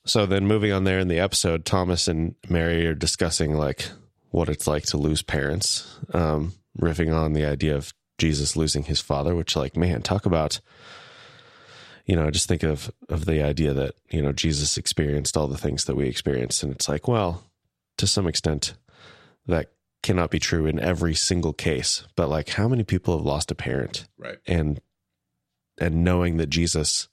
so 0.06 0.26
then 0.26 0.48
moving 0.48 0.72
on 0.72 0.84
there 0.84 1.00
in 1.00 1.08
the 1.08 1.20
episode, 1.20 1.66
Thomas 1.66 2.08
and 2.08 2.36
Mary 2.50 2.86
are 2.88 2.96
discussing 2.96 3.56
like 3.56 3.90
what 4.30 4.50
it's 4.50 4.68
like 4.68 4.84
to 4.88 4.98
lose 4.98 5.22
parents, 5.22 6.00
um, 6.14 6.54
riffing 6.80 7.16
on 7.16 7.34
the 7.34 7.46
idea 7.46 7.76
of 7.76 7.94
Jesus 8.18 8.56
losing 8.56 8.84
his 8.84 9.00
father, 9.00 9.36
which 9.36 9.56
like, 9.56 9.76
man, 9.78 10.02
talk 10.02 10.26
about, 10.26 10.60
you 12.06 12.16
know, 12.16 12.26
I 12.28 12.32
just 12.32 12.48
think 12.48 12.64
of, 12.64 12.92
of 13.10 13.26
the 13.26 13.44
idea 13.44 13.74
that, 13.74 13.96
you 14.10 14.22
know, 14.22 14.32
Jesus 14.32 14.78
experienced 14.78 15.38
all 15.38 15.48
the 15.48 15.58
things 15.58 15.86
that 15.86 15.96
we 15.96 16.08
experienced. 16.08 16.64
And 16.64 16.72
it's 16.72 16.90
like, 16.90 17.08
well, 17.08 17.44
to 17.98 18.08
some 18.08 18.28
extent 18.28 18.74
that 19.46 19.72
cannot 20.04 20.30
be 20.32 20.40
true 20.40 20.66
in 20.66 20.80
every 20.80 21.14
single 21.16 21.54
case, 21.54 22.06
but 22.16 22.30
like 22.30 22.50
how 22.50 22.68
many 22.68 22.84
people 22.84 23.18
have 23.18 23.26
lost 23.26 23.52
a 23.52 23.56
parent 23.56 24.08
Right. 24.18 24.38
and, 24.46 24.80
and 25.80 26.04
knowing 26.04 26.38
that 26.38 26.50
Jesus 26.50 27.08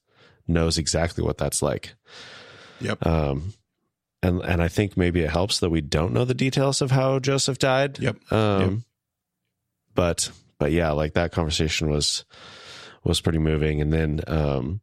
knows 0.46 0.78
exactly 0.78 1.24
what 1.24 1.38
that's 1.38 1.60
like. 1.62 1.94
Yep. 2.80 3.06
Um, 3.06 3.54
and 4.22 4.40
and 4.42 4.62
I 4.62 4.68
think 4.68 4.96
maybe 4.96 5.20
it 5.22 5.30
helps 5.30 5.60
that 5.60 5.70
we 5.70 5.80
don't 5.82 6.12
know 6.12 6.24
the 6.24 6.34
details 6.34 6.80
of 6.82 6.90
how 6.90 7.18
Joseph 7.18 7.58
died. 7.58 7.98
Yep. 7.98 8.32
Um, 8.32 8.60
Yep. 8.60 8.72
but 9.94 10.30
but 10.58 10.72
yeah, 10.72 10.90
like 10.92 11.14
that 11.14 11.32
conversation 11.32 11.90
was 11.90 12.24
was 13.02 13.20
pretty 13.20 13.38
moving. 13.38 13.80
And 13.80 13.92
then 13.92 14.20
um, 14.26 14.80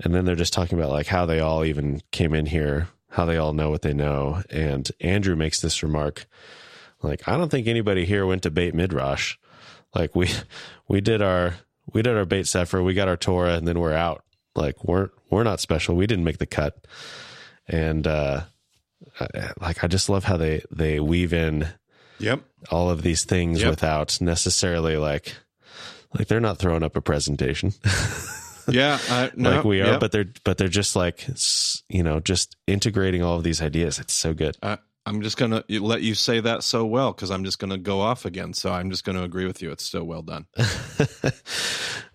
and 0.00 0.14
then 0.14 0.24
they're 0.24 0.34
just 0.34 0.52
talking 0.52 0.78
about 0.78 0.90
like 0.90 1.06
how 1.06 1.26
they 1.26 1.40
all 1.40 1.64
even 1.64 2.02
came 2.10 2.34
in 2.34 2.46
here, 2.46 2.88
how 3.10 3.24
they 3.24 3.36
all 3.36 3.52
know 3.52 3.70
what 3.70 3.82
they 3.82 3.94
know. 3.94 4.42
And 4.50 4.90
Andrew 5.00 5.36
makes 5.36 5.60
this 5.60 5.82
remark, 5.82 6.26
like 7.02 7.26
I 7.28 7.36
don't 7.36 7.50
think 7.50 7.66
anybody 7.66 8.04
here 8.04 8.26
went 8.26 8.42
to 8.42 8.50
Beit 8.50 8.74
Midrash. 8.74 9.36
Like 9.94 10.14
we 10.14 10.30
we 10.88 11.00
did 11.00 11.22
our 11.22 11.54
we 11.92 12.02
did 12.02 12.16
our 12.16 12.24
Beit 12.24 12.46
Sefer, 12.46 12.82
we 12.82 12.94
got 12.94 13.08
our 13.08 13.16
Torah, 13.16 13.54
and 13.54 13.66
then 13.66 13.78
we're 13.78 13.92
out. 13.92 14.24
Like 14.54 14.84
we're 14.84 15.10
we're 15.30 15.44
not 15.44 15.60
special. 15.60 15.96
We 15.96 16.06
didn't 16.06 16.24
make 16.24 16.38
the 16.38 16.46
cut. 16.46 16.86
And 17.68 18.06
uh, 18.06 18.44
like 19.60 19.82
I 19.82 19.86
just 19.86 20.08
love 20.08 20.24
how 20.24 20.36
they 20.36 20.62
they 20.70 21.00
weave 21.00 21.32
in 21.32 21.68
Yep. 22.18 22.40
all 22.70 22.90
of 22.90 23.02
these 23.02 23.24
things 23.24 23.60
Yep. 23.60 23.70
without 23.70 24.20
necessarily 24.20 24.96
like 24.96 25.34
like 26.18 26.28
they're 26.28 26.40
not 26.40 26.58
throwing 26.58 26.82
up 26.82 26.96
a 26.96 27.00
presentation 27.00 27.72
Yeah. 28.68 28.98
I, 29.08 29.30
no, 29.36 29.50
like 29.56 29.64
we 29.64 29.80
are 29.80 29.92
yep. 29.92 30.00
but 30.00 30.10
they're 30.12 30.26
but 30.44 30.58
they're 30.58 30.66
just 30.68 30.96
like 30.96 31.26
you 31.88 32.02
know 32.02 32.18
just 32.20 32.56
integrating 32.66 33.22
all 33.22 33.36
of 33.36 33.44
these 33.44 33.62
ideas 33.62 33.98
it's 33.98 34.14
so 34.14 34.34
good 34.34 34.56
I, 34.62 34.78
I'm 35.08 35.22
just 35.22 35.36
gonna 35.36 35.62
let 35.68 36.02
you 36.02 36.16
say 36.16 36.40
that 36.40 36.64
so 36.64 36.84
well 36.84 37.12
because 37.12 37.30
I'm 37.30 37.44
just 37.44 37.60
gonna 37.60 37.78
go 37.78 38.00
off 38.00 38.24
again. 38.24 38.52
So 38.54 38.72
I'm 38.72 38.90
just 38.90 39.04
gonna 39.04 39.22
agree 39.22 39.46
with 39.46 39.62
you. 39.62 39.70
It's 39.70 39.86
so 39.86 40.02
well 40.02 40.22
done. 40.22 40.46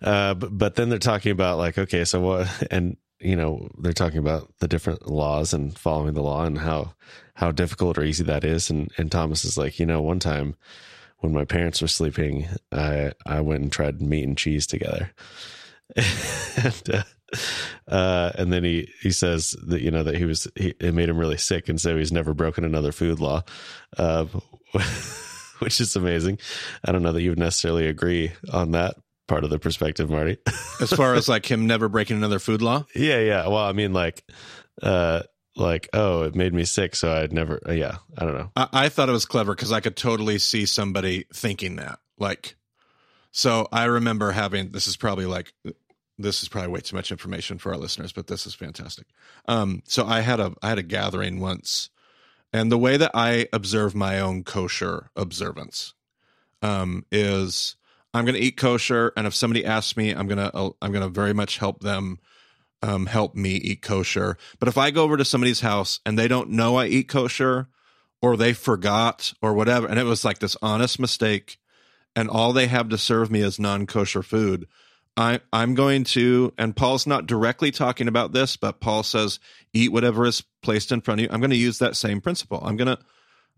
uh 0.02 0.34
but, 0.34 0.58
but 0.58 0.74
then 0.74 0.90
they're 0.90 0.98
talking 0.98 1.32
about 1.32 1.56
like 1.56 1.78
okay 1.78 2.04
so 2.04 2.20
what 2.20 2.66
and 2.70 2.98
you 3.22 3.36
know 3.36 3.68
they're 3.78 3.92
talking 3.92 4.18
about 4.18 4.52
the 4.58 4.68
different 4.68 5.06
laws 5.06 5.52
and 5.52 5.76
following 5.78 6.14
the 6.14 6.22
law 6.22 6.44
and 6.44 6.58
how 6.58 6.94
how 7.34 7.50
difficult 7.50 7.98
or 7.98 8.04
easy 8.04 8.24
that 8.24 8.44
is. 8.44 8.70
And 8.70 8.90
and 8.98 9.10
Thomas 9.10 9.44
is 9.44 9.56
like 9.56 9.78
you 9.78 9.86
know 9.86 10.02
one 10.02 10.18
time 10.18 10.56
when 11.18 11.32
my 11.32 11.44
parents 11.44 11.80
were 11.80 11.88
sleeping 11.88 12.48
I 12.70 13.12
I 13.26 13.40
went 13.40 13.62
and 13.62 13.72
tried 13.72 14.02
meat 14.02 14.24
and 14.24 14.38
cheese 14.38 14.66
together. 14.66 15.12
And 16.54 16.90
uh, 16.90 17.02
uh, 17.88 18.32
and 18.36 18.52
then 18.52 18.62
he 18.62 18.88
he 19.00 19.10
says 19.10 19.56
that 19.66 19.80
you 19.80 19.90
know 19.90 20.02
that 20.02 20.16
he 20.16 20.26
was 20.26 20.46
he, 20.54 20.74
it 20.78 20.94
made 20.94 21.08
him 21.08 21.18
really 21.18 21.38
sick. 21.38 21.68
And 21.68 21.80
so 21.80 21.96
he's 21.96 22.12
never 22.12 22.34
broken 22.34 22.64
another 22.64 22.92
food 22.92 23.20
law 23.20 23.42
uh, 23.96 24.26
which 25.62 25.80
is 25.80 25.96
amazing. 25.96 26.38
I 26.84 26.92
don't 26.92 27.02
know 27.02 27.12
that 27.12 27.22
you 27.22 27.30
would 27.30 27.38
necessarily 27.38 27.86
agree 27.86 28.32
on 28.52 28.72
that 28.72 28.96
part 29.32 29.44
of 29.44 29.50
the 29.50 29.58
perspective 29.58 30.10
Marty 30.10 30.36
As 30.82 30.92
far 30.92 31.14
as 31.14 31.26
like 31.26 31.50
him 31.50 31.66
never 31.66 31.88
breaking 31.88 32.18
another 32.18 32.38
food 32.38 32.60
law. 32.60 32.84
yeah 32.94 33.18
yeah 33.18 33.48
well 33.48 33.64
I 33.64 33.72
mean 33.72 33.94
like 33.94 34.22
uh 34.82 35.22
like 35.56 35.88
oh 35.94 36.24
it 36.24 36.34
made 36.34 36.52
me 36.52 36.66
sick 36.66 36.94
so 36.94 37.10
I'd 37.10 37.32
never 37.32 37.58
uh, 37.66 37.72
yeah 37.72 37.96
I 38.18 38.26
don't 38.26 38.34
know 38.34 38.50
I, 38.56 38.68
I 38.72 38.88
thought 38.90 39.08
it 39.08 39.12
was 39.12 39.24
clever 39.24 39.54
because 39.54 39.72
I 39.72 39.80
could 39.80 39.96
totally 39.96 40.38
see 40.38 40.66
somebody 40.66 41.24
thinking 41.32 41.76
that. 41.76 41.98
Like, 42.18 42.56
so 43.30 43.68
I 43.72 43.84
remember 43.84 44.32
having 44.32 44.70
this 44.72 44.86
is 44.86 44.98
probably 44.98 45.24
like 45.24 45.54
this 46.18 46.42
is 46.42 46.48
probably 46.50 46.70
way 46.70 46.80
too 46.80 46.94
much 46.94 47.10
information 47.10 47.56
for 47.56 47.72
our 47.72 47.78
listeners, 47.78 48.12
but 48.12 48.26
this 48.26 48.46
is 48.46 48.54
fantastic. 48.54 49.06
Um, 49.48 49.82
so 49.86 50.06
I 50.06 50.20
had 50.20 50.40
a 50.40 50.52
I 50.62 50.68
had 50.68 50.78
a 50.78 50.82
gathering 50.82 51.40
once, 51.40 51.88
and 52.52 52.70
the 52.70 52.78
way 52.78 52.98
that 52.98 53.12
I 53.14 53.48
observe 53.52 53.94
my 53.94 54.20
own 54.20 54.44
kosher 54.44 55.10
observance 55.16 55.94
um, 56.60 57.04
is 57.10 57.76
I'm 58.14 58.24
going 58.24 58.34
to 58.34 58.40
eat 58.40 58.56
kosher, 58.56 59.12
and 59.16 59.26
if 59.26 59.34
somebody 59.34 59.64
asks 59.64 59.96
me, 59.96 60.10
I'm 60.10 60.28
gonna 60.28 60.50
uh, 60.52 60.70
I'm 60.82 60.92
gonna 60.92 61.08
very 61.08 61.32
much 61.32 61.58
help 61.58 61.80
them 61.80 62.18
um, 62.82 63.06
help 63.06 63.34
me 63.34 63.52
eat 63.52 63.82
kosher. 63.82 64.36
But 64.58 64.68
if 64.68 64.76
I 64.76 64.90
go 64.90 65.04
over 65.04 65.16
to 65.16 65.24
somebody's 65.24 65.60
house 65.60 66.00
and 66.04 66.18
they 66.18 66.28
don't 66.28 66.50
know 66.50 66.76
I 66.76 66.86
eat 66.86 67.08
kosher, 67.08 67.68
or 68.20 68.36
they 68.36 68.52
forgot, 68.52 69.32
or 69.40 69.54
whatever, 69.54 69.86
and 69.86 69.98
it 69.98 70.04
was 70.04 70.24
like 70.24 70.40
this 70.40 70.56
honest 70.62 70.98
mistake, 70.98 71.58
and 72.14 72.28
all 72.28 72.52
they 72.52 72.66
have 72.66 72.88
to 72.90 72.98
serve 72.98 73.30
me 73.30 73.40
is 73.40 73.58
non 73.58 73.86
kosher 73.86 74.22
food, 74.22 74.66
I, 75.16 75.40
I'm 75.52 75.74
going 75.74 76.04
to, 76.04 76.52
and 76.56 76.74
Paul's 76.74 77.06
not 77.06 77.26
directly 77.26 77.70
talking 77.70 78.08
about 78.08 78.32
this, 78.32 78.56
but 78.56 78.80
Paul 78.80 79.02
says, 79.02 79.40
eat 79.74 79.92
whatever 79.92 80.24
is 80.24 80.42
placed 80.62 80.90
in 80.90 81.02
front 81.02 81.20
of 81.20 81.24
you. 81.24 81.28
I'm 81.30 81.40
going 81.40 81.50
to 81.50 81.56
use 81.56 81.78
that 81.78 81.96
same 81.96 82.20
principle. 82.20 82.62
I'm 82.64 82.76
going 82.76 82.96
to, 82.96 82.98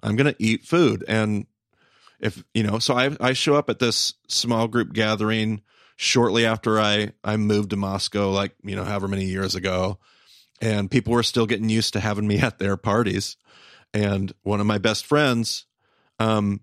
I'm 0.02 0.16
going 0.16 0.32
to 0.32 0.42
eat 0.42 0.64
food. 0.64 1.04
And 1.06 1.46
if, 2.24 2.42
you 2.54 2.62
know, 2.62 2.78
so 2.78 2.94
I, 2.96 3.14
I 3.20 3.32
show 3.34 3.54
up 3.54 3.68
at 3.68 3.78
this 3.78 4.14
small 4.28 4.66
group 4.66 4.94
gathering 4.94 5.62
shortly 5.96 6.46
after 6.46 6.80
I, 6.80 7.12
I 7.22 7.36
moved 7.36 7.70
to 7.70 7.76
Moscow, 7.76 8.30
like, 8.30 8.54
you 8.64 8.74
know, 8.74 8.82
however 8.82 9.06
many 9.06 9.26
years 9.26 9.54
ago. 9.54 9.98
And 10.60 10.90
people 10.90 11.12
were 11.12 11.22
still 11.22 11.46
getting 11.46 11.68
used 11.68 11.92
to 11.92 12.00
having 12.00 12.26
me 12.26 12.38
at 12.40 12.58
their 12.58 12.78
parties. 12.78 13.36
And 13.92 14.32
one 14.42 14.60
of 14.60 14.66
my 14.66 14.78
best 14.78 15.04
friends, 15.04 15.66
um, 16.18 16.60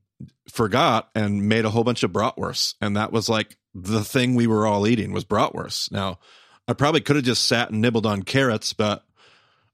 forgot 0.49 1.09
and 1.15 1.47
made 1.47 1.65
a 1.65 1.69
whole 1.69 1.83
bunch 1.83 2.03
of 2.03 2.11
bratwurst. 2.11 2.75
And 2.81 2.97
that 2.97 3.11
was 3.11 3.29
like 3.29 3.57
the 3.75 4.03
thing 4.03 4.33
we 4.33 4.47
were 4.47 4.65
all 4.65 4.87
eating 4.87 5.11
was 5.11 5.25
bratwurst. 5.25 5.91
Now, 5.91 6.19
I 6.67 6.73
probably 6.73 7.01
could 7.01 7.15
have 7.15 7.25
just 7.25 7.45
sat 7.45 7.69
and 7.69 7.81
nibbled 7.81 8.05
on 8.05 8.23
carrots, 8.23 8.73
but 8.73 9.05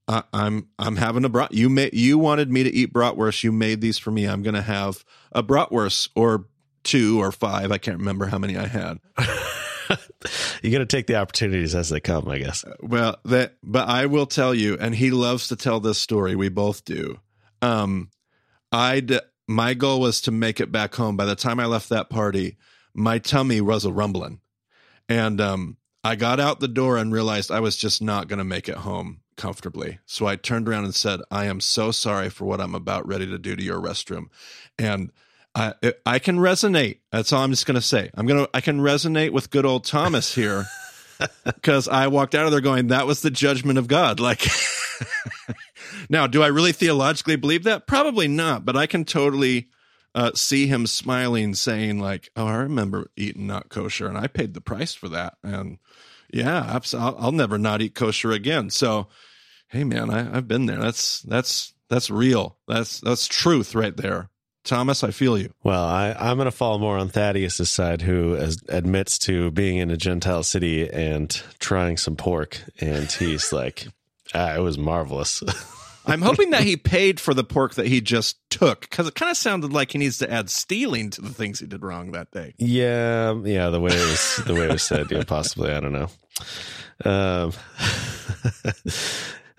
I, 0.08 0.24
I'm 0.32 0.70
I'm 0.80 0.96
having 0.96 1.26
a 1.26 1.30
brat. 1.30 1.54
You 1.54 1.70
made 1.70 1.94
you 1.94 2.18
wanted 2.18 2.52
me 2.52 2.64
to 2.64 2.74
eat 2.74 2.94
bratwurst. 2.94 3.44
You 3.44 3.52
made 3.52 3.82
these 3.82 3.98
for 3.98 4.12
me. 4.12 4.26
I'm 4.26 4.42
going 4.42 4.56
to 4.56 4.62
have 4.62 5.04
a 5.32 5.44
bratwurst 5.44 6.10
or 6.16 6.46
two 6.84 7.22
or 7.22 7.32
five. 7.32 7.72
I 7.72 7.78
can't 7.78 8.00
remember 8.00 8.28
how 8.28 8.38
many 8.38 8.58
I 8.58 8.68
had. 8.68 9.00
you 10.62 10.72
got 10.72 10.80
to 10.80 10.86
take 10.86 11.08
the 11.08 11.16
opportunities 11.16 11.76
as 11.76 11.90
they 11.90 12.00
come 12.00 12.28
I 12.30 12.38
guess 12.38 12.64
Well, 12.82 13.18
that 13.26 13.58
but 13.62 13.88
I 13.90 14.06
will 14.06 14.26
tell 14.26 14.54
you, 14.54 14.78
and 14.80 14.96
he 14.96 15.12
loves 15.12 15.50
to 15.50 15.56
tell 15.56 15.80
this 15.80 16.00
story. 16.00 16.36
We 16.36 16.50
both 16.50 16.86
do. 16.86 17.20
Um, 17.62 18.10
I'd 18.72 19.20
my 19.48 19.74
goal 19.74 20.00
was 20.00 20.22
to 20.22 20.32
make 20.32 20.62
it 20.62 20.72
back 20.72 20.96
home. 20.96 21.18
By 21.18 21.26
the 21.26 21.36
time 21.36 21.60
I 21.60 21.66
left 21.66 21.90
that 21.90 22.10
party, 22.10 22.58
my 22.94 23.20
tummy 23.20 23.60
was 23.60 23.84
a 23.84 23.92
rumbling, 23.92 24.40
and 25.10 25.42
um, 25.42 25.78
I 26.02 26.16
got 26.16 26.40
out 26.40 26.62
the 26.62 26.70
door 26.70 26.98
and 26.98 27.12
realized 27.12 27.52
I 27.52 27.60
was 27.60 27.76
just 27.76 28.02
not 28.02 28.30
going 28.30 28.40
to 28.40 28.46
make 28.46 28.70
it 28.70 28.76
home 28.76 29.22
comfortably. 29.38 30.00
So 30.06 30.26
I 30.26 30.36
turned 30.36 30.68
around 30.68 30.86
and 30.86 30.96
said, 30.96 31.22
"I 31.32 31.46
am 31.46 31.62
so 31.62 31.92
sorry 31.92 32.30
for 32.30 32.46
what 32.46 32.60
I'm 32.60 32.76
about 32.76 33.08
ready 33.08 33.26
to 33.28 33.38
do 33.38 33.56
to 33.56 33.64
your 33.64 33.82
restroom," 33.82 34.26
and. 34.78 35.12
I, 35.56 35.74
I 36.06 36.20
can 36.20 36.38
resonate. 36.38 37.00
That's 37.12 37.34
all 37.34 37.42
I'm 37.42 37.50
just 37.50 37.66
going 37.66 37.74
to 37.74 37.82
say. 37.82 38.12
I'm 38.14 38.28
going 38.28 38.46
to, 38.46 38.50
I 38.54 38.62
can 38.62 38.80
resonate 38.80 39.32
with 39.32 39.50
good 39.50 39.66
old 39.66 39.86
Thomas 39.86 40.36
here 40.36 40.68
because 41.46 41.88
I 41.88 42.08
walked 42.08 42.36
out 42.36 42.46
of 42.46 42.52
there 42.52 42.62
going, 42.62 42.88
that 42.88 43.08
was 43.08 43.22
the 43.22 43.32
judgment 43.32 43.80
of 43.80 43.88
God. 43.88 44.20
Like, 44.20 44.46
now, 46.10 46.28
do 46.28 46.44
I 46.44 46.48
really 46.48 46.74
theologically 46.74 47.36
believe 47.36 47.64
that? 47.64 47.88
Probably 47.88 48.28
not, 48.28 48.66
but 48.66 48.78
I 48.78 48.86
can 48.86 49.04
totally 49.04 49.70
uh, 50.14 50.32
see 50.36 50.68
him 50.68 50.88
smiling, 50.88 51.54
saying, 51.54 52.00
like, 52.00 52.30
oh, 52.36 52.48
I 52.48 52.56
remember 52.56 53.12
eating 53.16 53.48
not 53.48 53.70
kosher 53.70 54.08
and 54.08 54.18
I 54.18 54.28
paid 54.28 54.54
the 54.54 54.62
price 54.62 54.94
for 54.94 55.10
that. 55.10 55.38
And 55.44 55.80
yeah, 56.32 56.80
I'll, 56.94 57.16
I'll 57.20 57.32
never 57.32 57.58
not 57.58 57.82
eat 57.82 57.96
kosher 57.96 58.32
again. 58.32 58.70
So, 58.70 59.08
hey, 59.70 59.84
man, 59.84 60.10
I, 60.10 60.38
I've 60.38 60.48
been 60.48 60.66
there. 60.66 60.80
That's, 60.80 61.22
that's, 61.22 61.74
that's 61.90 62.10
real. 62.10 62.58
That's, 62.68 63.00
that's 63.00 63.28
truth 63.28 63.76
right 63.76 63.96
there. 63.96 64.30
Thomas, 64.68 65.04
I 65.04 65.12
feel 65.12 65.38
you. 65.38 65.54
Well, 65.64 65.84
I, 65.84 66.14
I'm 66.20 66.36
going 66.36 66.46
to 66.46 66.52
fall 66.52 66.78
more 66.78 66.98
on 66.98 67.10
Thaddeus's 67.10 67.70
side, 67.70 68.02
who 68.02 68.36
as, 68.36 68.58
admits 68.68 69.18
to 69.20 69.50
being 69.52 69.78
in 69.78 69.90
a 69.90 69.98
Gentile 69.98 70.44
city 70.44 70.90
and 70.90 71.30
trying 71.60 71.96
some 71.96 72.18
pork, 72.18 72.62
and 72.82 73.10
he's 73.10 73.54
like, 73.54 73.88
ah, 74.36 74.56
"It 74.56 74.60
was 74.60 74.78
marvelous." 74.78 75.42
I'm 76.06 76.22
hoping 76.22 76.52
that 76.52 76.64
he 76.64 76.78
paid 76.78 77.20
for 77.20 77.34
the 77.34 77.44
pork 77.44 77.76
that 77.76 77.88
he 77.88 78.00
just 78.00 78.38
took 78.50 78.82
because 78.82 79.08
it 79.08 79.16
kind 79.16 79.30
of 79.30 79.36
sounded 79.36 79.74
like 79.74 79.92
he 79.92 79.98
needs 79.98 80.20
to 80.20 80.32
add 80.32 80.50
stealing 80.50 81.10
to 81.12 81.22
the 81.22 81.34
things 81.34 81.60
he 81.60 81.66
did 81.66 81.84
wrong 81.84 82.12
that 82.12 82.32
day. 82.32 82.54
yeah, 82.58 83.34
yeah. 83.44 83.70
The 83.70 83.80
way 83.82 83.92
it 83.92 84.10
was, 84.10 84.42
the 84.46 84.54
way 84.54 84.68
it 84.68 84.72
was 84.72 84.84
said, 84.84 85.12
yeah, 85.12 85.24
possibly. 85.26 85.72
I 85.72 85.82
don't 85.82 85.92
know. 85.92 86.10
Um, 87.04 87.52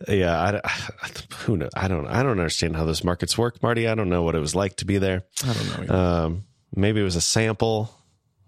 yeah, 0.07 0.61
I, 0.65 1.09
who 1.45 1.57
know? 1.57 1.69
I 1.75 1.89
don't. 1.89 2.07
I 2.07 2.23
don't 2.23 2.33
understand 2.33 2.77
how 2.77 2.85
those 2.85 3.05
markets 3.05 3.37
work, 3.37 3.63
Marty. 3.63 3.89
I 3.89 3.95
don't 3.95 4.09
know 4.09 4.23
what 4.23 4.35
it 4.35 4.41
was 4.41 4.55
like 4.55 4.77
to 4.77 4.85
be 4.85 4.99
there. 4.99 5.25
I 5.45 5.53
don't 5.53 5.89
know. 5.89 5.95
Um, 5.95 6.45
maybe 6.75 7.01
it 7.01 7.05
was 7.05 7.17
a 7.17 7.21
sample. 7.21 7.91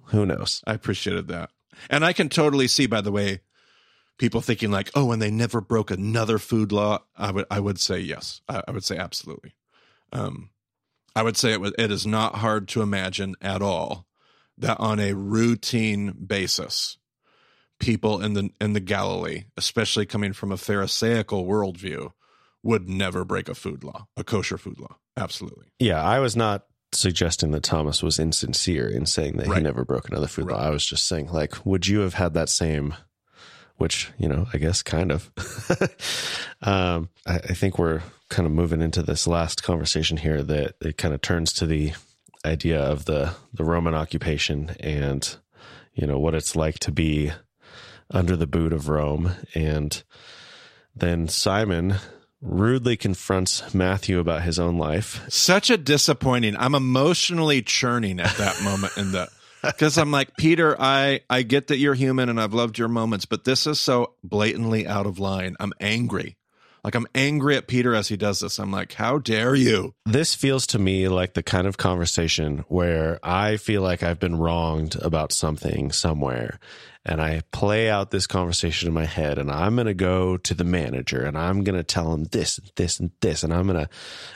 Who 0.06 0.26
knows? 0.26 0.62
I 0.66 0.74
appreciated 0.74 1.28
that. 1.28 1.50
And 1.88 2.04
I 2.04 2.12
can 2.12 2.28
totally 2.28 2.68
see, 2.68 2.86
by 2.86 3.00
the 3.00 3.12
way, 3.12 3.40
people 4.18 4.40
thinking 4.40 4.70
like, 4.70 4.90
oh, 4.94 5.12
and 5.12 5.20
they 5.20 5.30
never 5.30 5.60
broke 5.60 5.90
another 5.90 6.38
food 6.38 6.72
law, 6.72 7.00
I 7.16 7.32
would 7.32 7.46
I 7.50 7.58
would 7.58 7.80
say 7.80 7.98
yes. 7.98 8.42
I, 8.48 8.62
I 8.68 8.70
would 8.70 8.84
say 8.84 8.96
absolutely. 8.96 9.54
Um, 10.12 10.50
I 11.16 11.22
would 11.22 11.36
say 11.36 11.52
it 11.52 11.60
was, 11.60 11.72
it 11.78 11.90
is 11.90 12.06
not 12.06 12.36
hard 12.36 12.68
to 12.68 12.82
imagine 12.82 13.34
at 13.40 13.62
all 13.62 14.06
that 14.58 14.78
on 14.78 15.00
a 15.00 15.14
routine 15.14 16.12
basis, 16.12 16.98
people 17.80 18.22
in 18.22 18.34
the 18.34 18.50
in 18.60 18.72
the 18.74 18.80
Galilee, 18.80 19.44
especially 19.56 20.06
coming 20.06 20.32
from 20.32 20.52
a 20.52 20.56
Pharisaical 20.56 21.44
worldview, 21.44 22.12
would 22.62 22.88
never 22.88 23.24
break 23.24 23.48
a 23.48 23.54
food 23.54 23.82
law, 23.82 24.06
a 24.16 24.22
kosher 24.22 24.58
food 24.58 24.78
law. 24.78 24.96
Absolutely. 25.16 25.66
Yeah, 25.78 26.02
I 26.02 26.20
was 26.20 26.36
not 26.36 26.66
suggesting 26.92 27.50
that 27.52 27.62
Thomas 27.62 28.02
was 28.02 28.18
insincere 28.18 28.88
in 28.88 29.06
saying 29.06 29.36
that 29.36 29.46
Right. 29.46 29.58
he 29.58 29.62
never 29.62 29.84
broke 29.84 30.08
another 30.08 30.26
food 30.26 30.46
law. 30.50 30.58
I 30.58 30.70
was 30.70 30.84
just 30.84 31.06
saying, 31.06 31.30
like, 31.32 31.64
would 31.64 31.86
you 31.86 32.00
have 32.00 32.14
had 32.14 32.34
that 32.34 32.48
same, 32.48 32.94
which, 33.76 34.10
you 34.18 34.28
know, 34.28 34.46
I 34.52 34.58
guess 34.58 34.82
kind 34.82 35.12
of. 35.12 35.30
um, 36.62 37.08
I, 37.26 37.36
I 37.36 37.54
think 37.54 37.78
we're 37.78 38.02
kind 38.28 38.46
of 38.46 38.52
moving 38.52 38.82
into 38.82 39.02
this 39.02 39.26
last 39.26 39.62
conversation 39.62 40.16
here 40.18 40.42
that 40.42 40.74
it 40.80 40.96
kind 40.96 41.14
of 41.14 41.20
turns 41.20 41.52
to 41.54 41.66
the 41.66 41.92
idea 42.44 42.80
of 42.80 43.04
the, 43.04 43.34
the 43.52 43.64
Roman 43.64 43.94
occupation 43.94 44.70
and, 44.80 45.36
you 45.94 46.06
know, 46.06 46.18
what 46.18 46.34
it's 46.34 46.56
like 46.56 46.78
to 46.80 46.92
be 46.92 47.32
under 48.10 48.36
the 48.36 48.46
boot 48.46 48.72
of 48.72 48.88
Rome. 48.88 49.32
And 49.54 50.02
then 50.94 51.28
Simon 51.28 51.96
rudely 52.40 52.96
confronts 52.96 53.74
Matthew 53.74 54.18
about 54.18 54.42
his 54.42 54.58
own 54.58 54.78
life 54.78 55.22
Such 55.28 55.68
a 55.68 55.76
disappointing. 55.76 56.56
I'm 56.56 56.74
emotionally 56.74 57.62
churning 57.62 58.18
at 58.18 58.36
that 58.38 58.62
moment 58.62 58.96
in 58.96 59.12
the 59.12 59.28
because 59.62 59.98
I'm 59.98 60.10
like 60.10 60.36
Peter. 60.36 60.74
I 60.80 61.20
I 61.28 61.42
get 61.42 61.68
that 61.68 61.76
you're 61.78 61.94
human 61.94 62.28
and 62.28 62.40
I've 62.40 62.54
loved 62.54 62.78
your 62.78 62.88
moments, 62.88 63.26
but 63.26 63.44
this 63.44 63.66
is 63.66 63.78
so 63.78 64.14
blatantly 64.24 64.86
out 64.86 65.06
of 65.06 65.18
line. 65.18 65.56
I'm 65.60 65.72
angry. 65.80 66.36
Like 66.82 66.94
I'm 66.94 67.06
angry 67.14 67.56
at 67.56 67.66
Peter 67.66 67.94
as 67.94 68.08
he 68.08 68.16
does 68.16 68.40
this. 68.40 68.58
I'm 68.58 68.70
like, 68.70 68.94
how 68.94 69.18
dare 69.18 69.54
you? 69.54 69.94
this 70.12 70.34
feels 70.34 70.66
to 70.68 70.78
me 70.78 71.08
like 71.08 71.34
the 71.34 71.42
kind 71.42 71.66
of 71.66 71.76
conversation 71.76 72.64
where 72.68 73.18
I 73.22 73.56
feel 73.56 73.82
like 73.82 74.02
I've 74.02 74.18
been 74.18 74.36
wronged 74.36 74.96
about 75.00 75.32
something 75.32 75.92
somewhere. 75.92 76.58
And 77.04 77.20
I 77.22 77.42
play 77.50 77.88
out 77.88 78.10
this 78.10 78.26
conversation 78.26 78.86
in 78.86 78.92
my 78.92 79.06
head, 79.06 79.38
and 79.38 79.50
I'm 79.50 79.74
going 79.76 79.86
to 79.86 79.94
go 79.94 80.36
to 80.36 80.52
the 80.52 80.64
manager 80.64 81.24
and 81.24 81.36
I'm 81.36 81.64
going 81.64 81.78
to 81.78 81.82
tell 81.82 82.12
him 82.12 82.24
this, 82.24 82.58
and 82.58 82.70
this, 82.76 83.00
and 83.00 83.10
this. 83.22 83.42
And 83.42 83.54
I'm 83.54 83.66
going 83.66 83.86
to, 83.86 83.88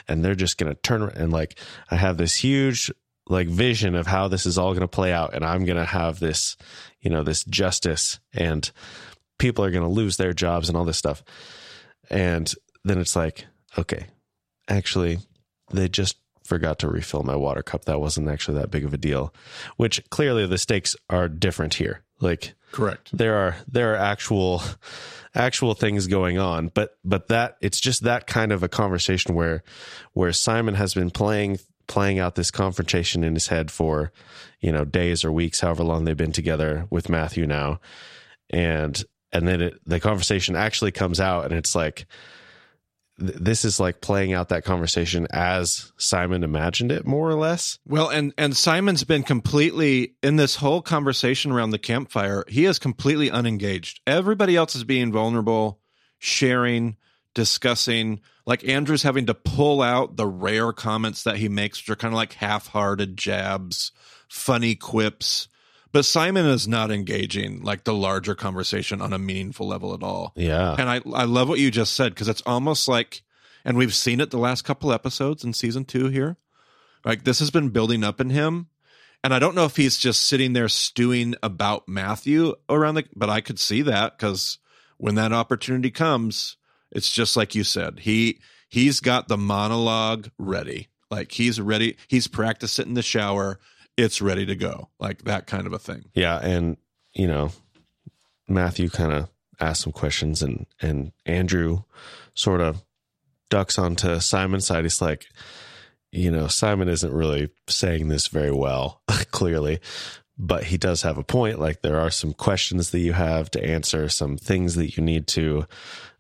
and 0.09 0.25
they're 0.25 0.35
just 0.35 0.57
going 0.57 0.75
to 0.75 0.81
turn. 0.81 1.03
And 1.03 1.31
like, 1.31 1.59
I 1.91 1.97
have 1.97 2.17
this 2.17 2.37
huge, 2.37 2.91
like, 3.29 3.49
vision 3.49 3.95
of 3.95 4.07
how 4.07 4.29
this 4.29 4.47
is 4.47 4.57
all 4.57 4.71
going 4.71 4.81
to 4.81 4.89
play 4.89 5.13
out. 5.13 5.35
And 5.35 5.45
I'm 5.45 5.67
going 5.67 5.77
to 5.77 5.85
have 5.85 6.21
this, 6.21 6.57
you 7.01 7.11
know, 7.11 7.23
this 7.23 7.45
justice, 7.45 8.19
and 8.33 8.71
people 9.39 9.63
are 9.63 9.71
going 9.71 9.85
to 9.85 9.89
lose 9.91 10.17
their 10.17 10.33
jobs 10.33 10.71
and 10.71 10.79
all 10.79 10.87
this 10.87 10.97
stuff. 10.97 11.23
And 12.11 12.53
then 12.85 12.99
it's 12.99 13.17
like, 13.17 13.47
okay, 13.79 14.07
actually, 14.69 15.19
they 15.73 15.89
just 15.89 16.17
forgot 16.45 16.79
to 16.81 16.89
refill 16.89 17.23
my 17.23 17.37
water 17.37 17.63
cup. 17.63 17.87
That 17.87 18.01
wasn't 18.01 18.29
actually 18.29 18.59
that 18.59 18.71
big 18.71 18.85
of 18.85 18.95
a 18.95 18.99
deal, 18.99 19.35
which 19.77 20.03
clearly 20.11 20.47
the 20.47 20.59
stakes 20.59 20.95
are 21.09 21.29
different 21.29 21.75
here. 21.75 22.03
Like 22.21 22.55
Correct. 22.73 23.17
there 23.17 23.37
are 23.37 23.57
there 23.67 23.95
are 23.95 23.97
actual 23.97 24.63
actual 25.35 25.75
things 25.75 26.07
going 26.07 26.39
on, 26.39 26.69
but 26.69 26.97
but 27.05 27.29
that 27.29 27.57
it's 27.61 27.81
just 27.81 28.03
that 28.05 28.27
kind 28.27 28.53
of 28.53 28.63
a 28.63 28.69
conversation 28.69 29.35
where 29.35 29.63
where 30.13 30.33
Simon 30.33 30.75
has 30.75 30.95
been 30.95 31.11
playing 31.11 31.59
playing 31.87 32.19
out 32.19 32.35
this 32.35 32.51
confrontation 32.51 33.25
in 33.25 33.35
his 33.35 33.49
head 33.49 33.71
for 33.71 34.13
you 34.61 34.73
know 34.73 34.85
days 34.85 35.25
or 35.25 35.33
weeks, 35.33 35.61
however 35.61 35.83
long 35.83 36.05
they've 36.05 36.17
been 36.17 36.33
together 36.33 36.87
with 36.91 37.09
Matthew 37.09 37.47
now, 37.47 37.81
and 38.51 39.05
and 39.35 39.47
then 39.47 39.61
it, 39.61 39.81
the 39.85 40.01
conversation 40.01 40.57
actually 40.57 40.93
comes 40.93 41.21
out, 41.21 41.47
and 41.47 41.55
it's 41.55 41.75
like 41.75 42.07
th- 43.19 43.35
this 43.35 43.65
is 43.65 43.81
like 43.81 44.01
playing 44.01 44.33
out 44.33 44.49
that 44.51 44.65
conversation 44.65 45.27
as 45.31 45.93
Simon 45.99 46.45
imagined 46.45 46.93
it, 46.93 47.05
more 47.05 47.29
or 47.29 47.35
less. 47.35 47.79
Well, 47.87 48.09
and 48.09 48.33
and 48.39 48.57
Simon's 48.57 49.05
been 49.05 49.25
completely 49.25 50.15
in 50.23 50.37
this 50.37 50.57
whole 50.57 50.81
conversation 50.81 51.51
around 51.51 51.71
the 51.71 51.79
campfire. 51.79 52.45
He 52.49 52.65
is 52.65 52.79
completely 52.79 53.31
unengaged. 53.31 54.01
Everybody 54.07 54.57
else 54.57 54.77
is 54.77 54.85
being 54.85 55.13
vulnerable, 55.13 55.81
sharing, 56.19 56.97
discussing. 57.35 58.21
Like 58.47 58.67
Andrew's 58.69 59.03
having 59.03 59.27
to 59.27 59.35
pull 59.35 59.83
out 59.83 60.17
the 60.17 60.27
rare 60.27 60.73
comments 60.73 61.25
that 61.25 61.39
he 61.39 61.49
makes, 61.49 61.81
which 61.81 61.91
are 61.91 61.97
kind 61.97 62.15
of 62.15 62.17
like 62.17 62.35
half-hearted 62.35 63.17
jabs, 63.17 63.91
funny 64.29 64.75
quips. 64.75 65.49
But 65.95 66.05
Simon 66.05 66.45
is 66.47 66.67
not 66.67 66.91
engaging 66.91 67.63
like 67.63 67.85
the 67.85 67.95
larger 67.95 68.35
conversation 68.35 69.01
on 69.01 69.13
a 69.13 69.19
meaningful 69.19 69.69
level 69.69 69.95
at 69.95 70.03
all. 70.03 70.33
Yeah, 70.35 70.75
And 70.77 70.91
I 70.91 71.01
I 71.15 71.23
love 71.23 71.49
what 71.49 71.61
you 71.61 71.71
just 71.71 71.95
said 71.95 72.13
because 72.13 72.27
it's 72.27 72.43
almost 72.45 72.89
like, 72.89 73.23
and 73.65 73.77
we've 73.77 73.95
seen 73.95 74.21
it 74.21 74.33
the 74.33 74.37
last 74.37 74.63
couple 74.63 74.93
episodes 74.93 75.45
in 75.45 75.53
season 75.53 75.85
two 75.85 76.09
here. 76.09 76.37
Like 77.05 77.23
this 77.23 77.39
has 77.39 77.53
been 77.53 77.69
building 77.69 78.03
up 78.03 78.21
in 78.21 78.31
him, 78.31 78.67
and 79.23 79.33
I 79.33 79.39
don't 79.39 79.55
know 79.55 79.67
if 79.67 79.77
he's 79.77 79.97
just 79.97 80.23
sitting 80.23 80.53
there 80.53 80.69
stewing 80.69 81.37
about 81.45 81.89
Matthew 81.89 82.57
around 82.69 82.97
the. 82.97 83.05
But 83.15 83.31
I 83.31 83.41
could 83.41 83.61
see 83.61 83.83
that 83.83 84.19
because 84.19 84.59
when 84.97 85.15
that 85.15 85.33
opportunity 85.33 85.93
comes, 85.93 86.57
it's 86.91 87.13
just 87.13 87.37
like 87.37 87.55
you 87.55 87.63
said. 87.63 88.01
He 88.01 88.41
he's 88.69 88.99
got 88.99 89.29
the 89.29 89.39
monologue 89.39 90.31
ready. 90.39 90.89
Like 91.09 91.31
he's 91.31 91.61
ready. 91.61 91.99
He's 92.09 92.27
practiced 92.27 92.81
it 92.81 92.89
in 92.89 92.95
the 92.95 93.03
shower. 93.03 93.61
It's 93.97 94.21
ready 94.21 94.47
to 94.47 94.57
go. 94.57 94.89
Like 94.99 95.25
that 95.25 95.47
kind 95.47 95.67
of 95.67 95.73
a 95.73 95.79
thing. 95.79 96.05
Yeah, 96.15 96.39
and 96.39 96.77
you 97.13 97.27
know, 97.27 97.53
Matthew 98.49 98.89
kind 98.89 99.13
of 99.13 99.29
asked 99.61 99.83
some 99.83 99.93
questions, 99.93 100.43
and 100.43 100.67
and 100.81 101.13
Andrew 101.27 101.83
sort 102.35 102.61
of 102.61 102.85
ducks 103.51 103.79
onto 103.79 104.19
Simon's 104.21 104.67
side. 104.67 104.85
He's 104.85 105.01
like, 105.01 105.27
you 106.11 106.31
know, 106.31 106.49
Simon 106.49 106.89
isn't 106.89 107.13
really 107.13 107.51
saying 107.69 108.09
this 108.09 108.29
very 108.29 108.53
well, 108.53 109.03
clearly, 109.31 109.81
but 110.37 110.65
he 110.65 110.77
does 110.77 111.03
have 111.03 111.19
a 111.19 111.25
point. 111.25 111.59
Like 111.59 111.83
there 111.83 112.01
are 112.01 112.11
some 112.11 112.33
questions 112.33 112.91
that 112.91 113.01
you 113.01 113.13
have 113.13 113.51
to 113.53 113.65
answer, 113.65 114.09
some 114.09 114.37
things 114.37 114.75
that 114.75 114.97
you 114.97 115.03
need 115.03 115.27
to 115.29 115.67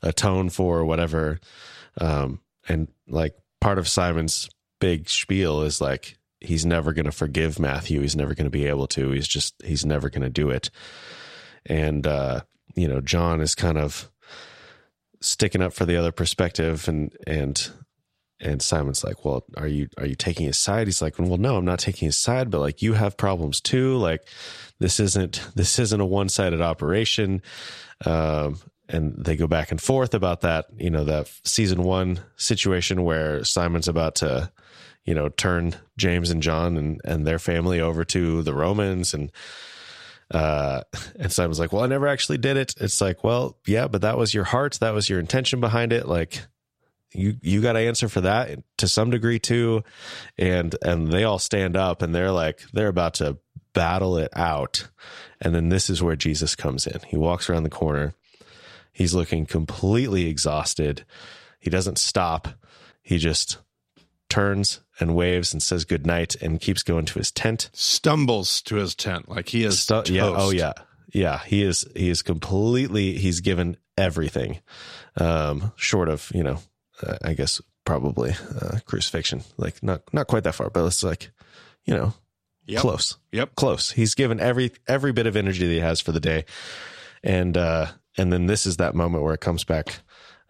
atone 0.02 0.50
for, 0.50 0.78
or 0.78 0.84
whatever. 0.84 1.40
Um, 2.00 2.40
and 2.68 2.88
like 3.08 3.36
part 3.60 3.78
of 3.78 3.88
Simon's 3.88 4.48
big 4.80 5.08
spiel 5.08 5.62
is 5.62 5.80
like 5.80 6.18
he's 6.44 6.66
never 6.66 6.92
going 6.92 7.06
to 7.06 7.12
forgive 7.12 7.58
Matthew. 7.58 8.00
He's 8.00 8.16
never 8.16 8.34
going 8.34 8.44
to 8.46 8.50
be 8.50 8.66
able 8.66 8.86
to. 8.88 9.10
He's 9.10 9.28
just 9.28 9.54
he's 9.64 9.84
never 9.84 10.10
going 10.10 10.22
to 10.22 10.30
do 10.30 10.50
it. 10.50 10.70
And 11.66 12.06
uh, 12.06 12.40
you 12.74 12.88
know, 12.88 13.00
John 13.00 13.40
is 13.40 13.54
kind 13.54 13.78
of 13.78 14.10
sticking 15.20 15.62
up 15.62 15.72
for 15.72 15.86
the 15.86 15.96
other 15.96 16.12
perspective, 16.12 16.88
and 16.88 17.14
and 17.26 17.70
and 18.40 18.62
Simon's 18.62 19.02
like, 19.02 19.24
"Well, 19.24 19.44
are 19.56 19.68
you 19.68 19.88
are 19.98 20.06
you 20.06 20.14
taking 20.14 20.46
his 20.46 20.58
side?" 20.58 20.86
He's 20.86 21.02
like, 21.02 21.18
"Well, 21.18 21.38
no, 21.38 21.56
I'm 21.56 21.64
not 21.64 21.78
taking 21.78 22.06
his 22.06 22.16
side, 22.16 22.50
but 22.50 22.60
like 22.60 22.82
you 22.82 22.92
have 22.94 23.16
problems 23.16 23.60
too. 23.60 23.96
Like 23.96 24.26
this 24.80 25.00
isn't 25.00 25.40
this 25.54 25.78
isn't 25.78 26.00
a 26.00 26.06
one 26.06 26.28
sided 26.28 26.60
operation." 26.60 27.42
Um, 28.04 28.58
and 28.88 29.14
they 29.24 29.36
go 29.36 29.46
back 29.46 29.70
and 29.70 29.80
forth 29.80 30.14
about 30.14 30.42
that, 30.42 30.66
you 30.76 30.90
know, 30.90 31.04
that 31.04 31.30
season 31.44 31.82
one 31.82 32.20
situation 32.36 33.02
where 33.02 33.42
Simon's 33.44 33.88
about 33.88 34.16
to, 34.16 34.50
you 35.04 35.14
know, 35.14 35.28
turn 35.28 35.74
James 35.96 36.30
and 36.30 36.42
John 36.42 36.76
and, 36.76 37.00
and 37.04 37.26
their 37.26 37.38
family 37.38 37.80
over 37.80 38.04
to 38.04 38.42
the 38.42 38.54
Romans. 38.54 39.14
And, 39.14 39.30
uh, 40.30 40.82
and 41.18 41.32
Simon's 41.32 41.58
like, 41.58 41.72
well, 41.72 41.84
I 41.84 41.86
never 41.86 42.08
actually 42.08 42.38
did 42.38 42.56
it. 42.56 42.74
It's 42.80 43.00
like, 43.00 43.22
well, 43.22 43.58
yeah, 43.66 43.86
but 43.88 44.02
that 44.02 44.18
was 44.18 44.34
your 44.34 44.44
heart. 44.44 44.78
That 44.80 44.94
was 44.94 45.08
your 45.08 45.20
intention 45.20 45.60
behind 45.60 45.92
it. 45.92 46.08
Like 46.08 46.40
you, 47.12 47.36
you 47.42 47.60
got 47.60 47.74
to 47.74 47.80
answer 47.80 48.08
for 48.08 48.22
that 48.22 48.58
to 48.78 48.88
some 48.88 49.10
degree 49.10 49.38
too. 49.38 49.84
And, 50.38 50.74
and 50.82 51.08
they 51.08 51.24
all 51.24 51.38
stand 51.38 51.76
up 51.76 52.02
and 52.02 52.14
they're 52.14 52.32
like, 52.32 52.62
they're 52.72 52.88
about 52.88 53.14
to 53.14 53.38
battle 53.74 54.16
it 54.16 54.30
out. 54.34 54.88
And 55.40 55.54
then 55.54 55.68
this 55.68 55.90
is 55.90 56.02
where 56.02 56.16
Jesus 56.16 56.54
comes 56.54 56.86
in. 56.86 57.00
He 57.06 57.16
walks 57.16 57.50
around 57.50 57.64
the 57.64 57.70
corner. 57.70 58.14
He's 58.92 59.14
looking 59.14 59.44
completely 59.44 60.28
exhausted. 60.28 61.04
He 61.58 61.68
doesn't 61.68 61.98
stop. 61.98 62.48
He 63.02 63.18
just 63.18 63.58
turns 64.28 64.80
and 65.00 65.14
waves 65.14 65.52
and 65.52 65.62
says 65.62 65.84
goodnight 65.84 66.34
and 66.36 66.60
keeps 66.60 66.82
going 66.82 67.04
to 67.06 67.18
his 67.18 67.30
tent. 67.30 67.70
Stumbles 67.72 68.62
to 68.62 68.76
his 68.76 68.94
tent 68.94 69.28
like 69.28 69.48
he 69.48 69.64
is. 69.64 69.80
Stu- 69.82 70.02
yeah. 70.06 70.32
Oh 70.34 70.50
yeah. 70.50 70.72
Yeah. 71.12 71.38
He 71.44 71.62
is, 71.62 71.86
he 71.94 72.08
is 72.08 72.22
completely, 72.22 73.14
he's 73.14 73.40
given 73.40 73.76
everything. 73.96 74.60
Um, 75.16 75.72
short 75.76 76.08
of, 76.08 76.30
you 76.34 76.42
know, 76.42 76.58
uh, 77.02 77.16
I 77.24 77.34
guess 77.34 77.60
probably, 77.84 78.34
uh, 78.60 78.78
crucifixion, 78.86 79.42
like 79.56 79.82
not, 79.82 80.02
not 80.12 80.26
quite 80.26 80.44
that 80.44 80.54
far, 80.54 80.70
but 80.70 80.84
it's 80.86 81.02
like, 81.04 81.30
you 81.84 81.94
know, 81.94 82.14
Yep. 82.66 82.80
close 82.80 83.18
Yep. 83.32 83.56
close. 83.56 83.90
He's 83.90 84.14
given 84.14 84.40
every 84.40 84.72
every 84.88 85.12
bit 85.12 85.26
of 85.26 85.36
energy 85.36 85.66
that 85.66 85.72
he 85.74 85.80
has 85.80 86.00
for 86.00 86.12
the 86.12 86.18
day, 86.20 86.46
and 87.22 87.58
uh, 87.58 87.88
and 88.16 88.32
then 88.32 88.46
this 88.46 88.64
is 88.64 88.78
that 88.78 88.94
moment 88.94 89.22
where 89.22 89.34
it 89.34 89.42
comes 89.42 89.64
back 89.64 89.98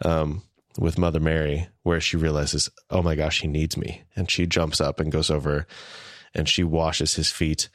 um, 0.04 0.42
with 0.78 0.98
Mother 0.98 1.20
Mary, 1.20 1.68
where 1.82 2.00
she 2.00 2.16
realizes, 2.16 2.68
oh 2.90 3.02
my 3.02 3.14
gosh, 3.14 3.40
he 3.40 3.48
needs 3.48 3.76
me, 3.76 4.02
and 4.16 4.30
she 4.30 4.46
jumps 4.46 4.80
up 4.80 5.00
and 5.00 5.12
goes 5.12 5.30
over, 5.30 5.66
and 6.34 6.48
she 6.48 6.64
washes 6.64 7.14
his 7.14 7.30
feet, 7.30 7.68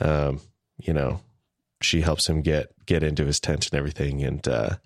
um, 0.00 0.40
you 0.78 0.92
know, 0.92 1.20
she 1.80 2.00
helps 2.00 2.28
him 2.28 2.42
get 2.42 2.72
get 2.86 3.02
into 3.02 3.24
his 3.24 3.40
tent 3.40 3.68
and 3.70 3.78
everything. 3.78 4.22
And 4.22 4.46
uh, 4.46 4.76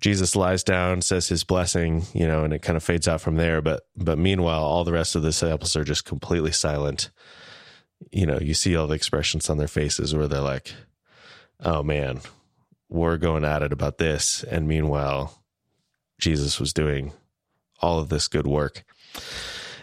Jesus 0.00 0.36
lies 0.36 0.64
down, 0.64 1.02
says 1.02 1.28
his 1.28 1.44
blessing, 1.44 2.02
you 2.12 2.26
know, 2.26 2.44
and 2.44 2.52
it 2.52 2.62
kind 2.62 2.76
of 2.76 2.82
fades 2.82 3.08
out 3.08 3.20
from 3.20 3.36
there. 3.36 3.60
But 3.60 3.86
but 3.96 4.18
meanwhile, 4.18 4.62
all 4.62 4.84
the 4.84 4.92
rest 4.92 5.14
of 5.14 5.22
the 5.22 5.28
disciples 5.28 5.76
are 5.76 5.84
just 5.84 6.04
completely 6.04 6.52
silent. 6.52 7.10
You 8.10 8.26
know, 8.26 8.38
you 8.40 8.54
see 8.54 8.76
all 8.76 8.86
the 8.86 8.94
expressions 8.94 9.48
on 9.48 9.58
their 9.58 9.68
faces 9.68 10.14
where 10.14 10.28
they're 10.28 10.40
like, 10.40 10.72
"Oh 11.60 11.82
man, 11.82 12.20
we're 12.88 13.16
going 13.16 13.44
at 13.44 13.62
it 13.62 13.72
about 13.72 13.98
this," 13.98 14.44
and 14.44 14.66
meanwhile, 14.66 15.41
Jesus 16.22 16.60
was 16.60 16.72
doing 16.72 17.12
all 17.80 17.98
of 17.98 18.08
this 18.08 18.28
good 18.28 18.46
work. 18.46 18.84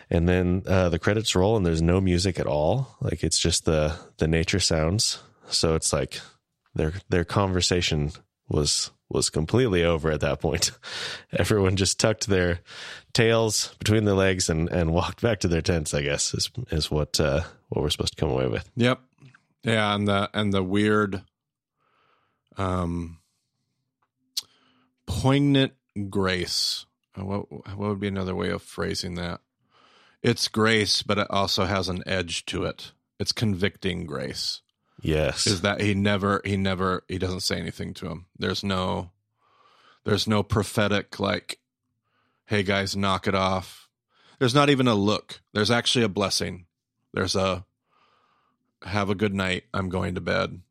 And 0.10 0.28
then 0.28 0.64
uh, 0.66 0.90
the 0.90 0.98
credits 0.98 1.36
roll, 1.36 1.56
and 1.56 1.66
there's 1.66 1.82
no 1.82 2.02
music 2.02 2.40
at 2.40 2.48
all. 2.48 2.96
Like 3.02 3.24
it's 3.24 3.38
just 3.38 3.66
the 3.66 3.96
the 4.18 4.28
nature 4.28 4.60
sounds. 4.60 5.22
So 5.50 5.76
it's 5.76 5.94
like 5.94 6.20
their 6.74 6.94
their 7.10 7.26
conversation 7.26 8.12
was 8.48 8.90
was 9.10 9.30
completely 9.30 9.84
over 9.84 10.10
at 10.10 10.22
that 10.22 10.40
point. 10.40 10.72
Everyone 11.34 11.76
just 11.76 12.00
tucked 12.00 12.28
their 12.28 12.62
tails 13.14 13.76
between 13.78 14.06
their 14.06 14.16
legs 14.16 14.50
and 14.50 14.68
and 14.70 14.94
walked 14.94 15.22
back 15.22 15.42
to 15.42 15.48
their 15.48 15.62
tents. 15.62 15.94
I 15.94 16.02
guess 16.02 16.34
is 16.34 16.50
is 16.72 16.90
what 16.90 17.20
uh, 17.20 17.42
what 17.68 17.84
we're 17.84 17.92
supposed 17.92 18.18
to 18.18 18.20
come 18.20 18.32
away 18.32 18.48
with. 18.48 18.68
Yep. 18.78 19.00
Yeah, 19.64 19.94
and 19.94 20.08
the 20.08 20.30
and 20.34 20.52
the 20.52 20.64
weird 20.64 21.22
um 22.58 23.20
poignant 25.06 25.74
grace. 26.08 26.86
Uh, 27.20 27.26
What 27.26 27.52
what 27.52 27.78
would 27.78 28.00
be 28.00 28.08
another 28.08 28.36
way 28.36 28.50
of 28.50 28.62
phrasing 28.62 29.16
that? 29.16 29.41
It's 30.22 30.47
grace, 30.47 31.02
but 31.04 31.18
it 31.18 31.28
also 31.30 31.66
has 31.66 31.89
an 31.89 32.04
edge 32.06 32.45
to 32.47 32.64
it. 32.66 32.91
It's 33.20 33.32
convicting 33.32 34.06
grace. 34.06 34.62
Yes, 35.02 35.47
Is 35.47 35.62
that 35.62 35.80
he 35.82 35.93
never 35.93 36.41
he 36.43 36.58
never 36.58 37.04
he 37.08 37.18
doesn't 37.18 37.39
say 37.41 37.58
anything 37.58 37.93
to 37.95 38.08
him. 38.08 38.26
There's 38.38 38.64
no 38.64 39.12
there's 40.06 40.28
no 40.28 40.43
prophetic 40.43 41.20
like 41.20 41.60
hey 42.45 42.64
guys 42.64 42.95
knock 42.95 43.28
it 43.28 43.36
off. 43.36 43.88
There's 44.39 44.56
not 44.56 44.70
even 44.70 44.88
a 44.88 44.95
look. 44.95 45.41
There's 45.54 45.72
actually 45.72 46.06
a 46.06 46.10
blessing. 46.10 46.66
There's 47.14 47.36
a 47.36 47.66
have 48.84 49.10
a 49.10 49.16
good 49.16 49.34
night. 49.34 49.64
I'm 49.74 49.89
going 49.89 50.16
to 50.16 50.22
bed. 50.22 50.62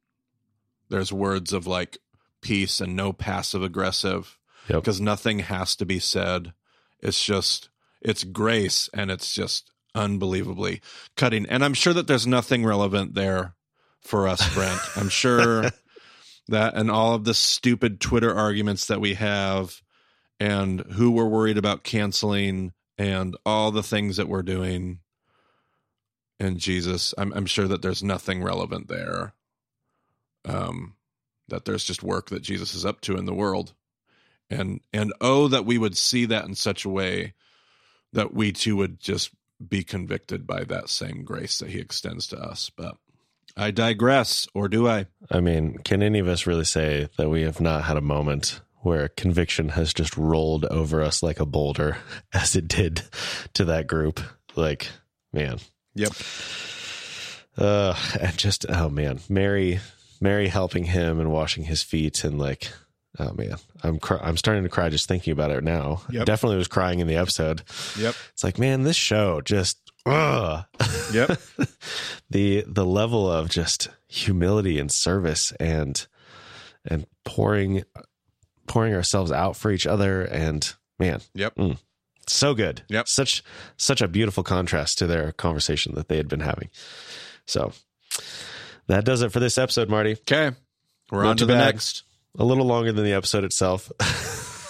There's 0.88 1.12
words 1.12 1.52
of 1.52 1.66
like 1.66 1.98
peace 2.40 2.80
and 2.80 2.96
no 2.96 3.12
passive 3.12 3.62
aggressive 3.62 4.37
Yep. 4.68 4.82
because 4.82 5.00
nothing 5.00 5.40
has 5.40 5.76
to 5.76 5.86
be 5.86 5.98
said. 5.98 6.52
It's 7.00 7.24
just 7.24 7.68
it's 8.00 8.24
grace 8.24 8.88
and 8.94 9.10
it's 9.10 9.32
just 9.32 9.70
unbelievably 9.94 10.80
cutting. 11.16 11.46
And 11.46 11.64
I'm 11.64 11.74
sure 11.74 11.92
that 11.92 12.06
there's 12.06 12.26
nothing 12.26 12.64
relevant 12.64 13.14
there 13.14 13.54
for 14.02 14.28
us, 14.28 14.54
Brent. 14.54 14.80
I'm 14.96 15.08
sure 15.08 15.70
that 16.48 16.74
and 16.74 16.90
all 16.90 17.14
of 17.14 17.24
the 17.24 17.34
stupid 17.34 18.00
Twitter 18.00 18.34
arguments 18.34 18.86
that 18.86 19.00
we 19.00 19.14
have 19.14 19.80
and 20.40 20.80
who 20.92 21.10
we're 21.10 21.26
worried 21.26 21.58
about 21.58 21.84
canceling 21.84 22.72
and 22.96 23.36
all 23.44 23.70
the 23.70 23.82
things 23.82 24.16
that 24.16 24.28
we're 24.28 24.42
doing 24.42 25.00
and 26.40 26.58
Jesus, 26.58 27.14
I'm 27.18 27.32
I'm 27.32 27.46
sure 27.46 27.66
that 27.68 27.82
there's 27.82 28.02
nothing 28.02 28.42
relevant 28.42 28.88
there. 28.88 29.34
Um 30.44 30.94
that 31.48 31.64
there's 31.64 31.84
just 31.84 32.02
work 32.02 32.28
that 32.28 32.42
Jesus 32.42 32.74
is 32.74 32.84
up 32.84 33.00
to 33.02 33.16
in 33.16 33.24
the 33.24 33.34
world. 33.34 33.74
And 34.50 34.80
and 34.92 35.12
oh 35.20 35.48
that 35.48 35.66
we 35.66 35.78
would 35.78 35.96
see 35.96 36.24
that 36.26 36.46
in 36.46 36.54
such 36.54 36.84
a 36.84 36.90
way 36.90 37.34
that 38.12 38.32
we 38.32 38.52
too 38.52 38.76
would 38.76 38.98
just 38.98 39.30
be 39.66 39.82
convicted 39.82 40.46
by 40.46 40.64
that 40.64 40.88
same 40.88 41.24
grace 41.24 41.58
that 41.58 41.70
he 41.70 41.78
extends 41.78 42.26
to 42.28 42.38
us. 42.38 42.70
But 42.70 42.96
I 43.56 43.70
digress, 43.70 44.46
or 44.54 44.68
do 44.68 44.88
I? 44.88 45.06
I 45.30 45.40
mean, 45.40 45.78
can 45.78 46.02
any 46.02 46.20
of 46.20 46.28
us 46.28 46.46
really 46.46 46.64
say 46.64 47.08
that 47.16 47.28
we 47.28 47.42
have 47.42 47.60
not 47.60 47.84
had 47.84 47.96
a 47.96 48.02
moment 48.02 48.60
where 48.82 49.08
conviction 49.08 49.70
has 49.70 49.92
just 49.92 50.16
rolled 50.16 50.64
over 50.66 51.02
us 51.02 51.22
like 51.22 51.40
a 51.40 51.46
boulder 51.46 51.98
as 52.32 52.54
it 52.54 52.68
did 52.68 53.02
to 53.54 53.64
that 53.66 53.86
group? 53.86 54.20
Like, 54.54 54.88
man. 55.32 55.58
Yep. 55.94 56.12
Uh, 57.56 57.96
and 58.20 58.36
just, 58.36 58.64
oh 58.68 58.88
man, 58.88 59.18
Mary, 59.28 59.80
Mary 60.20 60.46
helping 60.46 60.84
him 60.84 61.18
and 61.18 61.32
washing 61.32 61.64
his 61.64 61.82
feet 61.82 62.22
and 62.22 62.38
like, 62.38 62.70
oh 63.20 63.32
man, 63.34 63.56
I'm, 63.82 63.98
cr- 63.98 64.22
I'm 64.22 64.36
starting 64.36 64.62
to 64.64 64.68
cry 64.68 64.88
just 64.90 65.08
thinking 65.08 65.32
about 65.32 65.50
it 65.50 65.64
now. 65.64 66.02
Yep. 66.10 66.26
Definitely 66.26 66.56
was 66.58 66.68
crying 66.68 67.00
in 67.00 67.06
the 67.06 67.16
episode. 67.16 67.62
Yep. 67.98 68.14
It's 68.32 68.44
like, 68.44 68.58
man, 68.58 68.82
this 68.84 68.96
show 68.96 69.40
just, 69.40 69.78
ugh. 70.06 70.64
Yep. 71.12 71.38
the 72.30 72.64
the 72.66 72.84
level 72.86 73.30
of 73.30 73.48
just 73.48 73.88
humility 74.08 74.78
and 74.78 74.90
service 74.90 75.52
and 75.60 76.06
and 76.84 77.06
pouring 77.24 77.82
pouring 78.66 78.94
ourselves 78.94 79.32
out 79.32 79.56
for 79.56 79.70
each 79.70 79.86
other 79.86 80.22
and 80.22 80.74
man 80.98 81.20
Yep. 81.34 81.54
Mm. 81.56 81.78
so 82.26 82.54
good 82.54 82.82
Yep. 82.88 83.08
such 83.08 83.42
such 83.76 84.00
a 84.02 84.08
beautiful 84.08 84.42
contrast 84.42 84.98
to 84.98 85.06
their 85.06 85.32
conversation 85.32 85.94
that 85.94 86.08
they 86.08 86.16
had 86.18 86.28
been 86.28 86.40
having 86.40 86.68
so 87.46 87.72
that 88.86 89.04
does 89.04 89.22
it 89.22 89.32
for 89.32 89.40
this 89.40 89.56
episode 89.58 89.88
marty 89.88 90.12
Okay. 90.12 90.52
We're 91.10 91.22
Not 91.24 91.30
on 91.30 91.36
to 91.38 91.42
too 91.42 91.46
the 91.46 91.52
bad. 91.54 91.64
next. 91.74 92.02
A 92.36 92.44
little 92.44 92.66
longer 92.66 92.92
than 92.92 93.04
the 93.04 93.12
episode 93.12 93.44
itself 93.44 93.90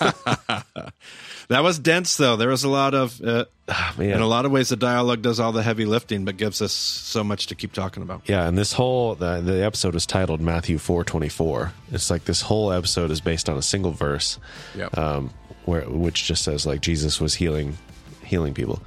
that 1.48 1.62
was 1.62 1.78
dense, 1.78 2.16
though. 2.16 2.36
There 2.36 2.48
was 2.48 2.64
a 2.64 2.68
lot 2.68 2.94
of, 2.94 3.20
uh, 3.20 3.46
Ah, 3.70 3.94
in 3.98 4.20
a 4.20 4.26
lot 4.26 4.44
of 4.46 4.52
ways, 4.52 4.68
the 4.70 4.76
dialogue 4.76 5.20
does 5.22 5.40
all 5.40 5.52
the 5.52 5.62
heavy 5.62 5.84
lifting, 5.84 6.24
but 6.24 6.36
gives 6.36 6.62
us 6.62 6.72
so 6.72 7.22
much 7.22 7.48
to 7.48 7.54
keep 7.54 7.72
talking 7.72 8.02
about. 8.02 8.22
Yeah, 8.26 8.46
and 8.48 8.56
this 8.56 8.72
whole 8.72 9.14
the, 9.14 9.40
the 9.40 9.64
episode 9.64 9.94
is 9.94 10.06
titled 10.06 10.40
Matthew 10.40 10.78
four 10.78 11.04
twenty 11.04 11.28
four. 11.28 11.72
It's 11.92 12.11
like 12.11 12.24
this 12.24 12.40
whole 12.42 12.72
episode 12.72 13.11
is 13.11 13.20
based 13.20 13.48
on 13.50 13.59
a 13.59 13.62
single 13.62 13.92
verse, 13.92 14.38
Yep. 14.74 14.96
um, 14.96 15.30
where 15.66 15.82
which 15.82 16.24
just 16.24 16.44
says 16.44 16.64
like 16.64 16.80
Jesus 16.80 17.20
was 17.20 17.34
healing 17.34 17.76
healing 18.24 18.54
people, 18.54 18.80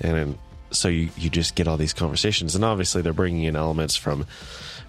and 0.00 0.14
then, 0.16 0.38
so 0.72 0.88
you 0.88 1.08
you 1.16 1.30
just 1.30 1.54
get 1.54 1.66
all 1.68 1.76
these 1.78 1.94
conversations, 1.94 2.54
and 2.54 2.64
obviously 2.64 3.00
they're 3.00 3.12
bringing 3.14 3.44
in 3.44 3.56
elements 3.56 3.96
from 3.96 4.26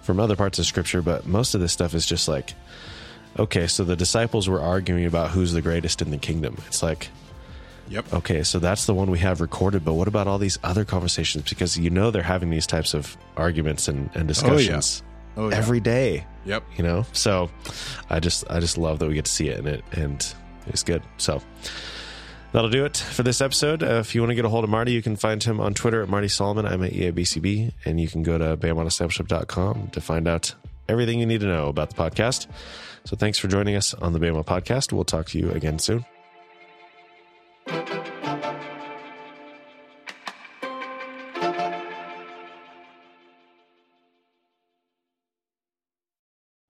from 0.02 0.20
other 0.20 0.36
parts 0.36 0.58
of 0.58 0.66
Scripture, 0.66 1.00
but 1.00 1.26
most 1.26 1.54
of 1.54 1.60
this 1.62 1.72
stuff 1.72 1.94
is 1.94 2.04
just 2.04 2.28
like, 2.28 2.52
okay, 3.38 3.66
so 3.66 3.84
the 3.84 3.96
disciples 3.96 4.48
were 4.48 4.60
arguing 4.60 5.04
about 5.06 5.30
who's 5.30 5.52
the 5.52 5.62
greatest 5.62 6.02
in 6.02 6.10
the 6.10 6.18
kingdom. 6.18 6.56
It's 6.66 6.82
like 6.82 7.08
Yep. 7.88 8.12
okay, 8.14 8.42
so 8.44 8.58
that's 8.60 8.86
the 8.86 8.94
one 8.94 9.10
we 9.10 9.18
have 9.18 9.40
recorded, 9.40 9.84
but 9.84 9.94
what 9.94 10.06
about 10.08 10.26
all 10.28 10.38
these 10.38 10.58
other 10.62 10.84
conversations? 10.84 11.48
Because 11.48 11.76
you 11.76 11.90
know 11.90 12.10
they're 12.12 12.22
having 12.22 12.50
these 12.50 12.66
types 12.66 12.94
of 12.94 13.16
arguments 13.36 13.88
and, 13.88 14.10
and 14.14 14.28
discussions 14.28 15.02
Oh, 15.36 15.48
yeah. 15.48 15.56
every 15.56 15.80
day, 15.80 16.24
Yep. 16.44 16.62
you 16.76 16.84
know? 16.84 17.04
So 17.12 17.50
I 18.08 18.20
just 18.20 18.44
I 18.50 18.60
just 18.60 18.78
love 18.78 18.98
that 19.00 19.08
we 19.08 19.14
get 19.14 19.24
to 19.24 19.30
see 19.30 19.48
it 19.48 19.58
and 19.58 19.66
it 19.68 19.84
and 19.92 20.34
it's 20.68 20.82
good. 20.84 21.02
So 21.18 21.40
that'll 22.52 22.70
do 22.70 22.84
it 22.84 22.96
for 22.96 23.22
this 23.24 23.40
episode. 23.40 23.82
Uh, 23.82 23.94
if 24.00 24.14
you 24.14 24.20
want 24.20 24.30
to 24.30 24.34
get 24.36 24.44
a 24.44 24.48
hold 24.48 24.62
of 24.64 24.70
Marty, 24.70 24.92
you 24.92 25.02
can 25.02 25.16
find 25.16 25.42
him 25.42 25.60
on 25.60 25.74
Twitter 25.74 26.02
at 26.02 26.08
Marty 26.08 26.28
Solomon. 26.28 26.66
I'm 26.66 26.82
at 26.84 26.92
EABCB, 26.92 27.72
and 27.84 28.00
you 28.00 28.06
can 28.08 28.22
go 28.22 28.38
to 28.38 28.56
BemaDiscipleship.com 28.56 29.88
to 29.92 30.00
find 30.00 30.28
out 30.28 30.54
everything 30.88 31.18
you 31.20 31.26
need 31.26 31.40
to 31.40 31.46
know 31.46 31.68
about 31.68 31.90
the 31.90 31.96
podcast. 31.96 32.46
So 33.04 33.16
thanks 33.16 33.38
for 33.38 33.48
joining 33.48 33.76
us 33.76 33.94
on 33.94 34.12
the 34.12 34.18
Bema 34.18 34.44
Podcast. 34.44 34.92
We'll 34.92 35.04
talk 35.04 35.26
to 35.26 35.38
you 35.38 35.50
again 35.50 35.78
soon. 35.78 36.04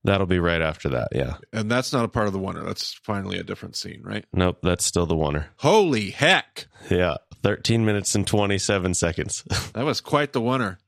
That'll 0.03 0.27
be 0.27 0.39
right 0.39 0.63
after 0.63 0.89
that. 0.91 1.09
Yeah. 1.13 1.37
And 1.53 1.71
that's 1.71 1.93
not 1.93 2.05
a 2.05 2.09
part 2.09 2.27
of 2.27 2.33
the 2.33 2.39
oneer. 2.39 2.65
That's 2.65 2.95
finally 2.95 3.39
a 3.39 3.43
different 3.43 3.77
scene, 3.77 4.01
right? 4.03 4.25
Nope. 4.33 4.59
That's 4.63 4.85
still 4.85 5.05
the 5.07 5.15
oneer. 5.15 5.47
Holy 5.59 6.11
heck. 6.11 6.69
Yeah. 6.91 7.17
13 7.43 7.85
minutes 7.85 8.15
and 8.15 8.27
27 8.27 8.95
seconds. 8.95 9.45
That 9.75 9.85
was 9.85 10.01
quite 10.01 10.33
the 10.33 10.41
oneer. 10.41 10.79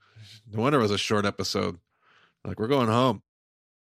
The 0.51 0.59
oneer 0.59 0.81
was 0.81 0.91
a 0.91 0.99
short 0.99 1.25
episode. 1.25 1.79
Like, 2.45 2.59
we're 2.59 2.69
going 2.69 2.89
home. 2.89 3.23